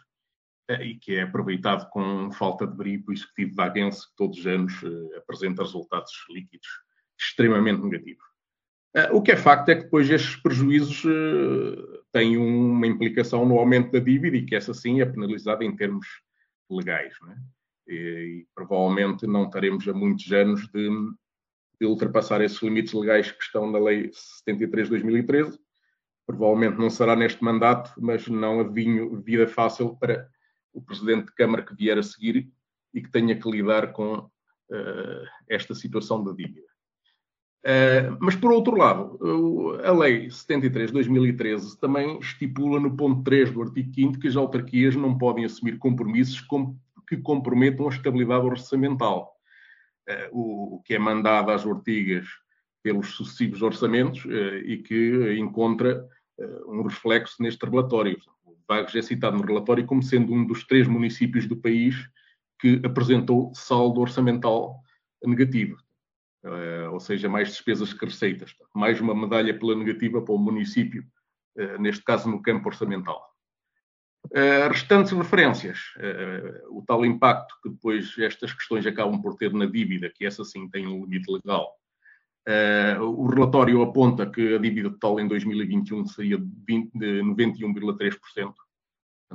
e 0.68 0.96
que 0.96 1.14
é 1.14 1.22
aproveitado 1.22 1.88
com 1.90 2.30
falta 2.32 2.66
de 2.66 2.76
brilho 2.76 3.04
o 3.06 3.12
Executivo 3.12 3.54
vaguense, 3.54 4.08
que 4.08 4.16
todos 4.16 4.38
os 4.38 4.46
anos 4.46 4.82
uh, 4.82 5.16
apresenta 5.16 5.62
resultados 5.62 6.12
líquidos 6.28 6.66
extremamente 7.18 7.82
negativos. 7.82 8.24
Uh, 8.96 9.16
o 9.16 9.22
que 9.22 9.32
é 9.32 9.36
facto 9.36 9.68
é 9.68 9.76
que 9.76 9.84
depois 9.84 10.10
estes 10.10 10.36
prejuízos 10.36 11.04
uh, 11.04 12.02
têm 12.12 12.36
uma 12.36 12.86
implicação 12.86 13.46
no 13.46 13.58
aumento 13.58 13.92
da 13.92 14.00
dívida 14.00 14.36
e 14.36 14.44
que 14.44 14.56
essa 14.56 14.74
sim 14.74 15.00
é 15.00 15.06
penalizada 15.06 15.64
em 15.64 15.74
termos 15.76 16.06
legais. 16.68 17.14
É? 17.28 17.92
E, 17.92 18.46
provavelmente 18.54 19.26
não 19.26 19.44
estaremos 19.44 19.86
a 19.86 19.92
muitos 19.92 20.32
anos 20.32 20.66
de, 20.68 20.88
de, 21.80 21.86
ultrapassar 21.86 22.40
esses 22.40 22.60
limites 22.60 22.92
legais 22.92 23.30
que 23.30 23.42
estão 23.42 23.70
na 23.70 23.78
Lei 23.78 24.10
73 24.12 24.86
de 24.86 24.90
2013. 24.90 25.56
Provavelmente 26.26 26.76
não 26.76 26.90
será 26.90 27.14
neste 27.14 27.44
mandato, 27.44 27.92
mas 27.98 28.26
não 28.26 28.60
adivinho 28.60 29.22
vida 29.22 29.46
fácil 29.46 29.94
para 29.96 30.28
o 30.76 30.82
presidente 30.82 31.26
de 31.26 31.32
Câmara 31.32 31.64
que 31.64 31.74
vier 31.74 31.98
a 31.98 32.02
seguir 32.02 32.52
e 32.92 33.00
que 33.00 33.10
tenha 33.10 33.34
que 33.34 33.50
lidar 33.50 33.92
com 33.92 34.18
uh, 34.18 35.26
esta 35.48 35.74
situação 35.74 36.22
da 36.22 36.32
dívida. 36.32 36.66
Uh, 37.64 38.16
mas, 38.20 38.36
por 38.36 38.52
outro 38.52 38.76
lado, 38.76 39.18
a 39.82 39.90
Lei 39.90 40.30
73 40.30 40.88
de 40.88 40.92
2013 40.92 41.80
também 41.80 42.18
estipula 42.18 42.78
no 42.78 42.94
ponto 42.94 43.24
3 43.24 43.50
do 43.50 43.62
artigo 43.62 43.92
5 43.92 44.20
que 44.20 44.28
as 44.28 44.36
autarquias 44.36 44.94
não 44.94 45.16
podem 45.16 45.44
assumir 45.46 45.78
compromissos 45.78 46.40
com, 46.42 46.76
que 47.08 47.16
comprometam 47.16 47.86
a 47.86 47.90
estabilidade 47.90 48.44
orçamental. 48.44 49.34
Uh, 50.08 50.76
o, 50.76 50.82
que 50.84 50.94
é 50.94 50.98
mandado 50.98 51.50
às 51.50 51.64
ortigas 51.64 52.28
pelos 52.82 53.16
sucessivos 53.16 53.62
orçamentos 53.62 54.24
e 54.64 54.76
que 54.76 55.34
encontra 55.36 56.06
um 56.68 56.82
reflexo 56.82 57.42
neste 57.42 57.66
relatório. 57.66 58.16
Vagos 58.68 58.94
é 58.94 59.02
citado 59.02 59.36
no 59.36 59.44
relatório 59.44 59.86
como 59.86 60.02
sendo 60.02 60.32
um 60.32 60.44
dos 60.44 60.64
três 60.64 60.88
municípios 60.88 61.46
do 61.46 61.56
país 61.56 61.94
que 62.58 62.80
apresentou 62.84 63.52
saldo 63.54 64.00
orçamental 64.00 64.80
negativo, 65.24 65.76
uh, 66.44 66.90
ou 66.92 67.00
seja, 67.00 67.28
mais 67.28 67.48
despesas 67.48 67.92
que 67.92 68.04
receitas. 68.04 68.54
Mais 68.74 69.00
uma 69.00 69.14
medalha 69.14 69.56
pela 69.58 69.74
negativa 69.74 70.22
para 70.22 70.34
o 70.34 70.38
município, 70.38 71.04
uh, 71.58 71.80
neste 71.80 72.02
caso 72.02 72.30
no 72.30 72.42
campo 72.42 72.68
orçamental. 72.68 73.22
Uh, 74.26 74.68
restantes 74.68 75.12
referências, 75.12 75.78
o 76.70 76.82
tal 76.84 77.06
impacto 77.06 77.54
que 77.62 77.70
depois 77.70 78.18
estas 78.18 78.52
questões 78.52 78.84
acabam 78.84 79.22
por 79.22 79.36
ter 79.36 79.52
na 79.52 79.66
dívida, 79.66 80.10
que 80.12 80.26
essa 80.26 80.44
sim 80.44 80.68
tem 80.68 80.86
um 80.86 81.04
limite 81.04 81.30
legal, 81.30 81.72
Uh, 82.48 83.02
o 83.02 83.26
relatório 83.26 83.82
aponta 83.82 84.24
que 84.24 84.54
a 84.54 84.58
dívida 84.58 84.88
total 84.90 85.18
em 85.18 85.26
2021 85.26 86.06
seria 86.06 86.38
de 86.38 87.20
91,3%, 87.20 88.54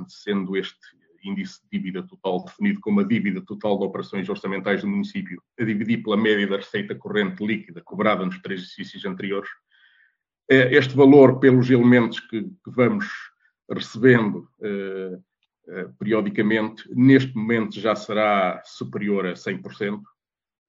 sendo 0.08 0.56
este 0.56 0.78
índice 1.22 1.60
de 1.62 1.78
dívida 1.78 2.02
total 2.06 2.42
definido 2.42 2.80
como 2.80 3.00
a 3.00 3.04
dívida 3.04 3.42
total 3.42 3.78
de 3.78 3.84
operações 3.84 4.26
orçamentais 4.30 4.80
do 4.80 4.88
município, 4.88 5.42
a 5.60 5.64
dividir 5.64 6.02
pela 6.02 6.16
média 6.16 6.48
da 6.48 6.56
receita 6.56 6.94
corrente 6.94 7.44
líquida 7.44 7.82
cobrada 7.82 8.24
nos 8.24 8.40
três 8.40 8.62
exercícios 8.62 9.04
anteriores. 9.04 9.50
Uh, 10.50 10.72
este 10.72 10.96
valor, 10.96 11.38
pelos 11.38 11.68
elementos 11.68 12.18
que, 12.18 12.42
que 12.42 12.70
vamos 12.70 13.04
recebendo 13.70 14.48
uh, 14.60 15.22
periodicamente, 15.98 16.82
neste 16.94 17.36
momento 17.36 17.78
já 17.78 17.94
será 17.94 18.62
superior 18.64 19.26
a 19.26 19.34
100%, 19.34 20.00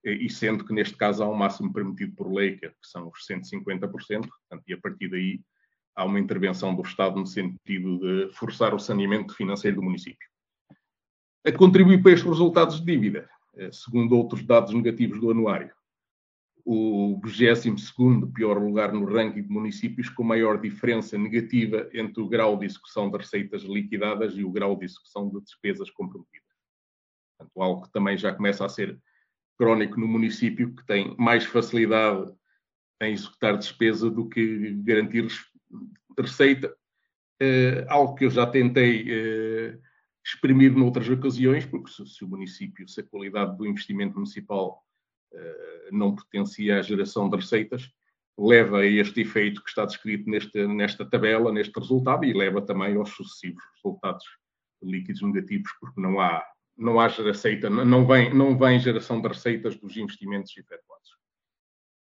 e 0.04 0.30
sendo 0.30 0.66
que 0.66 0.74
neste 0.74 0.96
caso 0.96 1.24
há 1.24 1.30
um 1.30 1.36
máximo 1.36 1.72
permitido 1.72 2.14
por 2.16 2.32
lei, 2.32 2.58
que 2.58 2.72
são 2.82 3.08
os 3.08 3.26
150%, 3.26 3.90
portanto, 3.90 4.64
e 4.68 4.74
a 4.74 4.78
partir 4.78 5.10
daí 5.10 5.42
há 5.96 6.04
uma 6.04 6.20
intervenção 6.20 6.76
do 6.76 6.82
Estado 6.82 7.20
no 7.20 7.26
sentido 7.26 8.00
de 8.00 8.34
forçar 8.34 8.74
o 8.74 8.80
saneamento 8.80 9.34
financeiro 9.36 9.78
do 9.78 9.84
município. 9.84 10.28
A 11.46 11.52
contribuir 11.52 12.02
para 12.02 12.12
estes 12.12 12.30
resultados 12.30 12.80
de 12.80 12.86
dívida, 12.86 13.30
eh, 13.56 13.70
segundo 13.72 14.18
outros 14.18 14.44
dados 14.44 14.74
negativos 14.74 15.20
do 15.20 15.32
anuário, 15.32 15.74
o 16.66 17.20
22º 17.22 18.32
pior 18.32 18.58
lugar 18.58 18.94
no 18.94 19.06
ranking 19.06 19.44
de 19.44 19.50
municípios 19.50 20.10
com 20.10 20.24
maior 20.24 20.60
diferença 20.60 21.18
negativa 21.18 21.90
entre 21.94 22.22
o 22.22 22.30
grau 22.30 22.58
de 22.58 22.66
execução 22.66 23.12
de 23.12 23.18
receitas 23.18 23.64
liquidadas 23.64 24.34
e 24.38 24.44
o 24.44 24.52
grau 24.52 24.78
de 24.78 24.86
execução 24.86 25.30
de 25.30 25.42
despesas 25.42 25.90
comprometidas. 25.92 26.48
Portanto, 27.38 27.62
algo 27.62 27.82
que 27.82 27.92
também 27.92 28.18
já 28.18 28.34
começa 28.34 28.66
a 28.66 28.70
ser 28.70 28.98
crónico 29.58 30.00
no 30.00 30.08
município 30.08 30.74
que 30.76 30.86
tem 30.86 31.16
mais 31.18 31.46
facilidade 31.46 32.32
em 33.02 33.14
executar 33.14 33.58
despesa 33.58 34.10
do 34.10 34.28
que 34.28 34.74
garantir 34.84 35.28
receita. 36.18 36.74
Uh, 37.42 37.84
algo 37.90 38.16
que 38.16 38.26
eu 38.26 38.30
já 38.30 38.46
tentei 38.46 39.04
uh, 39.04 39.80
exprimir 40.24 40.72
noutras 40.72 41.10
ocasiões, 41.10 41.66
porque 41.66 41.92
se, 41.92 42.06
se, 42.06 42.24
o 42.24 42.28
município, 42.28 42.88
se 42.88 43.02
a 43.02 43.04
qualidade 43.04 43.58
do 43.58 43.66
investimento 43.66 44.16
municipal 44.16 44.82
uh, 45.34 45.96
não 45.96 46.16
potencia 46.16 46.80
a 46.80 46.82
geração 46.82 47.30
de 47.30 47.36
receitas, 47.36 47.90
leva 48.38 48.80
a 48.80 48.86
este 48.86 49.22
efeito 49.22 49.62
que 49.64 49.70
está 49.70 49.86
descrito 49.86 50.30
neste, 50.30 50.66
nesta 50.68 51.06
tabela, 51.06 51.52
neste 51.52 51.78
resultado, 51.78 52.24
e 52.26 52.34
leva 52.34 52.62
também 52.62 52.96
aos 52.96 53.10
sucessivos 53.10 53.64
resultados 53.76 54.26
líquidos 54.82 55.22
negativos, 55.22 55.72
porque 55.80 56.02
não 56.02 56.20
há 56.20 56.44
não 56.78 57.00
há 57.00 57.08
receita, 57.08 57.70
não 57.70 58.06
vem, 58.06 58.34
não 58.34 58.58
vem 58.58 58.80
geração 58.80 59.22
de 59.22 59.28
receitas 59.28 59.76
dos 59.76 59.96
investimentos 59.96 60.56
efetuados. 60.58 61.18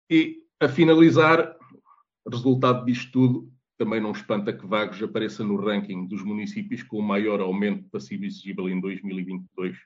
E, 0.09 0.43
a 0.59 0.69
finalizar, 0.69 1.57
resultado 2.29 2.85
disto 2.85 3.11
tudo, 3.11 3.51
também 3.77 3.99
não 3.99 4.11
espanta 4.11 4.53
que 4.53 4.65
Vagos 4.65 5.01
apareça 5.03 5.43
no 5.43 5.57
ranking 5.57 6.07
dos 6.07 6.23
municípios 6.23 6.81
com 6.83 6.97
o 6.97 7.03
maior 7.03 7.41
aumento 7.41 7.83
de 7.83 7.89
passivo 7.89 8.23
exigível 8.23 8.69
em 8.69 8.79
2022, 8.79 9.77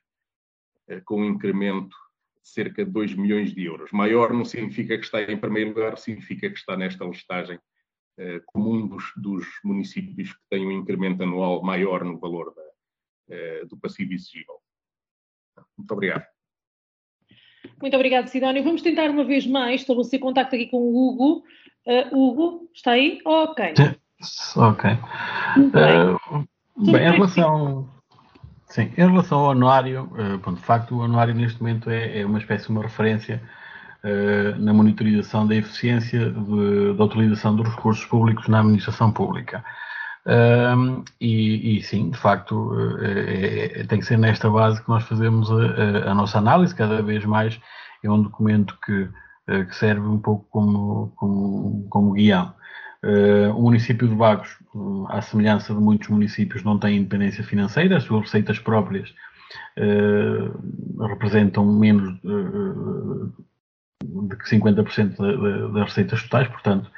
eh, 0.87 1.01
com 1.01 1.21
um 1.21 1.25
incremento 1.25 1.95
de 2.43 2.49
cerca 2.49 2.85
de 2.85 2.91
2 2.91 3.15
milhões 3.15 3.53
de 3.53 3.63
euros. 3.63 3.91
Maior 3.91 4.31
não 4.31 4.45
significa 4.45 4.97
que 4.97 5.05
está 5.05 5.21
em 5.23 5.37
primeiro 5.37 5.69
lugar, 5.69 5.97
significa 5.97 6.49
que 6.49 6.57
está 6.57 6.77
nesta 6.77 7.03
listagem 7.03 7.59
como 8.45 8.73
um 8.73 8.87
dos, 8.87 9.13
dos, 9.15 9.47
municípios 9.63 10.33
que 10.33 10.39
tem 10.49 10.65
um 10.67 10.71
incremento 10.71 11.23
anual 11.23 11.63
maior 11.63 12.03
no 12.03 12.19
valor 12.19 12.53
da, 12.53 12.61
do 13.69 13.77
passivo 13.77 14.13
exigível. 14.13 14.55
Muito 15.77 15.91
obrigado. 15.91 16.25
Muito 17.81 17.95
obrigado, 17.95 18.27
Sidónio. 18.27 18.63
Vamos 18.63 18.81
tentar 18.81 19.09
uma 19.09 19.23
vez 19.23 19.45
mais 19.45 19.81
estabelecer 19.81 20.19
contacto 20.19 20.55
aqui 20.55 20.67
com 20.67 20.77
o 20.77 20.95
Hugo. 20.95 21.43
Uh, 21.85 22.17
Hugo, 22.17 22.69
está 22.73 22.91
aí? 22.91 23.19
Ok. 23.25 23.73
Ok. 24.55 24.91
Uh, 25.57 26.47
bem, 26.91 27.07
em 27.07 27.11
relação, 27.11 27.89
sim, 28.67 28.91
em 28.97 29.09
relação 29.09 29.39
ao 29.39 29.51
anuário, 29.51 30.09
uh, 30.11 30.53
de 30.53 30.61
facto, 30.61 30.97
o 30.97 31.03
anuário 31.03 31.33
neste 31.33 31.61
momento 31.61 31.89
é, 31.89 32.19
é 32.19 32.25
uma 32.25 32.39
espécie 32.39 32.65
de 32.65 32.71
uma 32.71 32.83
referência 32.83 33.41
uh, 34.03 34.59
na 34.59 34.73
monitorização 34.73 35.47
da 35.47 35.55
eficiência 35.55 36.29
de, 36.29 36.93
da 36.93 37.03
utilização 37.05 37.55
dos 37.55 37.67
recursos 37.69 38.05
públicos 38.05 38.47
na 38.47 38.59
administração 38.59 39.11
pública. 39.11 39.63
Um, 40.29 41.03
e, 41.19 41.77
e, 41.77 41.81
sim, 41.81 42.11
de 42.11 42.17
facto, 42.17 42.71
é, 43.01 43.81
é, 43.81 43.83
tem 43.85 43.99
que 43.99 44.05
ser 44.05 44.17
nesta 44.17 44.47
base 44.47 44.81
que 44.81 44.87
nós 44.87 45.03
fazemos 45.03 45.49
a, 45.51 46.11
a, 46.11 46.13
nossa 46.13 46.37
análise, 46.37 46.75
cada 46.75 47.01
vez 47.01 47.25
mais 47.25 47.59
é 48.03 48.11
um 48.11 48.21
documento 48.21 48.77
que, 48.85 49.09
que 49.65 49.75
serve 49.75 50.07
um 50.07 50.19
pouco 50.19 50.45
como, 50.51 51.11
como, 51.15 51.87
como 51.89 52.13
guião. 52.13 52.53
Uh, 53.03 53.55
o 53.57 53.61
município 53.61 54.09
de 54.09 54.15
Vagos, 54.15 54.57
uh, 54.75 55.07
à 55.09 55.21
semelhança 55.21 55.73
de 55.73 55.79
muitos 55.79 56.09
municípios, 56.09 56.63
não 56.63 56.77
tem 56.77 56.97
independência 56.97 57.43
financeira, 57.43 57.95
as 57.95 58.03
suas 58.03 58.23
receitas 58.23 58.59
próprias 58.59 59.09
uh, 59.77 61.07
representam 61.07 61.65
menos 61.65 62.19
de 64.03 64.35
que 64.35 64.49
50% 64.49 65.73
das 65.73 65.83
receitas 65.85 66.23
totais, 66.23 66.47
portanto, 66.47 66.89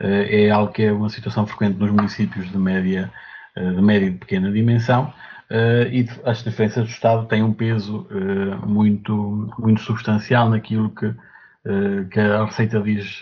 é 0.00 0.50
algo 0.50 0.72
que 0.72 0.84
é 0.84 0.92
uma 0.92 1.08
situação 1.08 1.46
frequente 1.46 1.78
nos 1.78 1.90
municípios 1.90 2.50
de 2.50 2.58
média, 2.58 3.12
de 3.56 3.82
média 3.82 4.06
e 4.06 4.10
de 4.10 4.18
pequena 4.18 4.50
dimensão. 4.50 5.12
e 5.90 6.06
as 6.24 6.42
diferenças 6.42 6.84
do 6.84 6.90
Estado 6.90 7.26
têm 7.26 7.42
um 7.42 7.52
peso 7.52 8.06
muito, 8.66 9.52
muito 9.58 9.80
substancial 9.80 10.50
naquilo 10.50 10.90
que, 10.90 11.14
que 12.10 12.20
a 12.20 12.44
Receita 12.44 12.80
diz 12.80 13.20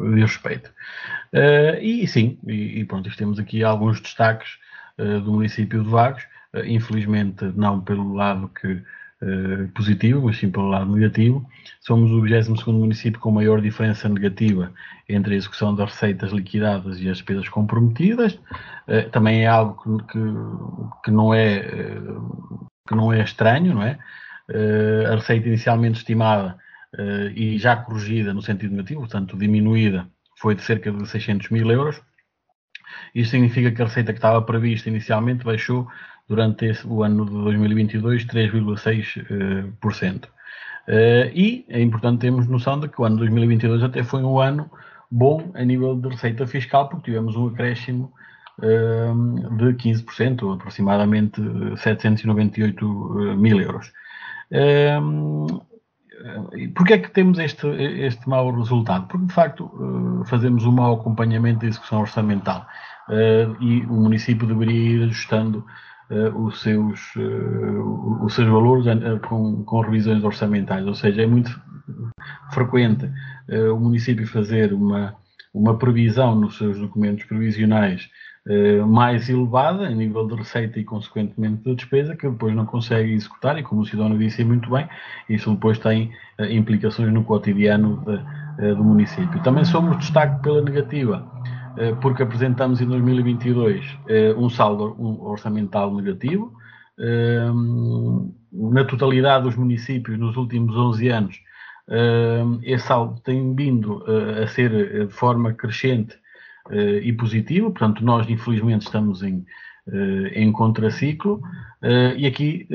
de 0.00 0.20
respeito. 0.20 0.70
E 1.80 2.06
sim, 2.06 2.38
e, 2.46 2.84
pronto, 2.84 3.14
temos 3.16 3.38
aqui 3.38 3.62
alguns 3.64 4.00
destaques 4.00 4.58
do 4.96 5.32
município 5.32 5.82
de 5.82 5.88
Vagos, 5.88 6.22
infelizmente 6.64 7.44
não 7.56 7.80
pelo 7.80 8.14
lado 8.14 8.48
que 8.48 8.82
positivo, 9.74 10.22
mas 10.24 10.38
sim 10.38 10.50
pelo 10.50 10.68
lado 10.68 10.94
negativo. 10.94 11.46
Somos 11.80 12.10
o 12.10 12.22
22 12.22 12.64
município 12.66 13.20
com 13.20 13.30
maior 13.30 13.60
diferença 13.60 14.08
negativa 14.08 14.72
entre 15.08 15.34
a 15.34 15.36
execução 15.36 15.74
das 15.74 15.92
receitas 15.92 16.32
liquidadas 16.32 17.00
e 17.00 17.08
as 17.08 17.18
despesas 17.18 17.48
comprometidas. 17.48 18.38
também 19.12 19.44
é 19.44 19.46
algo 19.46 19.76
que, 19.82 20.12
que, 20.12 20.18
que, 21.04 21.10
não 21.10 21.34
é, 21.34 21.60
que 22.88 22.94
não 22.94 23.12
é 23.12 23.22
estranho, 23.22 23.74
não 23.74 23.82
é? 23.82 23.98
a 25.10 25.14
receita 25.14 25.48
inicialmente 25.48 25.98
estimada 25.98 26.56
e 27.34 27.58
já 27.58 27.76
corrigida 27.76 28.34
no 28.34 28.42
sentido 28.42 28.72
negativo, 28.72 29.00
portanto 29.00 29.36
diminuída, 29.36 30.08
foi 30.36 30.54
de 30.54 30.62
cerca 30.62 30.90
de 30.90 31.06
600 31.06 31.50
mil 31.50 31.70
euros. 31.70 32.00
Isto 33.14 33.32
significa 33.32 33.70
que 33.70 33.82
a 33.82 33.84
receita 33.84 34.12
que 34.12 34.18
estava 34.18 34.42
prevista 34.42 34.88
inicialmente 34.88 35.44
baixou 35.44 35.86
durante 36.30 36.66
esse, 36.66 36.86
o 36.86 37.02
ano 37.02 37.26
de 37.26 37.32
2022 37.32 38.24
3,6%. 38.24 40.24
Uh, 40.24 40.28
e 41.34 41.66
é 41.68 41.82
importante 41.82 42.20
termos 42.20 42.46
noção 42.46 42.78
de 42.78 42.88
que 42.88 43.00
o 43.00 43.04
ano 43.04 43.16
de 43.16 43.22
2022 43.22 43.82
até 43.82 44.04
foi 44.04 44.22
um 44.22 44.38
ano 44.38 44.70
bom 45.10 45.50
a 45.54 45.64
nível 45.64 45.96
de 45.96 46.08
receita 46.08 46.46
fiscal, 46.46 46.88
porque 46.88 47.10
tivemos 47.10 47.34
um 47.34 47.48
acréscimo 47.48 48.12
uh, 48.60 49.56
de 49.56 49.74
15%, 49.74 50.54
aproximadamente 50.54 51.42
798 51.76 53.36
mil 53.36 53.60
euros. 53.60 53.92
Uh, 54.52 55.60
Porquê 56.74 56.94
é 56.94 56.98
que 56.98 57.10
temos 57.10 57.38
este, 57.38 57.66
este 57.66 58.28
mau 58.28 58.50
resultado? 58.50 59.06
Porque, 59.06 59.26
de 59.26 59.32
facto, 59.32 60.22
eh, 60.22 60.28
fazemos 60.28 60.64
um 60.64 60.72
mau 60.72 60.94
acompanhamento 60.94 61.60
da 61.60 61.66
execução 61.66 62.00
orçamental 62.00 62.66
eh, 63.08 63.48
e 63.60 63.80
o 63.86 63.94
município 63.94 64.46
deveria 64.46 64.96
ir 64.96 65.02
ajustando 65.04 65.64
eh, 65.66 65.89
os 66.34 66.60
seus, 66.60 67.00
os 68.22 68.34
seus 68.34 68.48
valores 68.48 68.86
com, 69.28 69.62
com 69.64 69.80
revisões 69.80 70.24
orçamentais. 70.24 70.86
Ou 70.86 70.94
seja, 70.94 71.22
é 71.22 71.26
muito 71.26 71.50
frequente 72.52 73.08
o 73.72 73.78
município 73.78 74.26
fazer 74.26 74.72
uma, 74.72 75.14
uma 75.54 75.78
previsão 75.78 76.34
nos 76.34 76.58
seus 76.58 76.78
documentos 76.78 77.24
previsionais 77.24 78.08
eh, 78.48 78.82
mais 78.82 79.28
elevada 79.28 79.90
em 79.90 79.94
nível 79.94 80.26
de 80.26 80.34
receita 80.34 80.80
e, 80.80 80.84
consequentemente, 80.84 81.62
de 81.62 81.74
despesa, 81.74 82.16
que 82.16 82.28
depois 82.28 82.54
não 82.54 82.64
consegue 82.64 83.12
executar, 83.12 83.58
e 83.58 83.62
como 83.62 83.82
o 83.82 83.86
Sidónio 83.86 84.18
disse 84.18 84.42
muito 84.42 84.70
bem, 84.70 84.88
isso 85.28 85.52
depois 85.52 85.78
tem 85.78 86.10
implicações 86.50 87.12
no 87.12 87.22
cotidiano 87.22 88.02
do 88.58 88.82
município. 88.82 89.42
Também 89.42 89.64
somos 89.64 89.98
destaque 89.98 90.42
pela 90.42 90.62
negativa, 90.62 91.30
porque 92.00 92.22
apresentamos 92.22 92.80
em 92.80 92.86
2022 92.86 93.84
um 94.36 94.48
saldo 94.48 94.96
orçamental 95.22 95.94
negativo. 95.94 96.52
na 98.52 98.84
totalidade 98.84 99.44
dos 99.44 99.56
municípios, 99.56 100.18
nos 100.18 100.36
últimos 100.36 100.76
11 100.76 101.08
anos, 101.08 101.40
esse 102.62 102.86
saldo 102.86 103.20
tem 103.20 103.54
vindo 103.54 104.04
a 104.42 104.46
ser 104.46 105.06
de 105.06 105.12
forma 105.12 105.52
crescente 105.52 106.16
e 107.02 107.12
positivo, 107.12 107.70
portanto, 107.70 108.04
nós 108.04 108.28
infelizmente 108.28 108.82
estamos 108.82 109.22
em, 109.22 109.44
em 110.32 110.52
contraciclo, 110.52 111.42
e 112.16 112.26
aqui 112.26 112.68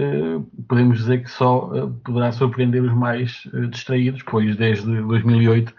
podemos 0.68 0.98
dizer 0.98 1.24
que 1.24 1.30
só 1.30 1.90
poderá 2.04 2.32
surpreender 2.32 2.82
os 2.84 2.94
mais 2.94 3.48
distraídos, 3.70 4.24
pois 4.24 4.56
desde 4.56 5.02
2008 5.02 5.74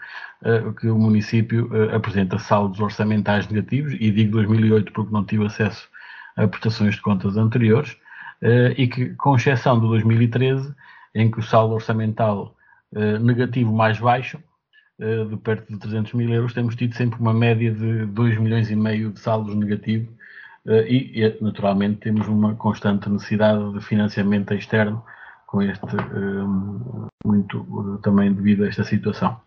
que 0.79 0.87
o 0.87 0.97
município 0.97 1.69
apresenta 1.93 2.37
saldos 2.37 2.79
orçamentais 2.79 3.47
negativos, 3.47 3.93
e 3.99 4.11
digo 4.11 4.33
2008 4.33 4.91
porque 4.93 5.11
não 5.11 5.25
tive 5.25 5.45
acesso 5.45 5.89
a 6.35 6.47
prestações 6.47 6.95
de 6.95 7.01
contas 7.01 7.37
anteriores, 7.37 7.97
e 8.77 8.87
que, 8.87 9.15
com 9.15 9.35
exceção 9.35 9.79
de 9.79 9.87
2013, 9.87 10.73
em 11.15 11.31
que 11.31 11.39
o 11.39 11.43
saldo 11.43 11.73
orçamental 11.73 12.55
negativo 13.19 13.73
mais 13.73 13.99
baixo, 13.99 14.37
eh, 14.99 15.25
de 15.25 15.37
perto 15.37 15.71
de 15.71 15.77
300 15.77 16.13
mil 16.13 16.33
euros, 16.33 16.53
temos 16.53 16.75
tido 16.75 16.95
sempre 16.95 17.19
uma 17.19 17.33
média 17.33 17.71
de 17.71 18.05
2 18.07 18.39
milhões 18.39 18.71
e 18.71 18.75
meio 18.75 19.11
de 19.11 19.19
saldos 19.19 19.55
negativos 19.55 20.09
eh, 20.65 20.87
e, 20.91 21.37
naturalmente, 21.39 21.99
temos 21.99 22.27
uma 22.27 22.55
constante 22.55 23.07
necessidade 23.09 23.73
de 23.73 23.81
financiamento 23.81 24.53
externo 24.55 25.03
com 25.45 25.61
este, 25.61 25.85
eh, 25.95 26.43
muito 27.25 27.99
também 28.01 28.33
devido 28.33 28.63
a 28.63 28.67
esta 28.67 28.83
situação. 28.83 29.39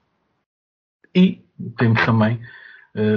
E 1.15 1.45
temos 1.77 2.05
também 2.05 2.41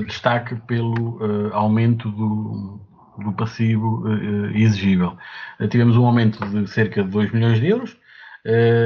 destaque 0.06 0.56
pelo 0.68 1.20
aumento 1.54 2.10
do, 2.12 2.80
do 3.24 3.34
passivo 3.34 4.04
exigível. 4.54 5.18
tivemos 5.70 5.98
um 5.98 6.06
aumento 6.06 6.46
de 6.46 6.68
cerca 6.70 7.04
de 7.04 7.10
2 7.10 7.32
milhões 7.32 7.60
de 7.60 7.68
euros, 7.68 7.98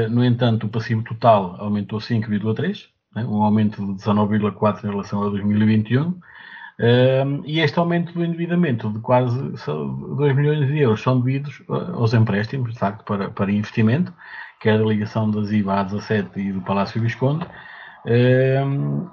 no 0.09 0.23
entanto, 0.23 0.67
o 0.67 0.69
passivo 0.69 1.03
total 1.03 1.55
aumentou 1.59 1.99
5,3 1.99 2.87
né, 3.17 3.25
um 3.25 3.41
aumento 3.41 3.83
de 3.85 3.93
19,4% 4.03 4.83
em 4.83 4.89
relação 4.89 5.23
a 5.23 5.29
2021. 5.29 6.09
Uh, 6.09 7.41
e 7.43 7.59
este 7.59 7.79
aumento 7.79 8.13
do 8.13 8.23
endividamento 8.23 8.91
de 8.91 8.99
quase 8.99 9.35
2 9.35 10.35
milhões 10.35 10.67
de 10.67 10.77
euros 10.77 11.01
são 11.01 11.19
devidos 11.19 11.63
aos 11.67 12.13
empréstimos, 12.13 12.73
de 12.73 12.79
facto, 12.79 13.03
para, 13.03 13.31
para 13.31 13.51
investimento, 13.51 14.13
que 14.59 14.69
é 14.69 14.77
da 14.77 14.83
ligação 14.83 15.31
das 15.31 15.51
IVA 15.51 15.79
a 15.79 15.83
17 15.83 16.39
e 16.39 16.51
do 16.51 16.61
Palácio 16.61 17.01
Visconde, 17.01 17.45
uh, 17.45 17.49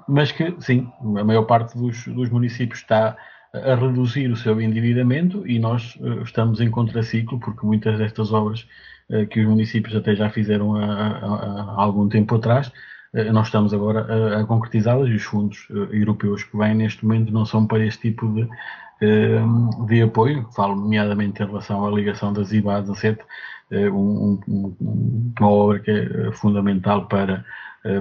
mas 0.07 0.31
que, 0.31 0.55
sim, 0.59 0.89
a 1.17 1.23
maior 1.23 1.43
parte 1.43 1.77
dos, 1.77 2.07
dos 2.07 2.29
municípios 2.29 2.79
está 2.79 3.17
a 3.53 3.75
reduzir 3.75 4.31
o 4.31 4.35
seu 4.35 4.59
endividamento 4.59 5.47
e 5.47 5.59
nós 5.59 5.95
uh, 5.97 6.21
estamos 6.23 6.59
em 6.59 6.69
contraciclo, 6.69 7.39
porque 7.39 7.65
muitas 7.65 7.97
destas 7.97 8.31
obras 8.33 8.67
eh, 9.09 9.25
que 9.25 9.39
os 9.39 9.47
municípios 9.47 9.95
até 9.95 10.15
já 10.15 10.29
fizeram 10.29 10.75
há, 10.75 11.75
algum 11.77 12.09
tempo 12.09 12.35
atrás 12.35 12.71
eh, 13.13 13.31
nós 13.31 13.47
estamos 13.47 13.73
agora 13.73 14.01
a, 14.01 14.41
a 14.41 14.45
concretizá-las 14.45 15.09
e 15.09 15.13
os 15.13 15.23
fundos 15.23 15.67
europeus 15.91 16.43
que 16.43 16.57
vêm 16.57 16.73
neste 16.75 17.05
momento 17.05 17.31
não 17.31 17.45
são 17.45 17.67
para 17.67 17.85
este 17.85 18.09
tipo 18.11 18.27
de, 18.33 18.43
uh, 18.43 19.85
de 19.85 20.01
apoio, 20.01 20.49
falo 20.55 20.75
nomeadamente 20.75 21.41
em 21.41 21.45
relação 21.45 21.85
à 21.85 21.91
ligação 21.91 22.33
das 22.33 22.51
IBA 22.51 22.81
17, 22.81 23.21
uh, 23.21 23.75
um, 23.93 24.39
um, 24.47 25.33
uma 25.39 25.49
obra 25.49 25.79
que 25.79 25.91
é 25.91 26.31
fundamental 26.31 27.07
para, 27.07 27.45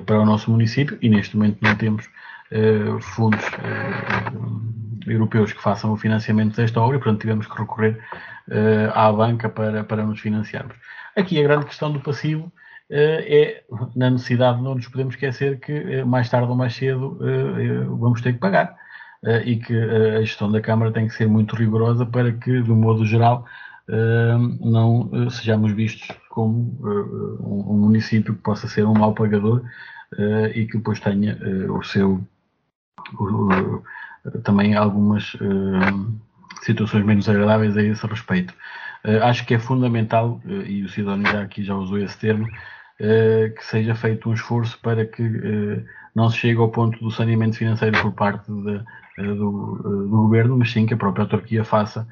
para 0.06 0.20
o 0.20 0.24
nosso 0.24 0.50
município 0.50 0.98
e 1.02 1.08
neste 1.08 1.36
momento 1.36 1.58
não 1.60 1.74
temos 1.76 2.08
fundos 3.00 3.44
europeus 5.06 5.52
que 5.52 5.62
façam 5.62 5.92
o 5.92 5.96
financiamento 5.96 6.56
desta 6.56 6.80
obra 6.80 6.98
portanto 6.98 7.20
tivemos 7.20 7.46
que 7.46 7.58
recorrer 7.58 7.98
à 8.94 9.12
banca 9.12 9.48
para, 9.48 9.84
para 9.84 10.04
nos 10.04 10.20
financiarmos. 10.20 10.74
Aqui 11.16 11.38
a 11.38 11.42
grande 11.42 11.66
questão 11.66 11.92
do 11.92 12.00
passivo 12.00 12.52
é 12.90 13.62
na 13.96 14.10
necessidade, 14.10 14.62
não 14.62 14.74
nos 14.74 14.88
podemos 14.88 15.14
esquecer 15.14 15.58
que 15.60 16.04
mais 16.04 16.28
tarde 16.28 16.48
ou 16.48 16.56
mais 16.56 16.74
cedo 16.74 17.18
vamos 17.98 18.20
ter 18.20 18.34
que 18.34 18.38
pagar 18.38 18.76
e 19.44 19.56
que 19.56 19.74
a 19.76 20.20
gestão 20.20 20.50
da 20.50 20.60
Câmara 20.60 20.92
tem 20.92 21.08
que 21.08 21.14
ser 21.14 21.26
muito 21.26 21.56
rigorosa 21.56 22.04
para 22.04 22.32
que, 22.32 22.62
de 22.62 22.70
um 22.70 22.76
modo 22.76 23.04
geral, 23.06 23.46
não 23.86 25.30
sejamos 25.30 25.72
vistos 25.72 26.08
como 26.30 26.78
um 27.40 27.78
município 27.78 28.34
que 28.34 28.42
possa 28.42 28.66
ser 28.66 28.86
um 28.86 28.94
mau 28.94 29.14
pagador 29.14 29.62
e 30.54 30.66
que 30.66 30.78
depois 30.78 31.00
tenha 31.00 31.38
o 31.70 31.82
seu 31.82 32.20
também 34.42 34.74
algumas 34.74 35.36
situações 36.62 37.04
menos 37.04 37.28
agradáveis 37.28 37.76
a 37.76 37.82
esse 37.82 38.06
respeito. 38.06 38.54
acho 39.22 39.46
que 39.46 39.54
é 39.54 39.58
fundamental, 39.58 40.40
e 40.46 40.82
o 40.82 40.88
Sidónio 40.88 41.30
já 41.30 41.42
aqui 41.42 41.62
já 41.62 41.74
usou 41.74 41.98
esse 41.98 42.18
termo, 42.18 42.48
que 42.98 43.64
seja 43.64 43.94
feito 43.94 44.30
um 44.30 44.34
esforço 44.34 44.78
para 44.80 45.04
que 45.04 45.84
não 46.14 46.30
se 46.30 46.38
chegue 46.38 46.58
ao 46.58 46.70
ponto 46.70 46.98
do 47.00 47.10
saneamento 47.10 47.56
financeiro 47.56 48.00
por 48.00 48.12
parte 48.12 48.46
de, 48.46 48.78
do, 49.18 49.76
do, 49.82 50.08
governo, 50.08 50.56
mas 50.56 50.70
sim 50.70 50.86
que 50.86 50.94
a 50.94 50.96
própria 50.96 51.24
autarquia 51.24 51.64
faça, 51.64 52.06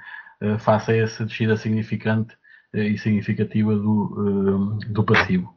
faça 0.58 0.94
essa 0.94 1.24
descida 1.24 1.56
significante 1.56 2.36
e 2.74 2.96
significativa 2.98 3.74
do, 3.74 4.78
do 4.88 5.04
passivo. 5.04 5.54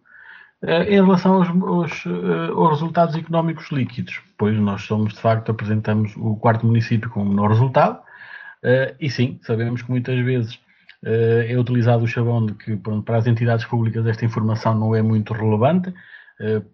Em 0.63 0.95
relação 0.95 1.36
aos, 1.36 1.49
aos, 1.49 2.03
aos, 2.55 2.69
resultados 2.71 3.15
económicos 3.15 3.69
líquidos, 3.71 4.21
pois 4.38 4.57
nós 4.57 4.83
somos, 4.83 5.13
de 5.13 5.19
facto, 5.19 5.51
apresentamos 5.51 6.15
o 6.17 6.36
quarto 6.38 6.65
município 6.65 7.09
com 7.09 7.21
o 7.21 7.25
menor 7.25 7.49
resultado, 7.49 7.99
e 8.99 9.09
sim, 9.09 9.39
sabemos 9.43 9.81
que 9.83 9.91
muitas 9.91 10.17
vezes 10.25 10.59
é 11.03 11.55
utilizado 11.57 12.03
o 12.03 12.07
chavão 12.07 12.47
de 12.47 12.53
que 12.55 12.75
pronto, 12.77 13.03
para 13.03 13.17
as 13.17 13.27
entidades 13.27 13.63
públicas 13.65 14.07
esta 14.07 14.25
informação 14.25 14.73
não 14.73 14.95
é 14.95 15.01
muito 15.01 15.33
relevante, 15.33 15.93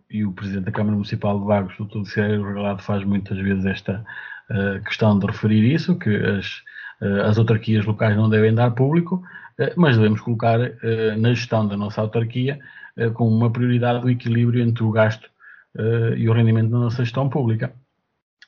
e 0.09 0.23
o 0.25 0.31
Presidente 0.31 0.65
da 0.65 0.71
Câmara 0.71 0.95
Municipal 0.95 1.39
de 1.39 1.45
Vagos, 1.45 1.79
o 1.79 1.85
Dr. 1.85 2.05
Céu 2.05 2.43
Regalado, 2.43 2.81
faz 2.81 3.03
muitas 3.03 3.37
vezes 3.37 3.65
esta 3.65 4.03
questão 4.85 5.19
de 5.19 5.27
referir 5.27 5.73
isso, 5.73 5.97
que 5.97 6.15
as, 6.15 6.63
as 7.25 7.37
autarquias 7.37 7.85
locais 7.85 8.15
não 8.15 8.29
devem 8.29 8.53
dar 8.53 8.71
público, 8.71 9.23
mas 9.75 9.97
devemos 9.97 10.21
colocar 10.21 10.59
na 11.17 11.33
gestão 11.33 11.67
da 11.67 11.75
nossa 11.75 12.01
autarquia 12.01 12.59
eh, 12.97 13.09
com 13.09 13.27
uma 13.27 13.49
prioridade 13.51 14.01
do 14.01 14.09
equilíbrio 14.09 14.61
entre 14.63 14.83
o 14.83 14.91
gasto 14.91 15.29
uh, 15.75 16.13
e 16.15 16.29
o 16.29 16.33
rendimento 16.33 16.71
da 16.71 16.79
nossa 16.79 17.03
gestão 17.03 17.29
pública. 17.29 17.73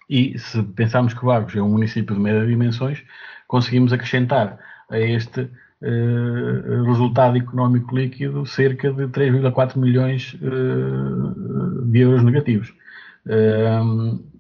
E 0.10 0.38
se 0.38 0.62
pensarmos 0.62 1.14
que 1.14 1.24
Vagos 1.24 1.56
é 1.56 1.62
um 1.62 1.70
município 1.70 2.14
de 2.14 2.22
médias 2.22 2.48
dimensões, 2.48 3.04
conseguimos 3.48 3.94
acrescentar 3.94 4.60
a 4.90 5.00
este 5.00 5.42
uh, 5.42 6.84
resultado 6.86 7.38
económico 7.38 7.96
líquido 7.96 8.46
cerca 8.46 8.92
de 8.92 9.08
3,4 9.08 9.78
milhões 9.78 10.36
de 11.86 12.00
euros 12.00 12.24
negativos. 12.24 12.74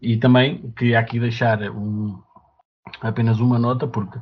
e 0.01 0.17
também 0.17 0.73
queria 0.75 0.99
aqui 0.99 1.19
deixar 1.19 1.61
um, 1.71 2.19
apenas 3.01 3.39
uma 3.39 3.59
nota, 3.59 3.87
porque 3.87 4.19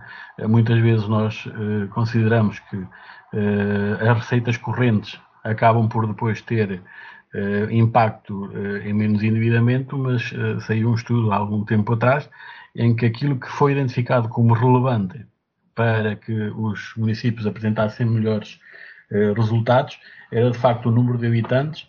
muitas 0.47 0.79
vezes 0.79 1.07
nós 1.07 1.45
consideramos 1.91 2.59
que 2.59 2.87
as 3.99 4.17
receitas 4.17 4.57
correntes 4.57 5.19
acabam 5.43 5.87
por 5.87 6.07
depois 6.07 6.41
ter 6.41 6.81
impacto 7.71 8.51
em 8.83 8.93
menos 8.93 9.23
endividamento, 9.23 9.97
mas 9.97 10.33
saiu 10.65 10.89
um 10.89 10.95
estudo 10.95 11.31
há 11.31 11.37
algum 11.37 11.63
tempo 11.63 11.93
atrás 11.93 12.29
em 12.75 12.95
que 12.95 13.05
aquilo 13.05 13.39
que 13.39 13.47
foi 13.47 13.71
identificado 13.73 14.29
como 14.29 14.53
relevante 14.53 15.25
para 15.73 16.15
que 16.15 16.33
os 16.33 16.93
municípios 16.97 17.47
apresentassem 17.47 18.05
melhores 18.05 18.59
resultados 19.35 19.99
era 20.31 20.51
de 20.51 20.57
facto 20.57 20.87
o 20.87 20.91
número 20.91 21.17
de 21.17 21.27
habitantes, 21.27 21.87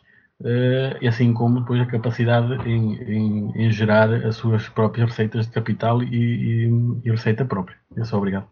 assim 1.06 1.32
como 1.32 1.60
depois 1.60 1.80
a 1.80 1.86
capacidade 1.86 2.54
em, 2.68 2.94
em, 3.02 3.52
em, 3.54 3.70
gerar 3.70 4.12
as 4.12 4.36
suas 4.36 4.68
próprias 4.68 5.10
receitas 5.10 5.46
de 5.46 5.52
capital 5.52 6.02
e, 6.02 6.06
e, 6.06 6.70
e 7.04 7.10
receita 7.10 7.44
própria. 7.44 7.76
É 7.96 8.04
só 8.04 8.18
obrigado. 8.18 8.48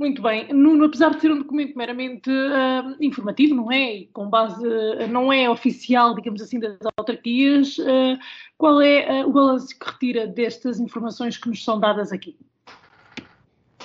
Muito 0.00 0.22
bem. 0.22 0.50
Nuno, 0.50 0.86
apesar 0.86 1.10
de 1.10 1.20
ser 1.20 1.30
um 1.30 1.36
documento 1.36 1.76
meramente 1.76 2.30
uh, 2.30 2.96
informativo, 3.02 3.54
não 3.54 3.70
é? 3.70 3.96
E 3.96 4.06
com 4.06 4.30
base, 4.30 4.66
uh, 4.66 5.06
não 5.06 5.30
é 5.30 5.50
oficial, 5.50 6.14
digamos 6.14 6.40
assim, 6.40 6.58
das 6.58 6.78
autarquias, 6.96 7.76
uh, 7.76 8.18
qual 8.56 8.80
é 8.80 9.22
o 9.26 9.30
balanço 9.30 9.78
que 9.78 9.90
retira 9.90 10.26
destas 10.26 10.80
informações 10.80 11.36
que 11.36 11.50
nos 11.50 11.62
são 11.62 11.78
dadas 11.78 12.12
aqui? 12.12 12.34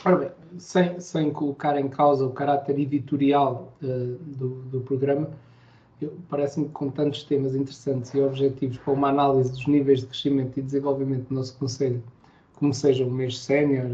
Ora 0.05 0.15
bem, 0.15 0.31
sem, 0.57 0.97
sem 1.01 1.33
colocar 1.33 1.77
em 1.77 1.89
causa 1.89 2.25
o 2.25 2.31
caráter 2.31 2.79
editorial 2.79 3.73
do, 3.81 4.61
do 4.71 4.79
programa, 4.81 5.29
parece-me 6.29 6.65
que 6.65 6.71
com 6.71 6.89
tantos 6.89 7.23
temas 7.23 7.55
interessantes 7.55 8.13
e 8.13 8.19
objetivos 8.19 8.77
para 8.77 8.93
uma 8.93 9.09
análise 9.09 9.51
dos 9.51 9.67
níveis 9.67 10.01
de 10.01 10.07
crescimento 10.07 10.57
e 10.59 10.61
desenvolvimento 10.61 11.29
do 11.29 11.35
nosso 11.35 11.57
Conselho, 11.57 12.03
como 12.55 12.73
seja 12.73 13.05
o 13.05 13.11
mês 13.11 13.39
sénior, 13.39 13.87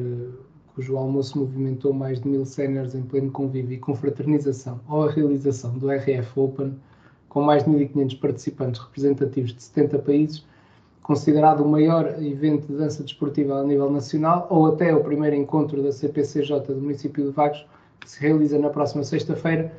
cujo 0.76 0.98
almoço 0.98 1.38
movimentou 1.40 1.94
mais 1.94 2.22
de 2.22 2.28
mil 2.28 2.46
séniores 2.46 2.96
em 2.96 3.02
pleno 3.02 3.32
convívio 3.32 3.74
e 3.74 3.80
confraternização, 3.80 4.80
ou 4.88 5.04
a 5.04 5.12
realização 5.12 5.78
do 5.78 5.90
RF 5.92 6.40
Open, 6.40 6.76
com 7.30 7.42
mais 7.42 7.64
de 7.64 7.70
1.500 7.70 8.20
participantes 8.20 8.82
representativos 8.82 9.54
de 9.54 9.64
70 9.64 10.00
países, 10.00 10.46
considerado 11.02 11.62
o 11.62 11.70
maior 11.70 12.22
evento 12.22 12.68
de 12.68 12.78
dança 12.78 13.04
desportiva 13.04 13.60
a 13.60 13.64
nível 13.64 13.90
nacional, 13.90 14.48
ou 14.50 14.68
até 14.68 14.94
o 14.96 15.04
primeiro 15.04 15.36
encontro 15.36 15.82
da 15.82 15.92
CPCJ 15.92 16.60
do 16.68 16.82
município 16.82 17.26
de 17.26 17.32
Vagos, 17.32 17.66
que 18.00 18.10
se 18.10 18.22
realiza 18.22 18.58
na 18.58 18.70
próxima 18.70 19.04
sexta-feira 19.04 19.72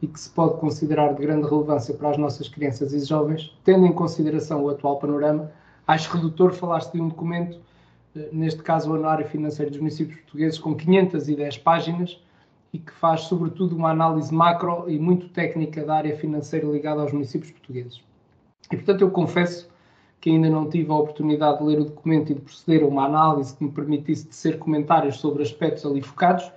e 0.00 0.06
que 0.06 0.20
se 0.20 0.30
pode 0.30 0.58
considerar 0.60 1.14
de 1.14 1.22
grande 1.22 1.48
relevância 1.48 1.94
para 1.94 2.10
as 2.10 2.16
nossas 2.16 2.48
crianças 2.48 2.92
e 2.92 3.00
jovens, 3.00 3.52
tendo 3.64 3.86
em 3.86 3.92
consideração 3.92 4.64
o 4.64 4.68
atual 4.68 4.98
panorama, 4.98 5.50
acho 5.86 6.14
redutor 6.14 6.52
falar-se 6.52 6.92
de 6.92 7.00
um 7.00 7.08
documento 7.08 7.58
neste 8.32 8.62
caso 8.62 8.90
o 8.90 8.94
Anuário 8.94 9.26
Financeiro 9.26 9.70
dos 9.70 9.80
Municípios 9.80 10.20
Portugueses, 10.20 10.58
com 10.58 10.74
510 10.74 11.58
páginas 11.58 12.20
e 12.72 12.78
que 12.78 12.92
faz, 12.92 13.22
sobretudo, 13.22 13.76
uma 13.76 13.90
análise 13.90 14.32
macro 14.32 14.84
e 14.88 14.98
muito 14.98 15.28
técnica 15.30 15.84
da 15.84 15.96
área 15.96 16.16
financeira 16.16 16.66
ligada 16.66 17.00
aos 17.00 17.12
municípios 17.12 17.50
portugueses. 17.50 18.02
E, 18.70 18.76
portanto, 18.76 19.02
eu 19.02 19.10
confesso 19.10 19.68
que 20.20 20.30
ainda 20.30 20.50
não 20.50 20.68
tive 20.68 20.90
a 20.90 20.96
oportunidade 20.96 21.58
de 21.58 21.64
ler 21.64 21.80
o 21.80 21.84
documento 21.84 22.32
e 22.32 22.34
de 22.34 22.40
proceder 22.40 22.82
a 22.82 22.86
uma 22.86 23.04
análise 23.04 23.56
que 23.56 23.64
me 23.64 23.70
permitisse 23.70 24.26
tecer 24.26 24.58
comentários 24.58 25.18
sobre 25.18 25.42
aspectos 25.42 25.86
ali 25.86 26.02
focados 26.02 26.50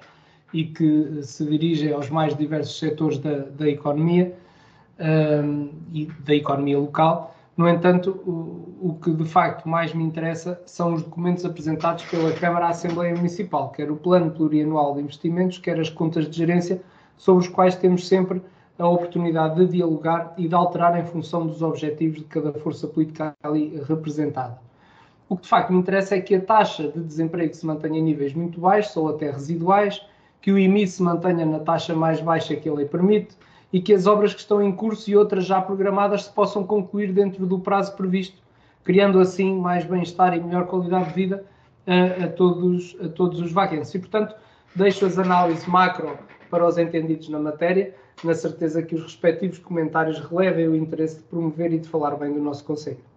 e 0.54 0.66
que 0.66 1.22
se 1.24 1.46
dirigem 1.46 1.94
aos 1.94 2.10
mais 2.10 2.36
diversos 2.36 2.78
setores 2.78 3.18
da, 3.18 3.40
da 3.40 3.70
economia 3.70 4.36
um, 5.00 5.70
e 5.94 6.06
da 6.26 6.36
economia 6.36 6.78
local 6.78 7.36
no 7.62 7.68
entanto, 7.68 8.12
o, 8.26 8.90
o, 8.90 8.98
que 9.02 9.12
de 9.12 9.26
facto 9.26 9.68
mais 9.68 9.94
me 9.94 10.04
interessa 10.04 10.62
são 10.66 10.94
os 10.94 11.04
documentos 11.04 11.46
apresentados 11.46 12.04
pela 12.06 12.32
Câmara 12.34 12.68
à 12.68 12.70
Assembleia 12.70 13.14
Municipal, 13.16 13.70
quer 13.70 13.92
o 13.92 13.98
Plano 13.98 14.32
Plurianual 14.32 14.96
de 14.96 15.02
Investimentos, 15.02 15.58
quer 15.58 15.80
as 15.80 15.90
contas 15.90 16.30
de 16.30 16.38
gerência, 16.38 16.82
sobre 17.18 17.44
os 17.46 17.50
quais 17.50 17.76
temos 17.76 18.08
sempre 18.08 18.42
a 18.80 18.88
oportunidade 18.88 19.56
de 19.58 19.74
dialogar 19.74 20.34
e 20.38 20.48
de 20.48 20.56
alterar 20.56 20.98
em 21.00 21.06
função 21.06 21.46
dos 21.46 21.62
objetivos 21.62 22.18
de 22.18 22.24
cada 22.24 22.52
força 22.54 22.88
política 22.88 23.36
ali 23.44 23.80
representada. 23.88 24.60
O 25.30 25.36
que 25.36 25.44
de 25.44 25.50
facto 25.50 25.72
me 25.72 25.80
interessa 25.80 26.16
é 26.16 26.22
que 26.22 26.34
a 26.34 26.42
taxa 26.42 26.88
de 26.88 27.00
desemprego 27.00 27.54
se 27.54 27.66
mantenha 27.66 28.00
em 28.00 28.04
níveis 28.04 28.34
muito 28.34 28.60
baixos 28.60 28.96
ou 28.98 29.10
até 29.10 29.30
residuais, 29.30 30.02
que 30.42 30.52
o 30.52 30.58
IMI 30.58 30.88
se 30.88 31.02
mantenha 31.04 31.46
na 31.46 31.60
taxa 31.60 31.94
mais 31.94 32.20
baixa 32.20 32.56
que 32.56 32.68
a 32.68 32.74
lei 32.74 32.86
permite, 32.86 33.36
e 33.72 33.80
que 33.80 33.94
as 33.94 34.06
obras 34.06 34.34
que 34.34 34.42
estão 34.42 34.62
em 34.62 34.72
curso 34.72 35.10
e 35.10 35.16
outras 35.16 35.46
já 35.46 35.62
programadas 35.62 36.26
se 36.26 36.32
possam 36.32 36.64
concluir 36.64 37.14
dentro 37.14 37.46
do 37.46 37.60
prazo 37.60 37.96
previsto, 37.96 38.42
criando 38.84 39.20
assim 39.20 39.56
mais 39.56 39.86
bem-estar 39.86 40.36
e 40.36 40.42
melhor 40.42 40.68
qualidade 40.68 41.10
de 41.10 41.14
vida 41.14 41.46
a, 41.88 42.26
a, 42.26 42.28
todos, 42.28 42.98
a 43.02 43.08
todos 43.08 43.40
os 43.40 43.52
vaquenses. 43.52 43.94
E, 43.96 44.00
portanto, 44.00 44.36
deixo 44.76 45.06
as 45.06 45.18
análises 45.18 45.66
macro 45.68 46.18
para 46.50 46.68
os 46.68 46.78
entendidos 46.78 47.30
na 47.30 47.40
matéria, 47.40 47.96
na 48.24 48.34
certeza 48.34 48.84
que 48.84 48.94
os 48.94 49.04
respectivos 49.04 49.58
comentários 49.60 50.20
relevem 50.20 50.68
o 50.68 50.76
interesse 50.76 51.18
de 51.18 51.24
promover 51.24 51.72
e 51.72 51.80
de 51.80 51.88
falar 51.88 52.16
bem 52.16 52.34
do 52.34 52.42
nosso 52.42 52.66
Conselho. 52.66 53.11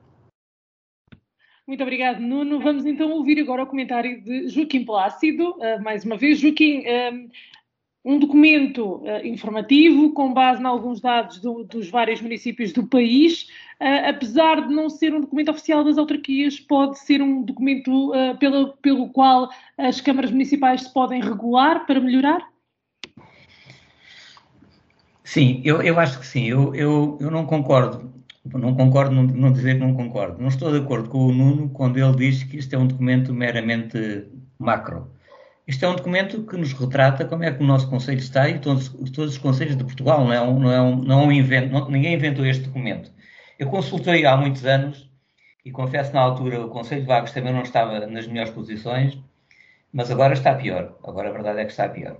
Muito 1.66 1.82
obrigado, 1.82 2.20
Nuno. 2.20 2.60
Vamos 2.60 2.84
então 2.84 3.10
ouvir 3.10 3.40
agora 3.40 3.62
o 3.62 3.66
comentário 3.66 4.20
de 4.20 4.48
Joaquim 4.48 4.84
Plácido. 4.84 5.52
Uh, 5.52 5.82
mais 5.82 6.04
uma 6.04 6.14
vez, 6.14 6.38
Joaquim, 6.38 6.80
uh, 6.80 7.30
um 8.04 8.18
documento 8.18 8.96
uh, 8.96 9.26
informativo 9.26 10.12
com 10.12 10.34
base 10.34 10.60
em 10.60 10.66
alguns 10.66 11.00
dados 11.00 11.38
do, 11.40 11.64
dos 11.64 11.88
vários 11.88 12.20
municípios 12.20 12.70
do 12.70 12.86
país. 12.86 13.44
Uh, 13.80 14.10
apesar 14.10 14.68
de 14.68 14.74
não 14.74 14.90
ser 14.90 15.14
um 15.14 15.22
documento 15.22 15.52
oficial 15.52 15.82
das 15.82 15.96
autarquias, 15.96 16.60
pode 16.60 16.98
ser 16.98 17.22
um 17.22 17.42
documento 17.42 18.12
pelo, 18.38 18.76
pelo 18.82 19.08
qual 19.08 19.48
as 19.78 20.02
câmaras 20.02 20.30
municipais 20.30 20.82
se 20.82 20.92
podem 20.92 21.22
regular 21.22 21.86
para 21.86 21.98
melhorar? 21.98 22.46
Sim, 25.24 25.62
eu, 25.64 25.80
eu 25.80 25.98
acho 25.98 26.20
que 26.20 26.26
sim. 26.26 26.44
Eu, 26.44 26.74
eu, 26.74 27.16
eu 27.22 27.30
não 27.30 27.46
concordo. 27.46 28.13
Não 28.44 28.74
concordo, 28.74 29.14
não, 29.14 29.22
não 29.22 29.52
dizer 29.52 29.74
que 29.74 29.80
não 29.80 29.94
concordo. 29.94 30.40
Não 30.40 30.48
estou 30.48 30.70
de 30.70 30.78
acordo 30.78 31.08
com 31.08 31.18
o 31.26 31.32
Nuno 31.32 31.70
quando 31.70 31.98
ele 31.98 32.14
diz 32.14 32.44
que 32.44 32.58
isto 32.58 32.74
é 32.74 32.78
um 32.78 32.86
documento 32.86 33.32
meramente 33.32 34.28
macro 34.58 35.10
Isto 35.66 35.84
é 35.86 35.88
um 35.88 35.96
documento 35.96 36.42
que 36.44 36.56
nos 36.56 36.72
retrata 36.74 37.24
como 37.24 37.42
é 37.44 37.52
que 37.52 37.62
o 37.62 37.66
nosso 37.66 37.88
Conselho 37.88 38.18
está 38.18 38.48
e 38.48 38.58
todos, 38.58 38.90
todos 39.12 39.32
os 39.32 39.38
Conselhos 39.38 39.76
de 39.76 39.84
Portugal. 39.84 40.24
Não 40.24 40.32
é 40.32 40.40
um, 40.40 40.60
não 40.60 40.70
é 40.70 40.80
um, 40.82 40.96
não 40.96 41.22
é 41.22 41.26
um 41.26 41.32
invento, 41.32 41.72
não, 41.72 41.88
ninguém 41.90 42.14
inventou 42.14 42.44
este 42.44 42.64
documento. 42.64 43.10
Eu 43.58 43.68
consultei 43.70 44.26
há 44.26 44.36
muitos 44.36 44.64
anos 44.66 45.08
e 45.64 45.70
confesso 45.70 46.12
na 46.12 46.20
altura 46.20 46.64
o 46.64 46.68
Conselho 46.68 47.02
de 47.02 47.06
Vagos 47.06 47.32
também 47.32 47.52
não 47.52 47.62
estava 47.62 48.06
nas 48.06 48.26
melhores 48.26 48.52
posições, 48.52 49.18
mas 49.92 50.10
agora 50.10 50.34
está 50.34 50.54
pior. 50.54 50.98
Agora 51.02 51.30
a 51.30 51.32
verdade 51.32 51.60
é 51.60 51.64
que 51.64 51.70
está 51.70 51.88
pior. 51.88 52.18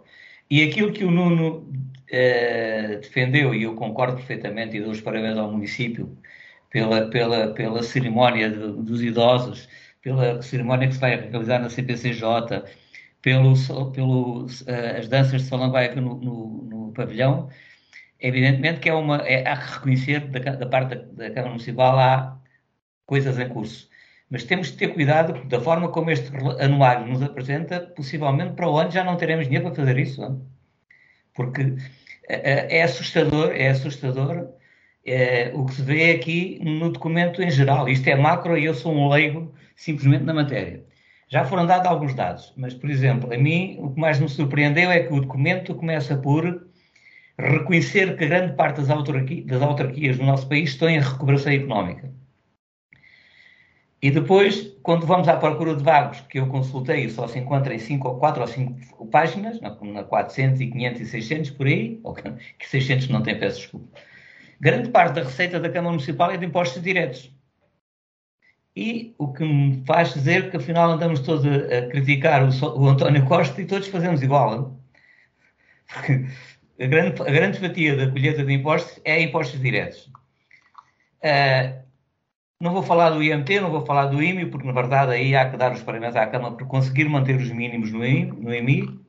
E 0.55 0.63
aquilo 0.63 0.93
que 0.93 1.05
o 1.05 1.11
Nuno 1.11 1.69
eh, 2.09 2.99
defendeu, 3.03 3.53
e 3.53 3.65
eu 3.65 3.75
concordo 3.75 4.19
perfeitamente, 4.19 4.77
e 4.77 4.81
dou 4.81 4.93
os 4.93 5.01
parabéns 5.01 5.37
ao 5.37 5.51
município 5.51 6.17
pela, 6.71 7.11
pela, 7.11 7.53
pela 7.55 7.83
cerimónia 7.83 8.49
de, 8.49 8.59
dos 8.83 9.03
idosos, 9.03 9.69
pela 10.01 10.41
cerimónia 10.43 10.87
que 10.87 10.95
se 10.95 11.01
vai 11.01 11.17
realizar 11.17 11.59
na 11.59 11.69
CPCJ, 11.69 12.63
pelo, 13.21 13.55
pelo, 13.93 14.45
uh, 14.47 14.99
as 14.99 15.09
danças 15.09 15.43
de 15.43 15.49
Salambaia 15.49 15.93
no, 15.97 16.15
no, 16.21 16.63
no, 16.71 16.93
pavilhão, 16.93 17.49
evidentemente 18.21 18.79
que 18.79 18.89
é 18.89 18.95
uma, 18.95 19.17
é, 19.27 19.49
há 19.49 19.57
que 19.57 19.73
reconhecer 19.75 20.21
da, 20.31 20.55
da 20.55 20.67
parte 20.67 20.95
da, 20.95 21.03
da, 21.03 21.31
Câmara 21.31 21.51
Municipal 21.51 21.99
há 21.99 22.41
coisas 23.07 23.41
em 23.41 23.49
curso. 23.49 23.91
Mas 24.35 24.43
temos 24.43 24.73
de 24.73 24.77
ter 24.77 24.89
cuidado 24.89 25.45
da 25.45 25.61
forma 25.61 25.89
como 25.91 26.11
este 26.11 26.29
anuário 26.59 27.07
nos 27.07 27.23
apresenta, 27.23 27.79
possivelmente 27.79 28.55
para 28.55 28.69
o 28.69 28.77
ano 28.77 28.91
já 28.91 29.05
não 29.05 29.17
teremos 29.17 29.45
dinheiro 29.45 29.67
para 29.67 29.77
fazer 29.77 29.97
isso. 29.97 30.45
Porque 31.37 31.77
é, 32.29 32.79
é 32.79 32.83
assustador, 32.83 33.53
é 33.53 33.69
assustador 33.69 34.49
é, 35.07 35.53
o 35.55 35.65
que 35.65 35.75
se 35.75 35.83
vê 35.83 36.11
aqui 36.11 36.59
no 36.65 36.91
documento 36.91 37.41
em 37.45 37.49
geral. 37.49 37.89
Isto 37.89 38.09
é 38.09 38.17
macro 38.17 38.59
e 38.59 38.65
eu 38.65 38.75
sou 38.75 38.93
um 38.93 39.09
leigo 39.09 39.55
simplesmente 39.77 40.25
na 40.25 40.35
matéria. 40.35 40.85
Já 41.29 41.45
foram 41.45 41.65
dados 41.65 41.87
alguns 41.87 42.15
dados, 42.15 42.53
mas, 42.57 42.75
por 42.75 42.91
exemplo, 42.91 43.33
a 43.33 43.39
mim 43.39 43.77
o 43.79 43.95
que 43.95 44.01
mais 44.01 44.19
me 44.19 44.29
surpreendeu 44.29 44.91
é 44.91 45.05
que 45.05 45.15
o 45.15 45.21
documento 45.21 45.77
começa 45.77 46.17
por 46.17 46.67
reconhecer 47.39 48.17
que 48.17 48.27
grande 48.27 48.55
parte 48.57 48.81
das, 48.81 48.91
autarqui 48.91 49.43
das 49.43 49.63
autarquias 49.63 50.19
do 50.19 50.25
nosso 50.25 50.49
país 50.49 50.71
estão 50.71 50.89
em 50.89 50.99
recuperação 50.99 51.53
económica. 51.53 52.13
E 54.05 54.11
depois, 54.11 54.71
quando 54.83 55.07
vamos 55.07 55.27
à 55.29 55.37
procura 55.39 55.75
de 55.75 55.83
vagos, 55.83 56.21
que 56.29 56.39
eu 56.39 56.47
consultei, 56.47 57.09
só 57.09 57.27
se 57.27 57.39
encontra 57.39 57.75
em 57.75 57.79
5 57.79 58.07
ou 58.07 58.19
4 58.19 58.43
ou 58.43 58.47
5 58.47 59.07
páginas, 59.07 59.59
na, 59.63 59.75
na 59.81 60.05
400 60.05 60.61
e 60.61 60.67
500 60.67 61.01
e 61.01 61.07
600 61.07 61.51
por 61.53 61.67
aí, 61.67 61.99
ou 62.03 62.13
que 62.13 62.69
600 62.69 63.09
não 63.09 63.23
tem, 63.23 63.39
peço 63.39 63.61
desculpa. 63.61 63.99
Grande 64.61 64.91
parte 64.91 65.15
da 65.15 65.23
receita 65.23 65.59
da 65.59 65.71
Câmara 65.71 65.93
Municipal 65.93 66.31
é 66.31 66.37
de 66.37 66.45
impostos 66.45 66.83
diretos. 66.83 67.35
E 68.77 69.15
o 69.17 69.33
que 69.33 69.43
me 69.43 69.83
faz 69.87 70.13
dizer 70.13 70.51
que 70.51 70.59
afinal 70.59 70.91
andamos 70.91 71.21
todos 71.21 71.47
a, 71.47 71.79
a 71.79 71.89
criticar 71.89 72.47
o, 72.47 72.79
o, 72.79 72.87
António 72.87 73.25
Costa 73.25 73.59
e 73.63 73.65
todos 73.65 73.89
fazemos 73.89 74.23
igual. 74.23 74.79
Porque 75.89 76.27
a 76.79 76.87
grande, 76.87 77.23
a 77.23 77.31
grande 77.33 77.59
fatia 77.59 77.97
da 77.97 78.11
colheita 78.11 78.45
de 78.45 78.53
impostos 78.53 79.01
é 79.03 79.23
impostos 79.23 79.59
diretos. 79.63 80.13
Uh, 81.23 81.84
não 82.61 82.73
vou 82.73 82.83
falar 82.83 83.11
do 83.11 83.23
IMT, 83.23 83.61
não 83.61 83.71
vou 83.71 83.85
falar 83.85 84.07
do 84.07 84.23
IMI, 84.23 84.47
porque 84.47 84.67
na 84.67 84.73
verdade 84.73 85.13
aí 85.13 85.35
há 85.37 85.51
que 85.51 85.57
dar 85.57 85.73
os 85.73 85.83
parabéns 85.83 86.17
à 86.17 86.27
Câmara 86.27 86.55
por 86.55 86.67
conseguir 86.67 87.09
manter 87.09 87.37
os 87.37 87.51
mínimos 87.51 87.93
no 87.93 88.05
IMI. 88.05 88.33
No 88.33 88.55
IMI. 88.55 89.01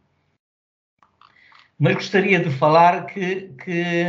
Mas 1.77 1.95
gostaria 1.95 2.39
de 2.39 2.49
falar 2.49 3.05
que, 3.05 3.53
que 3.63 4.03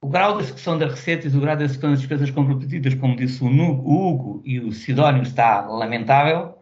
o 0.00 0.08
grau 0.08 0.34
da 0.34 0.42
execução 0.42 0.76
das 0.76 0.90
receitas 0.90 1.32
e 1.32 1.36
o 1.36 1.40
grau 1.40 1.56
da 1.56 1.64
execução 1.64 1.90
das 1.90 2.00
despesas 2.00 2.30
comprometidas, 2.30 2.94
como 2.94 3.16
disse 3.16 3.42
o 3.42 3.46
Hugo 3.46 4.42
e 4.44 4.60
o 4.60 4.72
Sidónio, 4.72 5.22
está 5.22 5.62
lamentável. 5.62 6.58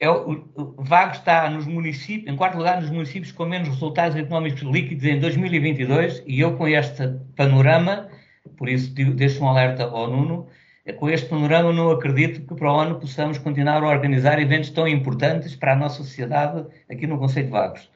É, 0.00 0.08
o, 0.08 0.48
o 0.54 0.84
Vago 0.84 1.14
está 1.14 1.50
nos 1.50 1.66
municípios, 1.66 2.32
em 2.32 2.36
quarto 2.36 2.56
lugar, 2.56 2.80
nos 2.80 2.90
municípios 2.90 3.32
com 3.32 3.44
menos 3.44 3.68
resultados 3.68 4.16
económicos 4.16 4.62
líquidos 4.62 5.04
em 5.04 5.18
2022, 5.18 6.22
e 6.24 6.38
eu 6.38 6.56
com 6.56 6.68
este 6.68 7.08
panorama, 7.34 8.08
por 8.56 8.68
isso 8.68 8.92
deixo 8.92 9.42
um 9.44 9.48
alerta 9.48 9.84
ao 9.84 10.08
Nuno, 10.08 10.48
com 10.94 11.08
este 11.10 11.28
panorama 11.28 11.72
não 11.72 11.90
acredito 11.90 12.40
que 12.40 12.54
para 12.54 12.72
o 12.72 12.78
ano 12.78 12.98
possamos 12.98 13.38
continuar 13.38 13.82
a 13.82 13.88
organizar 13.88 14.40
eventos 14.40 14.70
tão 14.70 14.88
importantes 14.88 15.54
para 15.54 15.72
a 15.72 15.76
nossa 15.76 16.02
sociedade 16.02 16.64
aqui 16.90 17.06
no 17.06 17.18
Conselho 17.18 17.46
de 17.46 17.52
Vagos. 17.52 17.90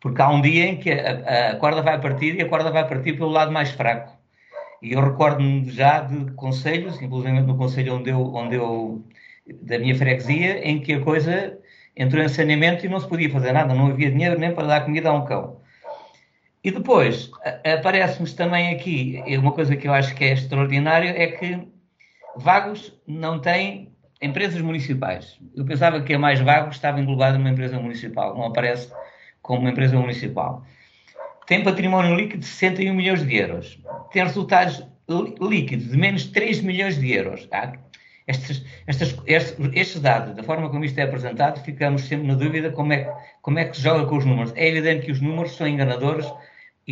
Porque 0.00 0.20
há 0.20 0.28
um 0.28 0.40
dia 0.40 0.66
em 0.66 0.76
que 0.76 0.90
a, 0.90 1.50
a, 1.50 1.56
corda 1.56 1.82
vai 1.82 2.00
partir 2.00 2.34
e 2.34 2.42
a 2.42 2.48
corda 2.48 2.70
vai 2.70 2.86
partir 2.86 3.14
pelo 3.14 3.30
lado 3.30 3.52
mais 3.52 3.70
fraco. 3.70 4.18
E 4.82 4.92
eu 4.92 5.00
recordo-me 5.00 5.68
já 5.70 6.00
de 6.00 6.32
conselhos, 6.32 7.00
inclusive 7.00 7.40
no 7.40 7.56
conselho 7.56 7.96
onde 7.96 8.10
eu, 8.10 8.34
onde 8.34 8.56
eu, 8.56 9.04
da 9.62 9.78
minha 9.78 9.94
freguesia, 9.94 10.66
em 10.66 10.80
que 10.80 10.94
a 10.94 11.00
coisa 11.00 11.58
entrou 11.96 12.22
em 12.22 12.28
saneamento 12.28 12.86
e 12.86 12.88
não 12.88 12.98
se 12.98 13.08
podia 13.08 13.28
fazer 13.30 13.52
nada, 13.52 13.74
não 13.74 13.88
havia 13.88 14.10
dinheiro 14.10 14.38
nem 14.38 14.54
para 14.54 14.66
dar 14.66 14.84
comida 14.84 15.10
a 15.10 15.12
um 15.12 15.24
cão. 15.24 15.60
E 16.62 16.70
depois, 16.70 17.30
aparece-nos 17.64 18.34
também 18.34 18.74
aqui, 18.74 19.22
uma 19.38 19.52
coisa 19.52 19.74
que 19.76 19.88
eu 19.88 19.94
acho 19.94 20.14
que 20.14 20.24
é 20.24 20.32
extraordinário, 20.32 21.08
é 21.08 21.26
que 21.28 21.66
Vagos 22.36 22.92
não 23.06 23.40
tem 23.40 23.92
empresas 24.20 24.60
municipais. 24.60 25.38
Eu 25.56 25.64
pensava 25.64 26.02
que 26.02 26.12
a 26.12 26.18
mais 26.18 26.40
Vagos 26.40 26.76
estava 26.76 27.00
englobada 27.00 27.38
numa 27.38 27.50
empresa 27.50 27.78
municipal, 27.78 28.34
não 28.34 28.44
aparece 28.44 28.92
como 29.40 29.60
uma 29.60 29.70
empresa 29.70 29.98
municipal. 29.98 30.62
Tem 31.46 31.64
património 31.64 32.14
líquido 32.14 32.40
de 32.40 32.46
61 32.46 32.94
milhões 32.94 33.26
de 33.26 33.36
euros. 33.36 33.80
Tem 34.12 34.22
resultados 34.22 34.86
líquidos 35.40 35.90
de 35.90 35.96
menos 35.96 36.26
3 36.26 36.60
milhões 36.60 36.98
de 36.98 37.12
euros. 37.12 37.48
Ah, 37.50 37.72
estes, 38.28 38.64
estes, 38.86 39.16
estes, 39.26 39.56
estes, 39.72 40.00
dados, 40.00 40.36
da 40.36 40.42
forma 40.42 40.70
como 40.70 40.84
isto 40.84 40.98
é 40.98 41.02
apresentado, 41.02 41.64
ficamos 41.64 42.02
sempre 42.02 42.28
na 42.28 42.34
dúvida 42.34 42.70
como 42.70 42.92
é, 42.92 43.12
como 43.42 43.58
é 43.58 43.64
que 43.64 43.76
se 43.76 43.82
joga 43.82 44.06
com 44.06 44.16
os 44.16 44.24
números. 44.24 44.52
É 44.54 44.68
evidente 44.68 45.06
que 45.06 45.12
os 45.12 45.20
números 45.20 45.56
são 45.56 45.66
enganadores 45.66 46.30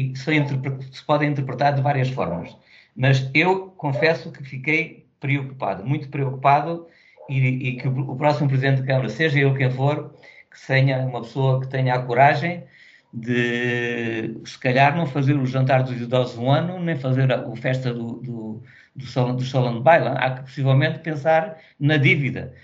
e 0.01 0.17
se 0.17 1.05
podem 1.05 1.31
interpretar 1.31 1.75
de 1.75 1.83
várias 1.83 2.09
formas. 2.11 2.57
Mas 2.95 3.31
eu 3.35 3.69
confesso 3.77 4.33
que 4.33 4.43
fiquei 4.43 5.07
preocupado, 5.21 5.85
muito 5.85 6.09
preocupado, 6.09 6.87
e, 7.29 7.69
e 7.69 7.77
que 7.77 7.87
o 7.89 8.17
próximo 8.17 8.49
Presidente 8.49 8.81
da 8.81 8.87
Câmara, 8.87 9.09
seja 9.09 9.39
eu 9.39 9.55
quem 9.55 9.71
for, 9.71 10.15
que 10.51 10.67
tenha 10.67 10.99
uma 11.01 11.21
pessoa 11.21 11.61
que 11.61 11.69
tenha 11.69 11.95
a 11.95 12.03
coragem 12.03 12.65
de, 13.13 14.41
se 14.45 14.59
calhar, 14.59 14.97
não 14.97 15.07
fazer 15.07 15.35
o 15.37 15.47
jantar 15.47 15.83
dos 15.83 16.01
idosos 16.01 16.39
um 16.39 16.51
ano, 16.51 16.81
nem 16.81 16.97
fazer 16.97 17.31
a, 17.33 17.41
a 17.41 17.57
festa 17.57 17.93
do, 17.93 18.15
do, 18.21 18.63
do, 18.97 19.07
salão, 19.07 19.37
do 19.37 19.45
salão 19.45 19.75
de 19.75 19.81
baile. 19.81 20.09
Há 20.09 20.31
que, 20.31 20.43
possivelmente, 20.43 21.01
pensar 21.01 21.59
na 21.79 21.97
dívida. 21.97 22.55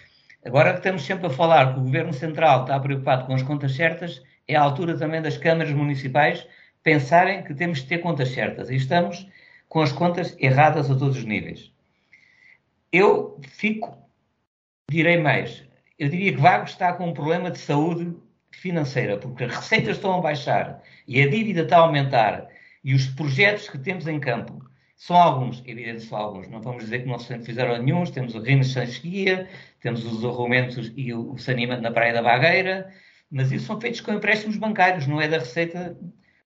Agora 0.45 0.73
que 0.73 0.79
estamos 0.79 1.03
sempre 1.03 1.27
a 1.27 1.31
falar 1.31 1.73
que 1.73 1.81
o 1.81 1.83
Governo 1.83 2.13
Central 2.13 2.63
está 2.63 2.79
preocupado 2.79 3.27
com 3.27 3.35
as 3.35 3.43
contas 3.43 3.75
certas, 3.75 4.23
é 4.47 4.55
a 4.57 4.61
altura 4.61 4.97
também 4.97 5.23
das 5.23 5.39
câmaras 5.39 5.73
municipais 5.73 6.47
pensarem 6.85 7.43
que 7.43 7.55
temos 7.55 7.79
de 7.79 7.87
ter 7.87 7.99
contas 7.99 8.29
certas. 8.29 8.71
E 8.71 8.77
estamos 8.77 9.29
com 9.69 9.81
as 9.81 9.91
contas 9.91 10.37
erradas 10.39 10.89
a 10.89 10.97
todos 10.97 11.17
os 11.17 11.25
níveis. 11.25 11.73
Eu 12.93 13.41
fico, 13.43 13.99
direi 14.89 15.19
mais, 15.19 15.65
eu 15.99 16.09
diria 16.09 16.33
que 16.33 16.41
Vagos 16.41 16.71
está 16.71 16.93
com 16.93 17.09
um 17.09 17.15
problema 17.15 17.51
de 17.51 17.59
saúde 17.59 18.15
financeira, 18.53 19.19
porque 19.19 19.43
as 19.43 19.57
receitas 19.57 19.97
estão 19.97 20.17
a 20.17 20.21
baixar 20.21 20.81
e 21.09 21.21
a 21.21 21.29
dívida 21.29 21.63
está 21.63 21.79
a 21.79 21.81
aumentar 21.81 22.47
e 22.85 22.95
os 22.95 23.07
projetos 23.07 23.69
que 23.69 23.79
temos 23.79 24.07
em 24.07 24.21
campo 24.21 24.65
são 24.95 25.17
alguns, 25.17 25.61
evidente 25.67 26.03
são 26.03 26.17
alguns, 26.17 26.49
não 26.49 26.63
vamos 26.63 26.85
dizer 26.85 27.01
que 27.01 27.09
não 27.09 27.19
se 27.19 27.37
fizeram 27.41 27.83
nenhum, 27.83 28.05
temos 28.05 28.35
o 28.37 28.41
Rimes 28.41 28.69
Sans 28.69 28.97
Guia, 28.99 29.49
temos 29.81 30.05
os 30.05 30.25
arrumentos 30.25 30.93
e 30.97 31.13
o 31.13 31.37
saneamento 31.37 31.83
na 31.83 31.91
Praia 31.91 32.13
da 32.13 32.23
Bagueira, 32.23 32.93
mas 33.29 33.51
isso 33.51 33.67
são 33.67 33.81
feitos 33.81 34.01
com 34.01 34.13
empréstimos 34.13 34.57
bancários, 34.57 35.07
não 35.09 35.21
é 35.21 35.27
da 35.27 35.39
receita 35.39 35.99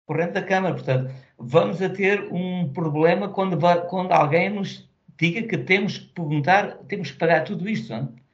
corrente 0.08 0.32
da 0.32 0.42
Câmara. 0.42 0.74
Portanto, 0.74 1.14
vamos 1.38 1.82
a 1.82 1.90
ter 1.90 2.32
um 2.32 2.72
problema 2.72 3.28
quando, 3.28 3.58
quando 3.88 4.10
alguém 4.10 4.48
nos 4.48 4.88
diga 5.18 5.42
que 5.42 5.58
temos 5.58 5.98
que 5.98 6.06
perguntar, 6.06 6.78
temos 6.88 7.10
que 7.10 7.18
pagar 7.18 7.44
tudo 7.44 7.68
isto. 7.68 7.92
Não? 7.92 7.98
É? 7.98 8.28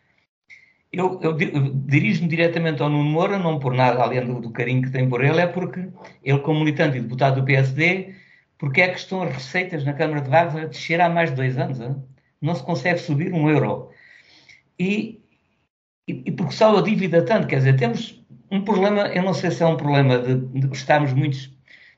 eu, 0.93 1.18
eu, 1.20 1.35
dirijo-me 1.75 2.29
diretamente 2.29 2.81
ao 2.81 2.89
Nuno 2.89 3.11
Moura, 3.11 3.39
não 3.39 3.59
por 3.59 3.75
nada, 3.75 4.01
além 4.01 4.25
do, 4.25 4.41
do, 4.41 4.51
carinho 4.51 4.83
que 4.83 4.91
tem 4.91 5.09
por 5.09 5.25
ele, 5.25 5.41
é 5.41 5.47
porque 5.49 5.89
ele, 6.22 6.39
como 6.39 6.61
militante 6.61 6.97
e 6.97 7.01
deputado 7.01 7.41
do 7.41 7.45
PSD, 7.45 8.14
porque 8.57 8.81
é 8.81 8.89
que 8.89 8.99
estão 8.99 9.22
as 9.22 9.35
receitas 9.35 9.85
na 9.85 9.93
Câmara 9.93 10.20
de 10.20 10.31
Vagos 10.31 10.55
a 10.57 10.66
descer 10.66 11.01
há 11.01 11.09
mais 11.09 11.31
de 11.31 11.37
dois 11.37 11.59
anos? 11.59 11.81
Hein? 11.81 11.97
Não 12.41 12.55
se 12.55 12.62
consegue 12.62 13.01
subir 13.01 13.33
um 13.33 13.51
euro. 13.51 13.91
E, 14.79 15.20
e, 16.07 16.22
e 16.27 16.31
porque 16.31 16.55
só 16.55 16.79
a 16.79 16.83
dívida 16.83 17.25
tanto, 17.25 17.49
quer 17.49 17.57
dizer, 17.57 17.77
temos 17.77 18.25
um 18.51 18.62
problema, 18.62 19.09
eu 19.09 19.22
não 19.22 19.35
sei 19.35 19.51
se 19.51 19.64
é 19.64 19.66
um 19.66 19.77
problema 19.77 20.18
de, 20.18 20.37
de 20.37 20.66
gostarmos 20.68 21.12
muitos, 21.12 21.54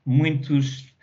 muitos, 0.06 0.94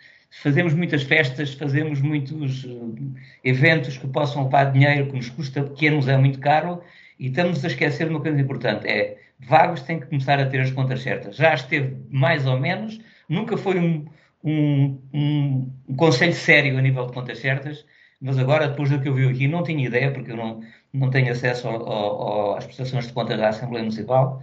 fazemos 0.42 0.74
muitas 0.74 1.02
festas, 1.02 1.54
fazemos 1.54 2.00
muitos 2.00 2.64
uh, 2.64 3.14
eventos 3.44 3.98
que 3.98 4.08
possam 4.08 4.44
levar 4.44 4.72
dinheiro, 4.72 5.06
que 5.06 5.16
nos 5.16 5.28
custa, 5.28 5.62
que 5.64 5.90
nos 5.90 6.08
é 6.08 6.16
muito 6.16 6.40
caro, 6.40 6.82
e 7.18 7.28
estamos 7.28 7.64
a 7.64 7.68
esquecer 7.68 8.08
uma 8.08 8.20
coisa 8.20 8.40
importante: 8.40 8.88
é 8.88 9.18
Vagos 9.38 9.82
tem 9.82 10.00
que 10.00 10.06
começar 10.06 10.40
a 10.40 10.46
ter 10.46 10.60
as 10.60 10.70
contas 10.70 11.02
certas. 11.02 11.36
Já 11.36 11.54
esteve 11.54 11.96
mais 12.10 12.46
ou 12.46 12.58
menos, 12.58 12.98
nunca 13.28 13.56
foi 13.56 13.78
um, 13.78 14.06
um, 14.42 14.98
um, 15.12 15.72
um 15.88 15.96
conselho 15.96 16.34
sério 16.34 16.78
a 16.78 16.82
nível 16.82 17.06
de 17.06 17.12
contas 17.12 17.38
certas, 17.38 17.84
mas 18.20 18.38
agora, 18.38 18.68
depois 18.68 18.90
do 18.90 19.00
que 19.00 19.08
eu 19.08 19.14
vi 19.14 19.26
aqui, 19.28 19.46
não 19.46 19.62
tinha 19.62 19.86
ideia, 19.86 20.10
porque 20.10 20.32
eu 20.32 20.36
não, 20.36 20.60
não 20.92 21.10
tenho 21.10 21.30
acesso 21.30 21.68
ao, 21.68 21.86
ao, 21.86 22.56
às 22.56 22.64
prestações 22.64 23.06
de 23.06 23.12
contas 23.12 23.38
da 23.38 23.48
Assembleia 23.48 23.82
Municipal 23.82 24.42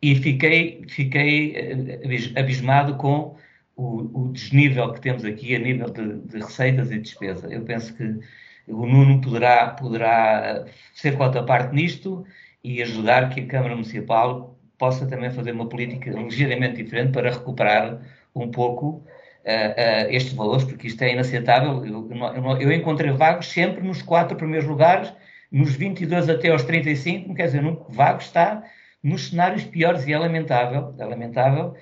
e 0.00 0.14
fiquei, 0.14 0.84
fiquei 0.88 1.56
eh, 1.56 2.40
abismado 2.40 2.96
com 2.96 3.36
o, 3.76 4.22
o 4.22 4.32
desnível 4.32 4.92
que 4.92 5.00
temos 5.00 5.24
aqui 5.24 5.54
a 5.54 5.58
nível 5.58 5.90
de, 5.90 6.20
de, 6.20 6.38
receitas 6.38 6.90
e 6.90 6.98
despesa. 6.98 7.46
Eu 7.52 7.62
penso 7.62 7.94
que 7.94 8.18
o 8.66 8.86
Nuno 8.86 9.20
poderá, 9.20 9.68
poderá 9.68 10.64
ser 10.94 11.16
parte 11.16 11.74
nisto 11.74 12.26
e 12.64 12.82
ajudar 12.82 13.28
que 13.28 13.40
a 13.40 13.46
Câmara 13.46 13.74
Municipal 13.74 14.58
possa 14.78 15.06
também 15.06 15.30
fazer 15.30 15.52
uma 15.52 15.68
política 15.68 16.10
ligeiramente 16.10 16.82
diferente 16.82 17.12
para 17.12 17.30
recuperar 17.30 18.00
um 18.34 18.50
pouco 18.50 18.86
uh, 18.86 18.98
uh, 18.98 20.10
estes 20.10 20.32
valores, 20.32 20.64
porque 20.64 20.86
isto 20.86 21.02
é 21.02 21.12
inaceitável. 21.12 21.84
Eu, 21.84 22.10
eu, 22.10 22.60
eu, 22.60 22.72
encontrei 22.72 23.10
vagos 23.12 23.46
sempre 23.46 23.86
nos 23.86 24.02
quatro 24.02 24.36
primeiros 24.36 24.66
lugares, 24.66 25.12
nos 25.52 25.74
22 25.76 26.28
até 26.28 26.50
aos 26.50 26.64
35, 26.64 27.34
quer 27.34 27.46
dizer, 27.46 27.64
o 27.64 27.86
vago 27.88 28.20
está 28.20 28.64
nos 29.02 29.28
cenários 29.28 29.64
piores 29.64 30.06
e 30.06 30.12
é 30.12 30.18
lamentável, 30.18 30.94
é 30.98 31.04
lamentável 31.04 31.76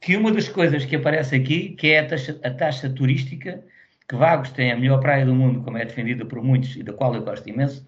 que 0.00 0.16
uma 0.16 0.32
das 0.32 0.48
coisas 0.48 0.84
que 0.84 0.96
aparece 0.96 1.34
aqui, 1.34 1.70
que 1.70 1.88
é 1.88 2.00
a 2.00 2.06
taxa, 2.06 2.40
a 2.42 2.50
taxa 2.50 2.90
turística, 2.90 3.64
que 4.08 4.14
Vagos 4.14 4.50
tem 4.50 4.70
a 4.70 4.76
melhor 4.76 5.00
praia 5.00 5.26
do 5.26 5.34
mundo, 5.34 5.62
como 5.62 5.78
é 5.78 5.84
defendida 5.84 6.24
por 6.24 6.42
muitos 6.42 6.76
e 6.76 6.82
da 6.82 6.92
qual 6.92 7.14
eu 7.14 7.22
gosto 7.22 7.48
imenso, 7.48 7.86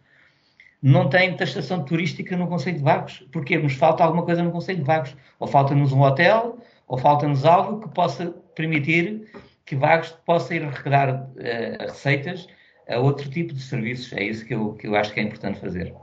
não 0.82 1.08
tem 1.08 1.36
taxação 1.36 1.84
turística 1.84 2.36
no 2.36 2.46
Conselho 2.46 2.78
de 2.78 2.82
Vagos. 2.82 3.26
Porquê? 3.32 3.58
Nos 3.58 3.74
falta 3.74 4.04
alguma 4.04 4.24
coisa 4.24 4.42
no 4.42 4.52
Conselho 4.52 4.78
de 4.78 4.84
Vagos. 4.84 5.16
Ou 5.38 5.48
falta-nos 5.48 5.92
um 5.92 6.00
hotel, 6.00 6.58
ou 6.86 6.96
falta-nos 6.96 7.44
algo 7.44 7.80
que 7.80 7.94
possa 7.94 8.26
permitir 8.54 9.28
que 9.64 9.76
Vagos 9.76 10.10
possa 10.24 10.54
ir 10.54 10.64
arrecadar 10.64 11.10
uh, 11.10 11.82
receitas 11.82 12.46
a 12.88 12.98
outro 12.98 13.28
tipo 13.28 13.52
de 13.52 13.60
serviços. 13.60 14.12
É 14.12 14.22
isso 14.22 14.46
que 14.46 14.54
eu, 14.54 14.74
que 14.74 14.86
eu 14.86 14.94
acho 14.94 15.12
que 15.12 15.20
é 15.20 15.22
importante 15.22 15.60
fazer. 15.60 15.94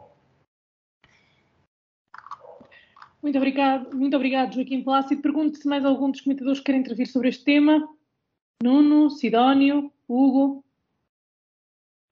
Muito 3.26 3.40
obrigado, 3.40 3.98
muito 3.98 4.16
obrigado, 4.16 4.54
Joaquim 4.54 4.84
Plácido. 4.84 5.20
Pergunto 5.20 5.58
se 5.58 5.68
mais 5.68 5.84
algum 5.84 6.12
dos 6.12 6.22
comentadores 6.22 6.60
quer 6.60 6.76
intervir 6.76 7.08
sobre 7.08 7.30
este 7.30 7.44
tema. 7.44 7.90
Nuno, 8.62 9.10
Sidónio, 9.10 9.92
Hugo. 10.08 10.64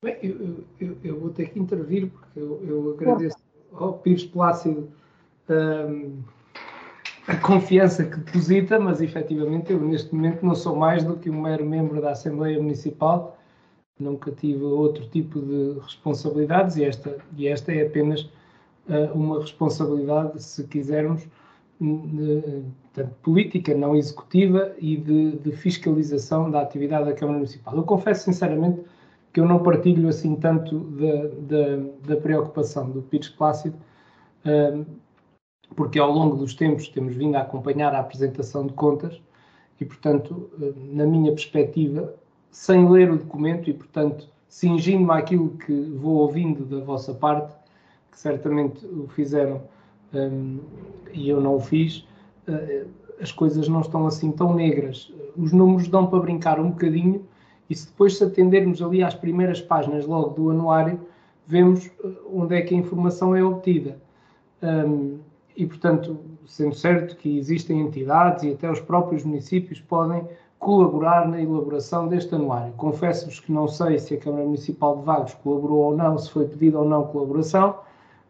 Bem, 0.04 0.18
eu, 0.24 0.66
eu, 0.80 0.98
eu 1.04 1.20
vou 1.20 1.30
ter 1.30 1.52
que 1.52 1.60
intervir 1.60 2.10
porque 2.10 2.40
eu, 2.40 2.66
eu 2.68 2.94
agradeço 2.96 3.38
ao 3.74 4.00
Pires 4.00 4.26
Plácido 4.26 4.92
um, 5.48 6.24
a 7.28 7.36
confiança 7.36 8.06
que 8.06 8.18
deposita, 8.18 8.80
mas 8.80 9.00
efetivamente 9.00 9.72
eu 9.72 9.80
neste 9.80 10.16
momento 10.16 10.44
não 10.44 10.56
sou 10.56 10.76
mais 10.76 11.04
do 11.04 11.16
que 11.16 11.30
um 11.30 11.44
mero 11.44 11.64
membro 11.64 12.02
da 12.02 12.10
Assembleia 12.10 12.60
Municipal. 12.60 13.38
Nunca 14.00 14.32
tive 14.32 14.64
outro 14.64 15.08
tipo 15.10 15.40
de 15.40 15.80
responsabilidades 15.80 16.76
e 16.76 16.84
esta, 16.84 17.24
e 17.38 17.48
esta 17.48 17.72
é 17.72 17.86
apenas 17.86 18.28
uma 19.14 19.40
responsabilidade, 19.40 20.42
se 20.44 20.64
quisermos, 20.66 21.28
de, 21.80 22.64
política, 23.22 23.74
não 23.74 23.96
executiva 23.96 24.74
e 24.78 24.96
de, 24.98 25.32
de, 25.38 25.52
fiscalização 25.52 26.50
da 26.50 26.62
atividade 26.62 27.06
da 27.06 27.14
Câmara 27.14 27.40
Municipal. 27.40 27.76
Eu 27.76 27.84
confesso 27.84 28.26
sinceramente 28.26 28.82
que 29.34 29.40
eu 29.40 29.46
não 29.46 29.60
partilho 29.60 30.08
assim 30.08 30.36
tanto 30.36 30.80
da, 30.80 31.28
da, 31.40 32.16
da 32.16 32.22
preocupação 32.22 32.90
do 32.90 33.02
Pires 33.02 33.30
Plácido, 33.30 33.76
porque 35.76 35.98
ao 35.98 36.12
longo 36.12 36.36
dos 36.36 36.54
tempos 36.54 36.88
temos 36.88 37.16
vindo 37.16 37.36
a 37.36 37.42
acompanhar 37.42 37.94
a 37.96 38.00
apresentação 38.00 38.68
de 38.68 38.74
contas 38.74 39.20
e, 39.82 39.86
portanto, 39.86 40.50
na 40.76 41.06
minha 41.06 41.32
perspectiva, 41.32 42.14
sem 42.52 42.88
ler 42.88 43.12
o 43.12 43.18
documento 43.18 43.70
e, 43.70 43.74
portanto, 43.74 44.30
cingindo-me 44.48 45.12
àquilo 45.12 45.50
que 45.58 45.74
vou 45.74 46.18
ouvindo 46.18 46.64
da 46.64 46.84
vossa 46.84 47.14
parte, 47.14 47.54
que 48.14 48.20
certamente 48.20 48.86
o 48.86 49.08
fizeram 49.08 49.62
um, 50.14 50.60
e 51.12 51.28
eu 51.28 51.42
não 51.42 51.56
o 51.56 51.60
fiz, 51.60 52.08
uh, 52.48 52.88
as 53.20 53.32
coisas 53.32 53.68
não 53.68 53.82
estão 53.82 54.06
assim 54.06 54.32
tão 54.32 54.54
negras. 54.54 55.12
Os 55.36 55.52
números 55.52 55.88
dão 55.88 56.06
para 56.06 56.20
brincar 56.20 56.60
um 56.60 56.70
bocadinho 56.70 57.26
e 57.70 57.76
se 57.76 57.88
depois 57.88 58.18
se 58.18 58.24
atendermos 58.24 58.82
ali 58.84 59.02
às 59.02 59.16
primeiras 59.16 59.60
páginas 59.60 60.06
logo 60.06 60.30
do 60.30 60.52
anuário, 60.52 61.00
vemos 61.48 61.88
uh, 62.04 62.16
onde 62.32 62.56
é 62.56 62.62
que 62.62 62.76
a 62.76 62.78
informação 62.78 63.36
é 63.36 63.44
obtida. 63.44 63.98
Um, 64.62 65.18
e, 65.56 65.66
portanto, 65.66 66.20
sendo 66.46 66.76
certo 66.76 67.16
que 67.18 67.38
existem 67.38 67.82
entidades 67.82 68.44
e 68.44 68.52
até 68.52 68.70
os 68.72 68.80
próprios 68.80 69.24
municípios 69.24 69.80
podem 69.80 70.28
colaborar 70.60 71.28
na 71.28 71.42
elaboração 71.42 72.08
deste 72.08 72.34
anuário. 72.34 72.74
Confesso-vos 72.78 73.40
que 73.40 73.52
não 73.52 73.68
sei 73.68 74.00
se 74.00 74.14
a 74.14 74.18
Câmara 74.18 74.46
Municipal 74.46 74.98
de 74.98 75.04
Vagos 75.04 75.34
colaborou 75.36 75.80
ou 75.80 75.98
não, 75.98 76.18
se 76.18 76.30
foi 76.32 76.46
pedido 76.46 76.80
ou 76.80 76.86
não 76.86 77.04
colaboração, 77.08 77.76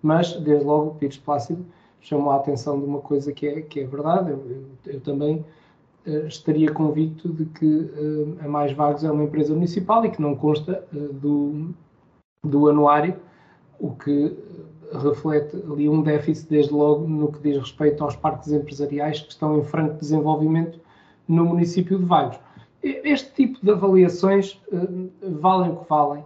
mas 0.03 0.33
desde 0.33 0.65
logo 0.65 0.91
o 0.91 0.95
Pires 0.95 1.17
Plácido 1.17 1.65
chamou 2.01 2.31
a 2.31 2.35
atenção 2.35 2.77
de 2.79 2.85
uma 2.85 2.99
coisa 2.99 3.31
que 3.31 3.47
é, 3.47 3.61
que 3.61 3.79
é 3.79 3.87
verdade. 3.87 4.31
Eu, 4.31 4.45
eu, 4.45 4.93
eu 4.93 5.01
também 5.01 5.43
uh, 6.05 6.27
estaria 6.27 6.71
convicto 6.71 7.29
de 7.29 7.45
que 7.45 7.65
uh, 7.65 8.37
a 8.41 8.47
Mais 8.47 8.73
Vagos 8.73 9.03
é 9.05 9.11
uma 9.11 9.23
empresa 9.23 9.53
municipal 9.53 10.05
e 10.05 10.11
que 10.11 10.21
não 10.21 10.35
consta 10.35 10.85
uh, 10.93 11.13
do, 11.13 11.73
do 12.43 12.67
anuário, 12.67 13.15
o 13.79 13.91
que 13.91 14.37
reflete 15.01 15.55
ali 15.71 15.89
um 15.89 16.03
déficit, 16.03 16.49
desde 16.49 16.73
logo, 16.73 17.07
no 17.07 17.31
que 17.31 17.39
diz 17.39 17.57
respeito 17.57 18.03
aos 18.03 18.15
parques 18.15 18.51
empresariais 18.51 19.21
que 19.21 19.31
estão 19.31 19.57
em 19.57 19.63
franco 19.63 19.95
desenvolvimento 19.99 20.79
no 21.27 21.45
município 21.45 21.97
de 21.97 22.05
Vagos. 22.05 22.37
Este 22.83 23.33
tipo 23.33 23.65
de 23.65 23.71
avaliações 23.71 24.61
valem 25.21 25.71
o 25.71 25.77
que 25.77 25.89
valem. 25.89 26.23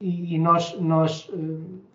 E, 0.00 0.38
nós, 0.38 0.80
nós 0.80 1.28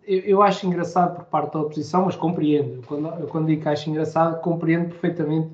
eu, 0.06 0.20
eu, 0.20 0.41
acho 0.41 0.66
engraçado 0.66 1.16
por 1.16 1.26
parte 1.26 1.54
da 1.54 1.62
oposição, 1.62 2.06
mas 2.06 2.16
compreendo. 2.16 2.82
Quando, 2.88 3.28
quando 3.28 3.47
digo 3.47 3.62
que 3.62 3.70
acho 3.70 3.89
engraçado, 3.89 4.41
compreendo 4.41 4.89
perfeitamente 4.89 5.49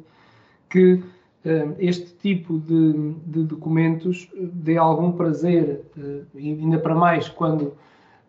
que 0.69 0.93
uh, 0.93 1.75
este 1.77 2.13
tipo 2.15 2.57
de, 2.59 3.13
de, 3.25 3.43
documentos 3.43 4.29
dê 4.35 4.77
algum 4.77 5.11
prazer, 5.11 5.83
uh, 5.97 6.25
ainda 6.37 6.77
para 6.79 6.95
mais 6.95 7.29
quando 7.29 7.73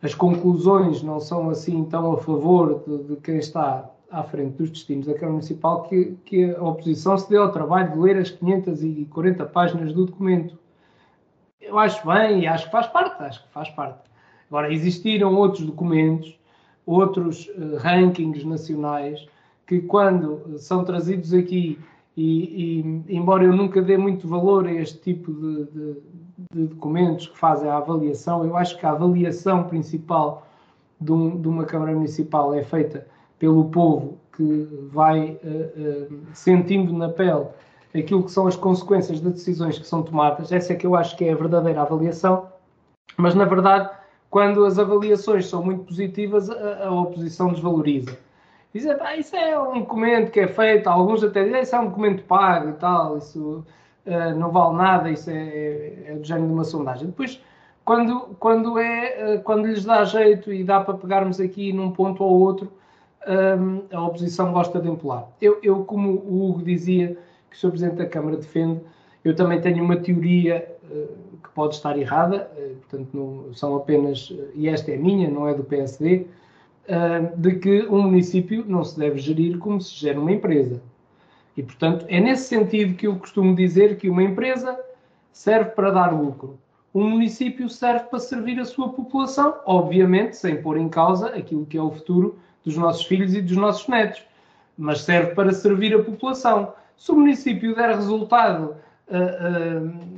as 0.03 0.15
conclusões 0.15 1.03
não 1.03 1.21
são 1.21 1.51
assim 1.51 1.85
tão 1.85 2.13
a 2.13 2.19
favor 2.19 2.83
de, 2.87 3.05
de 3.05 3.17
quem 3.17 3.37
está 3.37 3.91
à 4.11 4.23
frente 4.23 4.57
dos 4.57 4.71
destinos 4.71 5.07
da 5.07 5.15
Câmara 5.15 5.33
Municipal, 5.33 5.83
que, 5.85 6.17
que 6.25 6.55
a 6.55 6.63
oposição 6.63 7.17
se 7.17 7.31
dê 7.31 7.37
ao 7.37 7.53
trabalho 7.53 7.93
de 7.93 7.99
ler 7.99 8.17
as 8.17 8.31
540 8.31 9.45
páginas 9.47 9.93
do 9.93 10.07
documento. 10.07 10.59
Eu 11.61 11.79
acho 11.79 12.05
bem 12.07 12.41
e 12.41 12.47
acho 12.47 12.67
que 12.67 12.73
faz 12.73 12.87
parte, 12.89 13.23
acho 13.23 13.45
que 13.45 13.53
faz 13.53 13.69
parte. 13.71 14.10
Agora, 14.51 14.73
existiram 14.73 15.35
outros 15.37 15.65
documentos, 15.65 16.37
outros 16.85 17.49
uh, 17.57 17.77
rankings 17.77 18.45
nacionais, 18.45 19.25
que 19.65 19.81
quando 19.81 20.59
são 20.59 20.85
trazidos 20.85 21.33
aqui, 21.33 21.79
e, 22.17 22.81
e, 23.07 23.17
embora 23.17 23.45
eu 23.45 23.55
nunca 23.55 23.81
dê 23.81 23.97
muito 23.97 24.27
valor 24.27 24.67
a 24.67 24.73
este 24.73 24.99
tipo 24.99 25.33
de, 25.33 25.65
de, 25.67 25.97
de, 26.53 26.67
documentos 26.67 27.29
que 27.29 27.39
fazem 27.39 27.71
a 27.71 27.77
avaliação, 27.77 28.45
eu 28.45 28.57
acho 28.57 28.77
que 28.77 28.85
a 28.85 28.91
avaliação 28.91 29.63
principal 29.63 30.45
de, 31.01 31.13
um, 31.13 31.41
de 31.41 31.47
uma 31.47 31.65
Câmara 31.65 31.93
Municipal 31.93 32.53
é 32.53 32.65
feita 32.65 33.07
pelo 33.39 33.67
povo 33.67 34.19
que 34.37 34.69
vai 34.91 35.39
uh, 35.45 36.13
uh, 36.13 36.19
sentindo 36.35 36.93
na 36.93 37.09
pele 37.09 37.47
aquilo 37.95 38.25
que 38.25 38.33
são 38.33 38.49
as 38.49 38.57
consequências 38.57 39.21
das 39.21 39.33
decisões 39.33 39.79
que 39.79 39.87
são 39.87 40.03
tomadas. 40.03 40.51
Essa 40.51 40.73
é 40.73 40.77
que 40.77 40.87
eu 40.87 40.97
acho 40.97 41.17
que 41.17 41.25
é 41.25 41.33
a 41.33 41.37
verdadeira 41.37 41.83
avaliação, 41.83 42.49
mas 43.17 43.35
na 43.37 43.45
verdade 43.45 44.00
quando 44.31 44.65
as 44.65 44.79
avaliações 44.79 45.47
são 45.47 45.63
muito 45.63 45.85
positivas, 45.85 46.49
a, 46.49 46.87
a 46.87 46.91
oposição 46.91 47.53
desvaloriza. 47.53 48.17
Dizem, 48.73 48.97
ah, 49.01 49.17
isso 49.17 49.35
é 49.35 49.59
um 49.59 49.81
documento 49.81 50.31
que 50.31 50.39
é 50.39 50.47
feito, 50.47 50.89
alguns 50.89 51.25
até 51.25 51.43
dizem, 51.43 51.61
isso 51.61 51.75
é 51.75 51.81
um 51.81 51.87
documento 51.87 52.23
pago 52.23 52.71
e 52.71 52.73
tal, 52.75 53.19
isso 53.19 53.65
uh, 54.07 54.39
não 54.39 54.53
vale 54.53 54.77
nada, 54.77 55.11
isso 55.11 55.29
é, 55.29 55.35
é, 55.35 56.05
é, 56.07 56.15
do 56.15 56.25
género 56.25 56.47
de 56.47 56.53
uma 56.53 56.65
sondagem. 56.65 57.09
Depois, 57.09 57.43
quando, 57.85 58.37
quando, 58.39 58.79
é, 58.79 59.35
uh, 59.35 59.43
quando 59.43 59.67
lhes 59.67 59.85
dá 59.85 60.05
jeito 60.05 60.53
e 60.53 60.63
dá 60.63 60.81
para 60.81 60.95
pegarmos 60.95 61.41
aqui 61.41 61.73
num 61.73 61.91
ponto 61.91 62.23
ou 62.23 62.41
outro, 62.41 62.73
um, 63.27 63.83
a 63.95 64.03
oposição 64.07 64.53
gosta 64.53 64.81
de 64.81 64.89
empolar. 64.89 65.27
Eu, 65.43 65.59
eu, 65.63 65.85
como 65.85 66.11
o 66.11 66.49
Hugo 66.49 66.63
dizia, 66.63 67.19
que 67.51 67.57
o 67.57 67.59
Sr. 67.59 67.71
Presidente 67.71 67.97
da 67.97 68.07
Câmara 68.07 68.37
defende, 68.37 68.81
eu 69.25 69.35
também 69.35 69.61
tenho 69.61 69.85
uma 69.85 69.97
teoria 69.97 70.75
uh, 70.85 71.30
que 71.43 71.49
pode 71.51 71.75
estar 71.75 71.99
errada, 71.99 72.51
uh, 72.57 72.77
portanto, 72.77 73.09
não, 73.13 73.55
são 73.55 73.77
apenas, 73.77 74.31
uh, 74.31 74.51
e 74.55 74.69
esta 74.69 74.93
é 74.93 74.97
minha, 74.97 75.31
não 75.31 75.49
é 75.49 75.55
do 75.55 75.65
PSD, 75.65 76.27
de 77.37 77.55
que 77.55 77.83
um 77.83 78.03
município 78.03 78.65
não 78.67 78.83
se 78.83 78.99
deve 78.99 79.17
gerir 79.19 79.59
como 79.59 79.81
se 79.81 79.95
gera 79.95 80.19
uma 80.19 80.33
empresa. 80.33 80.83
E, 81.57 81.63
portanto, 81.63 82.05
é 82.09 82.19
nesse 82.19 82.49
sentido 82.49 82.97
que 82.97 83.07
eu 83.07 83.17
costumo 83.17 83.55
dizer 83.55 83.97
que 83.97 84.09
uma 84.09 84.25
empresa 84.25 84.77
serve 85.31 85.71
para 85.71 85.91
dar 85.91 86.09
lucro. 86.13 86.59
Um 86.95 87.09
município 87.09 87.69
serve 87.69 88.07
para 88.07 88.19
servir 88.19 88.59
a 88.59 88.65
sua 88.65 88.89
população, 88.89 89.61
obviamente 89.65 90.37
sem 90.37 90.61
pôr 90.61 90.77
em 90.77 90.89
causa 90.89 91.29
aquilo 91.29 91.65
que 91.65 91.79
é 91.79 91.83
o 91.83 91.93
futuro 91.93 92.39
dos 92.65 92.77
nossos 92.77 93.05
filhos 93.05 93.35
e 93.35 93.41
dos 93.41 93.57
nossos 93.57 93.87
netos, 93.87 94.23
mas 94.77 95.03
serve 95.03 95.35
para 95.35 95.53
servir 95.53 95.95
a 95.95 96.03
população. 96.03 96.73
Se 96.97 97.13
o 97.13 97.15
município 97.15 97.75
der 97.75 97.95
resultado 97.95 98.75
uh, 99.09 100.10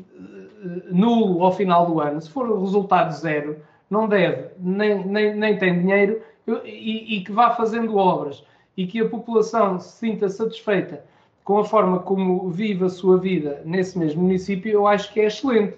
nulo 0.90 1.42
ao 1.42 1.52
final 1.52 1.86
do 1.86 2.00
ano, 2.00 2.20
se 2.20 2.30
for 2.30 2.58
resultado 2.60 3.12
zero, 3.12 3.58
não 3.90 4.08
deve, 4.08 4.50
nem, 4.58 5.04
nem, 5.06 5.34
nem 5.34 5.58
tem 5.58 5.78
dinheiro 5.78 6.20
e, 6.64 7.16
e 7.16 7.24
que 7.24 7.32
vá 7.32 7.50
fazendo 7.50 7.96
obras 7.96 8.44
e 8.76 8.86
que 8.86 9.00
a 9.00 9.08
população 9.08 9.78
se 9.78 9.98
sinta 9.98 10.28
satisfeita 10.28 11.04
com 11.44 11.58
a 11.58 11.64
forma 11.64 11.98
como 11.98 12.48
vive 12.48 12.84
a 12.84 12.88
sua 12.88 13.18
vida 13.18 13.60
nesse 13.64 13.98
mesmo 13.98 14.22
município, 14.22 14.70
eu 14.70 14.86
acho 14.86 15.12
que 15.12 15.20
é 15.20 15.26
excelente. 15.26 15.76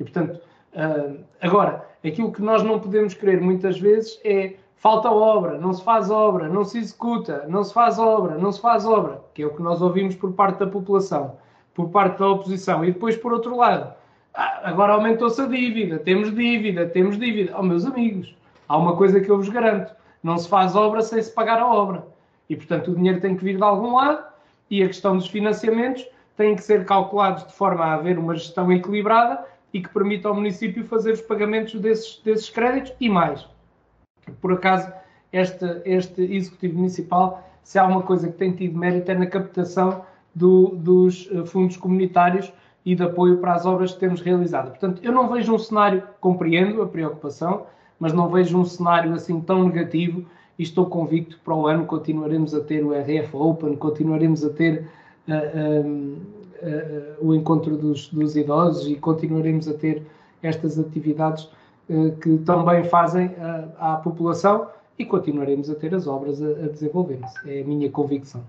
E, 0.00 0.04
portanto, 0.04 0.40
uh, 0.74 1.18
agora, 1.40 1.86
aquilo 2.04 2.32
que 2.32 2.42
nós 2.42 2.62
não 2.62 2.80
podemos 2.80 3.14
querer 3.14 3.40
muitas 3.40 3.78
vezes 3.78 4.20
é 4.24 4.54
falta 4.76 5.10
obra, 5.10 5.58
não 5.58 5.72
se 5.72 5.82
faz 5.82 6.10
obra, 6.10 6.48
não 6.48 6.64
se 6.64 6.78
executa, 6.78 7.46
não 7.48 7.64
se 7.64 7.72
faz 7.72 7.98
obra, 7.98 8.36
não 8.36 8.52
se 8.52 8.60
faz 8.60 8.84
obra, 8.84 9.22
que 9.32 9.42
é 9.42 9.46
o 9.46 9.54
que 9.54 9.62
nós 9.62 9.80
ouvimos 9.80 10.14
por 10.16 10.32
parte 10.32 10.58
da 10.58 10.66
população, 10.66 11.36
por 11.72 11.88
parte 11.88 12.18
da 12.18 12.28
oposição. 12.28 12.84
E 12.84 12.92
depois, 12.92 13.16
por 13.16 13.32
outro 13.32 13.56
lado, 13.56 13.94
agora 14.36 14.92
aumentou-se 14.92 15.40
a 15.40 15.46
dívida, 15.46 15.98
temos 15.98 16.34
dívida, 16.34 16.86
temos 16.86 17.18
dívida. 17.18 17.54
Oh, 17.58 17.62
meus 17.62 17.86
amigos, 17.86 18.36
há 18.68 18.76
uma 18.76 18.96
coisa 18.96 19.20
que 19.20 19.30
eu 19.30 19.36
vos 19.36 19.48
garanto: 19.48 19.94
não 20.22 20.36
se 20.36 20.48
faz 20.48 20.76
obra 20.76 21.02
sem 21.02 21.22
se 21.22 21.32
pagar 21.32 21.58
a 21.58 21.66
obra. 21.66 22.06
E, 22.48 22.56
portanto, 22.56 22.92
o 22.92 22.94
dinheiro 22.94 23.20
tem 23.20 23.36
que 23.36 23.44
vir 23.44 23.56
de 23.56 23.62
algum 23.62 23.96
lado 23.96 24.24
e 24.70 24.82
a 24.82 24.86
questão 24.86 25.16
dos 25.16 25.26
financiamentos 25.26 26.06
tem 26.36 26.54
que 26.54 26.62
ser 26.62 26.84
calculados 26.84 27.46
de 27.46 27.52
forma 27.52 27.84
a 27.84 27.94
haver 27.94 28.18
uma 28.18 28.34
gestão 28.34 28.70
equilibrada 28.70 29.44
e 29.72 29.80
que 29.80 29.88
permita 29.88 30.28
ao 30.28 30.34
município 30.34 30.84
fazer 30.84 31.12
os 31.12 31.20
pagamentos 31.22 31.80
desses, 31.80 32.20
desses 32.24 32.50
créditos 32.50 32.92
e 33.00 33.08
mais. 33.08 33.46
Por 34.40 34.52
acaso, 34.52 34.92
este, 35.32 35.64
este 35.84 36.22
Executivo 36.22 36.78
Municipal, 36.78 37.42
se 37.62 37.78
há 37.78 37.86
uma 37.86 38.02
coisa 38.02 38.28
que 38.28 38.38
tem 38.38 38.52
tido 38.52 38.78
mérito 38.78 39.10
é 39.10 39.14
na 39.14 39.26
captação 39.26 40.04
do, 40.34 40.68
dos 40.76 41.28
eh, 41.32 41.44
fundos 41.46 41.76
comunitários 41.76 42.52
e 42.86 42.94
de 42.94 43.02
apoio 43.02 43.38
para 43.38 43.54
as 43.54 43.66
obras 43.66 43.92
que 43.92 43.98
temos 43.98 44.20
realizado. 44.20 44.68
Portanto, 44.68 45.00
eu 45.02 45.10
não 45.10 45.28
vejo 45.28 45.52
um 45.52 45.58
cenário, 45.58 46.04
compreendo 46.20 46.80
a 46.80 46.86
preocupação, 46.86 47.66
mas 47.98 48.12
não 48.12 48.28
vejo 48.28 48.56
um 48.56 48.64
cenário 48.64 49.12
assim 49.12 49.40
tão 49.40 49.64
negativo 49.64 50.24
e 50.56 50.62
estou 50.62 50.86
convicto 50.86 51.36
que 51.36 51.42
para 51.42 51.54
o 51.54 51.66
ano 51.66 51.84
continuaremos 51.84 52.54
a 52.54 52.60
ter 52.60 52.84
o 52.84 52.92
RF 52.92 53.36
Open, 53.36 53.74
continuaremos 53.74 54.44
a 54.44 54.50
ter 54.50 54.86
uh, 55.28 55.32
uh, 55.32 56.16
uh, 56.62 57.26
o 57.26 57.34
encontro 57.34 57.76
dos, 57.76 58.08
dos, 58.08 58.36
idosos 58.36 58.86
e 58.88 58.94
continuaremos 58.94 59.66
a 59.66 59.74
ter 59.74 60.02
estas 60.40 60.78
atividades 60.78 61.50
que 62.20 62.38
também 62.38 62.82
fazem 62.82 63.30
à 63.78 63.94
população 63.96 64.66
e 64.98 65.04
continuaremos 65.04 65.70
a 65.70 65.74
ter 65.76 65.94
as 65.94 66.08
obras 66.08 66.42
a, 66.42 66.48
a 66.48 66.68
desenvolver-se. 66.68 67.48
É 67.48 67.62
a 67.62 67.64
minha 67.64 67.88
convicção. 67.90 68.42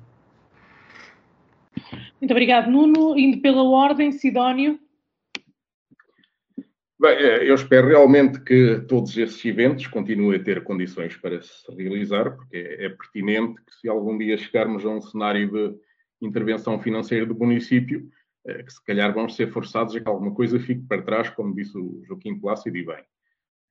Muito 2.19 2.31
obrigado, 2.31 2.69
Nuno. 2.69 3.17
Indo 3.17 3.41
pela 3.41 3.63
ordem, 3.63 4.11
Sidónio. 4.11 4.79
Bem, 6.99 7.15
eh, 7.15 7.47
eu 7.47 7.53
espero 7.53 7.87
realmente 7.87 8.41
que 8.41 8.79
todos 8.87 9.15
esses 9.15 9.43
eventos 9.45 9.85
continuem 9.85 10.39
a 10.39 10.43
ter 10.43 10.63
condições 10.63 11.15
para 11.15 11.39
se 11.43 11.71
realizar, 11.75 12.35
porque 12.35 12.57
é, 12.57 12.85
é 12.85 12.89
pertinente 12.89 13.61
que, 13.63 13.75
se 13.75 13.87
algum 13.87 14.17
dia 14.17 14.35
chegarmos 14.35 14.83
a 14.83 14.89
um 14.89 14.99
cenário 14.99 15.47
de 15.51 15.75
intervenção 16.27 16.79
financeira 16.79 17.23
do 17.23 17.35
município, 17.35 18.09
eh, 18.47 18.63
que 18.63 18.73
se 18.73 18.83
calhar 18.83 19.13
vão 19.13 19.29
ser 19.29 19.51
forçados 19.51 19.95
a 19.95 19.99
que 19.99 20.09
alguma 20.09 20.33
coisa 20.33 20.59
fique 20.59 20.81
para 20.87 21.03
trás, 21.03 21.29
como 21.29 21.53
disse 21.53 21.77
o 21.77 22.01
Joaquim 22.07 22.39
Plácido 22.39 22.75
e 22.75 22.83
bem. 22.83 23.03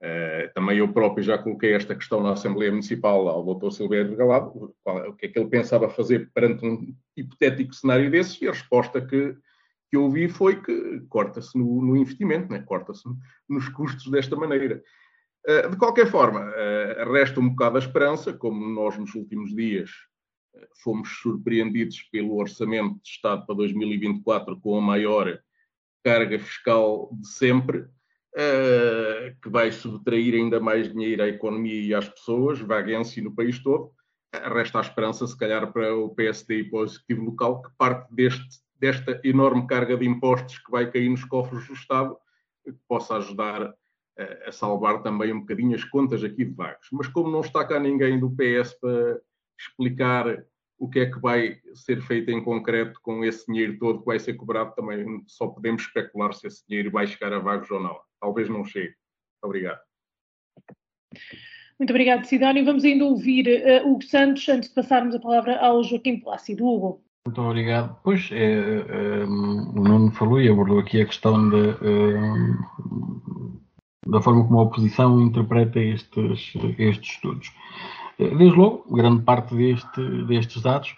Eh, 0.02 0.50
também 0.54 0.78
eu 0.78 0.92
próprio 0.92 1.24
já 1.24 1.38
coloquei 1.38 1.72
esta 1.74 1.94
questão 1.94 2.22
na 2.22 2.32
Assembleia 2.32 2.70
Municipal 2.70 3.28
ao 3.28 3.54
Dr. 3.54 3.70
Silvério 3.70 4.10
Regalado, 4.10 4.74
o 4.84 5.12
que 5.14 5.26
é 5.26 5.28
que 5.28 5.38
ele 5.38 5.48
pensava 5.48 5.88
fazer 5.88 6.30
perante 6.34 6.66
um 6.66 6.94
hipotético 7.16 7.74
cenário 7.74 8.10
desses, 8.10 8.40
e 8.42 8.48
a 8.48 8.52
resposta 8.52 9.00
que 9.00 9.36
que 9.88 9.96
eu 9.96 10.04
ouvi 10.04 10.28
foi 10.28 10.60
que 10.60 11.00
corta-se 11.08 11.56
no, 11.56 11.82
no, 11.82 11.96
investimento, 11.96 12.50
né? 12.50 12.60
corta-se 12.62 13.02
nos 13.48 13.68
custos 13.68 14.10
desta 14.10 14.36
maneira. 14.36 14.82
Uh, 15.46 15.70
de 15.70 15.76
qualquer 15.76 16.10
forma, 16.10 16.40
uh, 16.40 17.12
resta 17.12 17.38
um 17.38 17.50
bocado 17.50 17.76
a 17.76 17.80
esperança, 17.80 18.32
como 18.32 18.68
nós 18.68 18.98
nos 18.98 19.14
últimos 19.14 19.54
dias 19.54 19.90
uh, 20.54 20.66
fomos 20.82 21.08
surpreendidos 21.20 22.02
pelo 22.10 22.36
Orçamento 22.36 23.00
de 23.00 23.08
Estado 23.08 23.46
para 23.46 23.54
2024 23.54 24.60
com 24.60 24.76
a 24.76 24.80
maior 24.80 25.38
carga 26.02 26.38
fiscal 26.38 27.10
de 27.12 27.28
sempre, 27.28 27.86
que 29.42 29.48
vai 29.48 29.72
subtrair 29.72 30.34
ainda 30.34 30.60
mais 30.60 30.92
dinheiro 30.92 31.22
à 31.22 31.28
economia 31.28 31.80
e 31.80 31.94
às 31.94 32.08
pessoas, 32.08 32.60
vaguência 32.60 33.22
no 33.22 33.34
país 33.34 33.58
todo. 33.62 33.92
resta 34.52 34.78
a 34.78 34.82
esperança, 34.82 35.26
se 35.26 35.36
calhar, 35.36 35.72
para 35.72 35.96
o 35.96 36.10
PSD 36.10 36.60
e 36.60 36.64
para 36.64 36.80
o 36.80 36.84
Executivo 36.84 37.24
Local, 37.24 37.62
que 37.62 37.70
parte 37.78 38.14
deste 38.14 38.66
desta 38.78 39.20
enorme 39.24 39.66
carga 39.66 39.96
de 39.96 40.06
impostos 40.06 40.58
que 40.58 40.70
vai 40.70 40.90
cair 40.90 41.08
nos 41.08 41.24
cofres 41.24 41.66
do 41.66 41.74
Estado, 41.74 42.16
que 42.64 42.72
possa 42.88 43.16
ajudar 43.16 43.62
a, 44.18 44.48
a 44.48 44.52
salvar 44.52 45.02
também 45.02 45.32
um 45.32 45.40
bocadinho 45.40 45.74
as 45.74 45.84
contas 45.84 46.22
aqui 46.22 46.44
de 46.44 46.54
Vagos. 46.54 46.88
Mas 46.92 47.08
como 47.08 47.30
não 47.30 47.40
está 47.40 47.64
cá 47.64 47.78
ninguém 47.78 48.18
do 48.18 48.30
PS 48.30 48.74
para 48.80 49.20
explicar 49.58 50.44
o 50.78 50.90
que 50.90 51.00
é 51.00 51.10
que 51.10 51.18
vai 51.18 51.58
ser 51.74 52.02
feito 52.02 52.30
em 52.30 52.44
concreto 52.44 53.00
com 53.02 53.24
esse 53.24 53.46
dinheiro 53.46 53.78
todo 53.78 54.00
que 54.00 54.06
vai 54.06 54.18
ser 54.18 54.34
cobrado, 54.34 54.74
também 54.74 55.24
só 55.26 55.46
podemos 55.48 55.82
especular 55.82 56.34
se 56.34 56.46
esse 56.46 56.66
dinheiro 56.68 56.90
vai 56.90 57.06
chegar 57.06 57.32
a 57.32 57.38
Vagos 57.38 57.70
ou 57.70 57.80
não. 57.80 57.98
Talvez 58.20 58.48
não 58.48 58.64
chegue. 58.64 58.94
Obrigado. 59.42 59.80
Muito 61.78 61.90
obrigado, 61.90 62.24
Sidónio. 62.24 62.64
Vamos 62.64 62.84
ainda 62.84 63.04
ouvir 63.04 63.46
uh, 63.46 63.88
Hugo 63.88 64.02
Santos 64.02 64.48
antes 64.48 64.68
de 64.68 64.74
passarmos 64.74 65.14
a 65.14 65.20
palavra 65.20 65.58
ao 65.58 65.82
Joaquim 65.82 66.18
Plácido. 66.20 66.66
Hugo. 66.66 67.04
Muito 67.26 67.42
obrigado. 67.42 67.98
Pois, 68.02 68.30
é, 68.32 68.54
é, 68.54 69.24
o 69.24 69.82
Nuno 69.82 70.10
falou 70.12 70.40
e 70.40 70.48
abordou 70.48 70.78
aqui 70.78 71.02
a 71.02 71.06
questão 71.06 71.50
de, 71.50 71.70
é, 71.70 72.14
da 74.06 74.22
forma 74.22 74.46
como 74.46 74.60
a 74.60 74.62
oposição 74.62 75.20
interpreta 75.20 75.80
estes, 75.80 76.54
estes 76.78 77.10
estudos. 77.14 77.52
Desde 78.18 78.56
logo, 78.56 78.86
grande 78.90 79.22
parte 79.22 79.54
deste, 79.54 80.24
destes 80.26 80.62
dados 80.62 80.94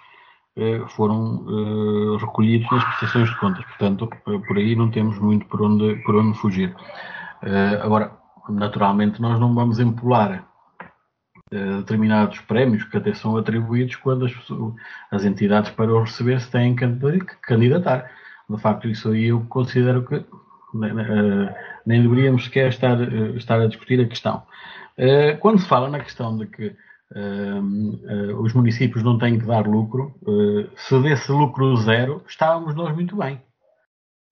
foram 0.88 2.16
recolhidos 2.18 2.70
nas 2.70 2.84
prestações 2.84 3.28
de 3.28 3.38
contas, 3.38 3.64
portanto, 3.64 4.08
por 4.24 4.56
aí 4.56 4.74
não 4.74 4.90
temos 4.90 5.18
muito 5.18 5.46
por 5.46 5.62
onde, 5.62 5.96
por 6.04 6.16
onde 6.16 6.38
fugir. 6.38 6.74
Agora, 7.82 8.12
naturalmente, 8.48 9.20
nós 9.20 9.38
não 9.38 9.54
vamos 9.54 9.78
empolar 9.78 10.46
determinados 11.50 12.40
prémios 12.40 12.84
que 12.84 12.96
até 12.96 13.14
são 13.14 13.36
atribuídos 13.36 13.96
quando 13.96 14.26
as, 14.26 14.32
as 15.10 15.24
entidades 15.24 15.70
para 15.70 15.94
os 15.94 16.10
receber 16.10 16.40
se 16.40 16.50
têm 16.50 16.74
que 16.74 16.86
candidatar. 17.42 18.10
De 18.48 18.60
facto, 18.60 18.88
isso 18.88 19.10
aí 19.10 19.26
eu 19.26 19.44
considero 19.48 20.04
que 20.04 20.24
nem, 20.74 20.92
né, 20.92 21.02
né, 21.02 21.48
eh, 21.48 21.54
nem 21.86 22.02
deveríamos 22.02 22.44
sequer 22.44 22.68
estar, 22.68 23.00
eh, 23.00 23.36
estar 23.36 23.60
a 23.60 23.66
discutir 23.66 24.00
a 24.00 24.08
questão. 24.08 24.42
Eh, 24.96 25.36
quando 25.36 25.60
se 25.60 25.68
fala 25.68 25.88
na 25.88 26.00
questão 26.00 26.36
de 26.36 26.46
que 26.46 26.76
os 28.38 28.52
municípios 28.52 29.02
não 29.02 29.18
têm 29.18 29.38
que 29.38 29.46
dar 29.46 29.66
lucro, 29.66 30.14
se 30.76 31.00
desse 31.00 31.32
lucro 31.32 31.76
zero, 31.76 32.22
estávamos 32.28 32.74
nós 32.74 32.94
muito 32.94 33.16
bem. 33.16 33.40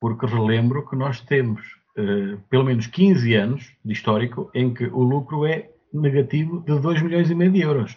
Porque 0.00 0.26
relembro 0.26 0.86
que 0.88 0.94
nós 0.94 1.20
temos 1.20 1.62
pelo 2.50 2.64
menos 2.64 2.86
15 2.86 3.34
anos 3.34 3.72
de 3.82 3.92
histórico 3.92 4.50
em 4.54 4.74
que 4.74 4.84
o 4.84 5.02
lucro 5.02 5.46
é 5.46 5.70
negativo 5.92 6.60
de 6.60 6.78
2 6.78 7.00
milhões 7.00 7.30
e 7.30 7.34
meio 7.34 7.50
de 7.50 7.62
euros. 7.62 7.96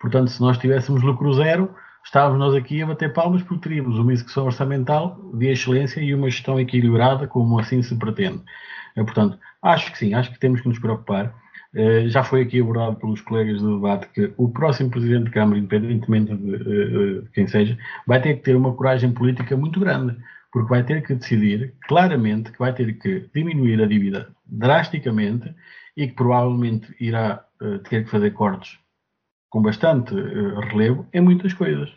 Portanto, 0.00 0.30
se 0.30 0.40
nós 0.40 0.56
tivéssemos 0.58 1.02
lucro 1.02 1.32
zero, 1.34 1.74
estávamos 2.04 2.38
nós 2.38 2.54
aqui 2.54 2.80
a 2.82 2.86
bater 2.86 3.12
palmas 3.12 3.42
porque 3.42 3.68
teríamos 3.68 3.98
uma 3.98 4.12
execução 4.12 4.44
orçamental 4.44 5.18
de 5.34 5.48
excelência 5.48 6.00
e 6.00 6.14
uma 6.14 6.30
gestão 6.30 6.60
equilibrada, 6.60 7.26
como 7.26 7.58
assim 7.58 7.82
se 7.82 7.96
pretende. 7.96 8.40
Portanto, 8.94 9.36
acho 9.60 9.90
que 9.90 9.98
sim, 9.98 10.14
acho 10.14 10.30
que 10.30 10.38
temos 10.38 10.60
que 10.60 10.68
nos 10.68 10.78
preocupar. 10.78 11.34
Eh, 11.74 12.08
já 12.08 12.22
foi 12.22 12.42
aqui 12.42 12.60
abordado 12.60 12.96
pelos 12.96 13.20
colegas 13.20 13.60
do 13.60 13.76
debate 13.76 14.08
que 14.10 14.32
o 14.36 14.48
próximo 14.48 14.90
Presidente 14.90 15.24
de 15.24 15.30
Câmara, 15.32 15.58
independentemente 15.58 16.36
de, 16.36 16.54
eh, 16.54 17.20
de 17.22 17.30
quem 17.32 17.48
seja, 17.48 17.76
vai 18.06 18.20
ter 18.22 18.34
que 18.36 18.42
ter 18.42 18.54
uma 18.54 18.72
coragem 18.74 19.12
política 19.12 19.56
muito 19.56 19.80
grande, 19.80 20.16
porque 20.52 20.70
vai 20.70 20.84
ter 20.84 21.02
que 21.02 21.14
decidir 21.14 21.74
claramente 21.88 22.52
que 22.52 22.58
vai 22.60 22.72
ter 22.72 22.96
que 22.98 23.28
diminuir 23.34 23.82
a 23.82 23.86
dívida 23.86 24.28
drasticamente 24.46 25.52
e 25.96 26.06
que 26.06 26.14
provavelmente 26.14 26.94
irá 27.00 27.44
uh, 27.60 27.78
ter 27.80 28.04
que 28.04 28.10
fazer 28.10 28.30
cortes 28.32 28.78
com 29.50 29.62
bastante 29.62 30.14
uh, 30.14 30.60
relevo 30.60 31.06
em 31.12 31.20
muitas 31.20 31.52
coisas. 31.54 31.90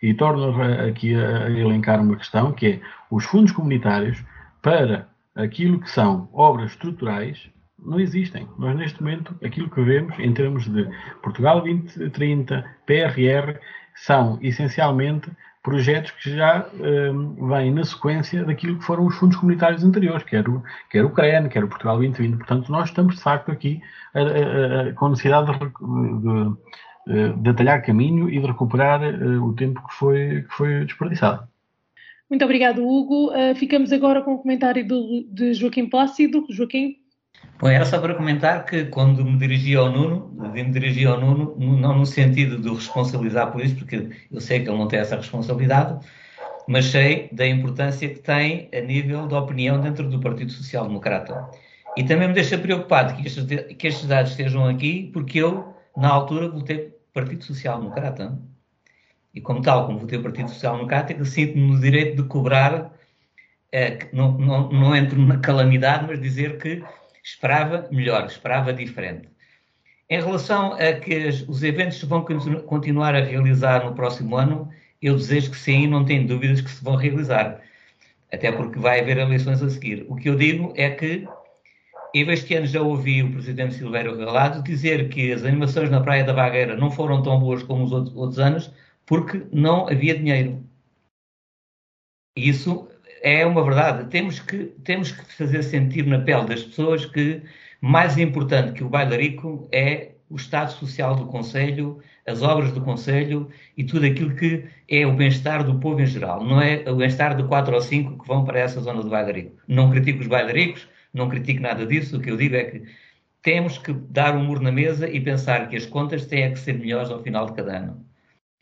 E 0.00 0.14
torno 0.14 0.60
aqui 0.88 1.14
a, 1.14 1.46
a 1.46 1.50
elencar 1.50 2.00
uma 2.00 2.16
questão 2.16 2.52
que 2.52 2.66
é 2.66 2.80
os 3.10 3.24
fundos 3.24 3.52
comunitários 3.52 4.22
para 4.62 5.08
aquilo 5.34 5.80
que 5.80 5.90
são 5.90 6.28
obras 6.32 6.70
estruturais 6.72 7.50
não 7.84 8.00
existem. 8.00 8.48
Nós, 8.58 8.76
neste 8.76 9.02
momento, 9.02 9.34
aquilo 9.44 9.70
que 9.70 9.82
vemos 9.82 10.18
em 10.18 10.32
termos 10.32 10.64
de 10.68 10.88
Portugal 11.22 11.60
2030, 11.60 12.64
PRR, 12.86 13.58
são 13.94 14.38
essencialmente 14.42 15.30
projetos 15.64 16.10
que 16.10 16.36
já 16.36 16.68
um, 16.74 17.48
vêm 17.48 17.72
na 17.72 17.84
sequência 17.84 18.44
daquilo 18.44 18.78
que 18.78 18.84
foram 18.84 19.06
os 19.06 19.16
fundos 19.16 19.38
comunitários 19.38 19.82
anteriores, 19.82 20.22
quer 20.24 20.46
o, 20.46 20.62
quer 20.90 21.04
o 21.04 21.10
CREN, 21.10 21.48
quer 21.48 21.64
o 21.64 21.68
Portugal 21.68 21.96
2020. 21.96 22.36
Portanto, 22.36 22.70
nós 22.70 22.90
estamos, 22.90 23.16
de 23.16 23.22
facto, 23.22 23.50
aqui 23.50 23.80
a, 24.14 24.20
a, 24.20 24.88
a, 24.90 24.92
com 24.92 25.08
necessidade 25.08 25.50
de, 25.58 25.66
de, 25.66 27.32
de, 27.32 27.42
detalhar 27.42 27.82
caminho 27.82 28.28
e 28.28 28.38
de 28.38 28.46
recuperar 28.46 29.00
uh, 29.02 29.42
o 29.42 29.54
tempo 29.54 29.82
que 29.88 29.94
foi, 29.94 30.42
que 30.42 30.54
foi 30.54 30.84
desperdiçado. 30.84 31.48
Muito 32.28 32.44
obrigado, 32.44 32.86
Hugo. 32.86 33.30
Uh, 33.30 33.54
ficamos 33.54 33.90
agora 33.90 34.20
com 34.20 34.34
o 34.34 34.38
comentário 34.38 34.86
do, 34.86 35.26
de 35.30 35.54
Joaquim 35.54 35.88
Plácido. 35.88 36.44
Joaquim? 36.50 36.96
Bom, 37.58 37.68
era 37.68 37.84
só 37.84 37.98
para 37.98 38.14
comentar 38.14 38.64
que 38.66 38.84
quando 38.86 39.24
me 39.24 39.38
dirigi 39.38 39.76
ao 39.76 39.90
Nuno, 39.90 40.30
me 40.52 40.64
dirigi 40.64 41.06
ao 41.06 41.20
Nuno, 41.20 41.56
não 41.58 41.98
no 41.98 42.04
sentido 42.04 42.58
de 42.58 42.68
o 42.68 42.74
responsabilizar 42.74 43.52
por 43.52 43.64
isso, 43.64 43.76
porque 43.76 44.10
eu 44.30 44.40
sei 44.40 44.60
que 44.60 44.68
ele 44.68 44.76
não 44.76 44.88
tem 44.88 44.98
essa 44.98 45.16
responsabilidade, 45.16 46.04
mas 46.66 46.86
sei 46.86 47.28
da 47.32 47.46
importância 47.46 48.08
que 48.08 48.18
tem 48.20 48.68
a 48.74 48.80
nível 48.80 49.26
da 49.26 49.38
opinião 49.38 49.80
dentro 49.80 50.08
do 50.08 50.20
Partido 50.20 50.50
Social 50.50 50.86
Democrata. 50.86 51.48
E 51.96 52.02
também 52.02 52.28
me 52.28 52.34
deixa 52.34 52.58
preocupado 52.58 53.14
que 53.14 53.26
estes, 53.26 53.46
que 53.78 53.86
estes 53.86 54.06
dados 54.06 54.32
estejam 54.32 54.66
aqui, 54.66 55.10
porque 55.12 55.38
eu, 55.38 55.74
na 55.96 56.08
altura, 56.08 56.48
votei 56.48 56.92
Partido 57.12 57.44
Social 57.44 57.78
Democrata. 57.78 58.36
E 59.32 59.40
como 59.40 59.62
tal, 59.62 59.86
como 59.86 59.98
votei 60.00 60.18
Partido 60.18 60.48
Social 60.48 60.76
Democrata, 60.76 61.14
que 61.14 61.24
sinto-me 61.24 61.66
no 61.66 61.80
direito 61.80 62.20
de 62.22 62.28
cobrar, 62.28 62.92
é, 63.70 63.98
não, 64.12 64.32
não, 64.32 64.68
não 64.70 64.96
entro 64.96 65.20
na 65.20 65.38
calamidade, 65.38 66.06
mas 66.08 66.20
dizer 66.20 66.58
que 66.58 66.82
esperava 67.24 67.88
melhor, 67.90 68.26
esperava 68.26 68.72
diferente. 68.72 69.28
Em 70.10 70.20
relação 70.20 70.74
a 70.74 70.92
que 70.92 71.28
os 71.48 71.62
eventos 71.62 71.98
se 71.98 72.06
vão 72.06 72.24
continuar 72.66 73.14
a 73.14 73.24
realizar 73.24 73.84
no 73.84 73.94
próximo 73.94 74.36
ano, 74.36 74.70
eu 75.00 75.16
desejo 75.16 75.50
que 75.50 75.56
sim, 75.56 75.86
não 75.86 76.04
tenho 76.04 76.28
dúvidas 76.28 76.60
que 76.60 76.70
se 76.70 76.84
vão 76.84 76.96
realizar. 76.96 77.62
Até 78.30 78.52
porque 78.52 78.78
vai 78.78 79.00
haver 79.00 79.16
eleições 79.16 79.62
a 79.62 79.70
seguir. 79.70 80.04
O 80.08 80.16
que 80.16 80.28
eu 80.28 80.36
digo 80.36 80.74
é 80.76 80.90
que 80.90 81.26
eu 82.14 82.30
este 82.30 82.54
ano 82.54 82.66
já 82.66 82.82
ouvi 82.82 83.22
o 83.22 83.32
presidente 83.32 83.74
Silvério 83.74 84.16
Galado 84.16 84.62
dizer 84.62 85.08
que 85.08 85.32
as 85.32 85.44
animações 85.44 85.90
na 85.90 86.00
Praia 86.00 86.24
da 86.24 86.32
Vagueira 86.32 86.76
não 86.76 86.90
foram 86.90 87.22
tão 87.22 87.40
boas 87.40 87.62
como 87.62 87.84
os 87.84 87.92
outros, 87.92 88.38
anos 88.38 88.72
porque 89.06 89.46
não 89.50 89.88
havia 89.88 90.16
dinheiro. 90.16 90.64
Isso 92.36 92.88
é 93.24 93.44
uma 93.46 93.64
verdade. 93.64 94.10
Temos 94.10 94.38
que, 94.38 94.66
temos 94.84 95.10
que 95.10 95.24
fazer 95.34 95.62
sentir 95.62 96.06
na 96.06 96.18
pele 96.20 96.44
das 96.44 96.62
pessoas 96.62 97.06
que 97.06 97.40
mais 97.80 98.18
importante 98.18 98.74
que 98.74 98.84
o 98.84 98.88
bailarico 98.88 99.66
é 99.72 100.10
o 100.28 100.36
estado 100.36 100.72
social 100.72 101.16
do 101.16 101.26
Conselho, 101.26 102.00
as 102.26 102.42
obras 102.42 102.72
do 102.72 102.82
Conselho 102.82 103.48
e 103.76 103.84
tudo 103.84 104.04
aquilo 104.04 104.34
que 104.36 104.64
é 104.88 105.06
o 105.06 105.14
bem-estar 105.14 105.64
do 105.64 105.80
povo 105.80 106.02
em 106.02 106.06
geral. 106.06 106.44
Não 106.44 106.60
é 106.60 106.84
o 106.86 106.96
bem-estar 106.96 107.34
de 107.34 107.44
quatro 107.44 107.74
ou 107.74 107.80
cinco 107.80 108.22
que 108.22 108.28
vão 108.28 108.44
para 108.44 108.60
essa 108.60 108.80
zona 108.82 109.02
do 109.02 109.08
bailarico. 109.08 109.56
Não 109.66 109.90
critico 109.90 110.20
os 110.20 110.26
bailaricos, 110.26 110.86
não 111.12 111.28
critico 111.28 111.62
nada 111.62 111.86
disso. 111.86 112.18
O 112.18 112.20
que 112.20 112.30
eu 112.30 112.36
digo 112.36 112.56
é 112.56 112.64
que 112.64 112.82
temos 113.40 113.78
que 113.78 113.92
dar 113.92 114.36
um 114.36 114.44
muro 114.44 114.62
na 114.62 114.72
mesa 114.72 115.08
e 115.08 115.18
pensar 115.18 115.68
que 115.70 115.76
as 115.76 115.86
contas 115.86 116.26
têm 116.26 116.52
que 116.52 116.58
ser 116.58 116.74
melhores 116.74 117.10
ao 117.10 117.22
final 117.22 117.46
de 117.46 117.54
cada 117.54 117.78
ano. 117.78 118.04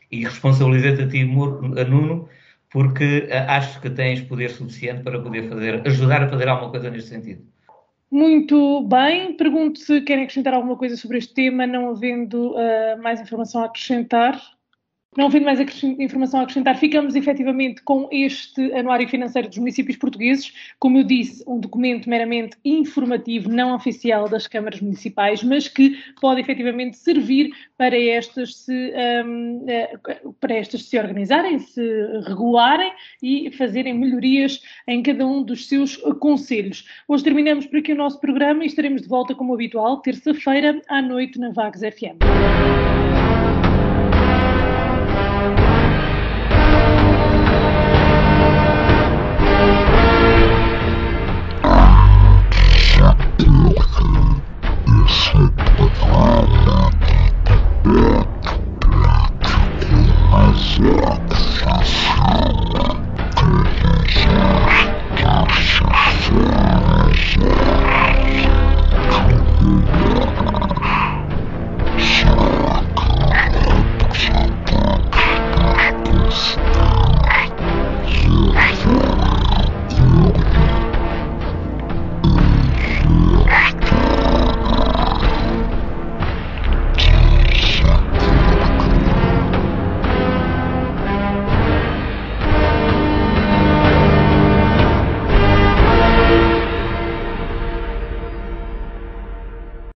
E 0.09 0.23
responsabilizei-te 0.23 1.01
a 1.01 1.07
ti, 1.07 1.25
Nuno, 1.25 2.29
porque 2.73 3.27
eh, 3.29 3.37
acho 3.47 3.79
que 3.79 3.89
tens 3.91 4.19
poder 4.21 4.49
suficiente 4.49 5.03
para 5.03 5.21
poder 5.21 5.47
fazer, 5.47 5.87
ajudar 5.87 6.23
a 6.23 6.27
fazer 6.27 6.49
alguma 6.49 6.71
coisa 6.71 6.89
neste 6.89 7.11
sentido. 7.11 7.45
Muito 8.09 8.81
bem. 8.87 9.37
Pergunto 9.37 9.79
se 9.79 10.01
querem 10.01 10.23
acrescentar 10.23 10.55
alguma 10.55 10.75
coisa 10.75 10.97
sobre 10.97 11.19
este 11.19 11.35
tema, 11.35 11.67
não 11.67 11.91
havendo 11.91 12.53
uh, 12.53 13.01
mais 13.01 13.21
informação 13.21 13.61
a 13.61 13.65
acrescentar. 13.65 14.41
Não 15.15 15.27
havendo 15.27 15.45
mais 15.45 15.59
informação 15.83 16.39
a 16.39 16.43
acrescentar, 16.43 16.75
ficamos 16.77 17.15
efetivamente 17.15 17.83
com 17.83 18.07
este 18.11 18.73
Anuário 18.73 19.07
Financeiro 19.07 19.47
dos 19.47 19.57
Municípios 19.59 19.97
Portugueses, 19.97 20.51
como 20.79 20.97
eu 20.97 21.03
disse, 21.03 21.43
um 21.47 21.59
documento 21.59 22.09
meramente 22.09 22.57
informativo, 22.65 23.49
não 23.49 23.75
oficial 23.75 24.27
das 24.27 24.47
câmaras 24.47 24.81
municipais, 24.81 25.43
mas 25.43 25.67
que 25.67 25.97
pode 26.19 26.41
efetivamente 26.41 26.97
servir 26.97 27.51
para 27.77 27.97
estas 27.97 28.55
se, 28.55 28.93
um, 29.25 29.65
eh, 29.67 29.99
para 30.39 30.55
estas 30.55 30.85
se 30.85 30.97
organizarem, 30.97 31.59
se 31.59 31.81
regularem 32.25 32.91
e 33.21 33.51
fazerem 33.51 33.93
melhorias 33.93 34.61
em 34.87 35.03
cada 35.03 35.27
um 35.27 35.43
dos 35.43 35.67
seus 35.67 35.97
conselhos. 36.19 36.87
Hoje 37.07 37.23
terminamos 37.23 37.67
por 37.67 37.79
aqui 37.79 37.93
o 37.93 37.95
nosso 37.95 38.19
programa 38.19 38.63
e 38.63 38.67
estaremos 38.67 39.01
de 39.03 39.07
volta 39.07 39.35
como 39.35 39.53
habitual, 39.53 40.01
terça-feira 40.01 40.81
à 40.87 41.01
noite 41.01 41.39
na 41.39 41.51
Vagos 41.51 41.81
FM. 41.81 42.92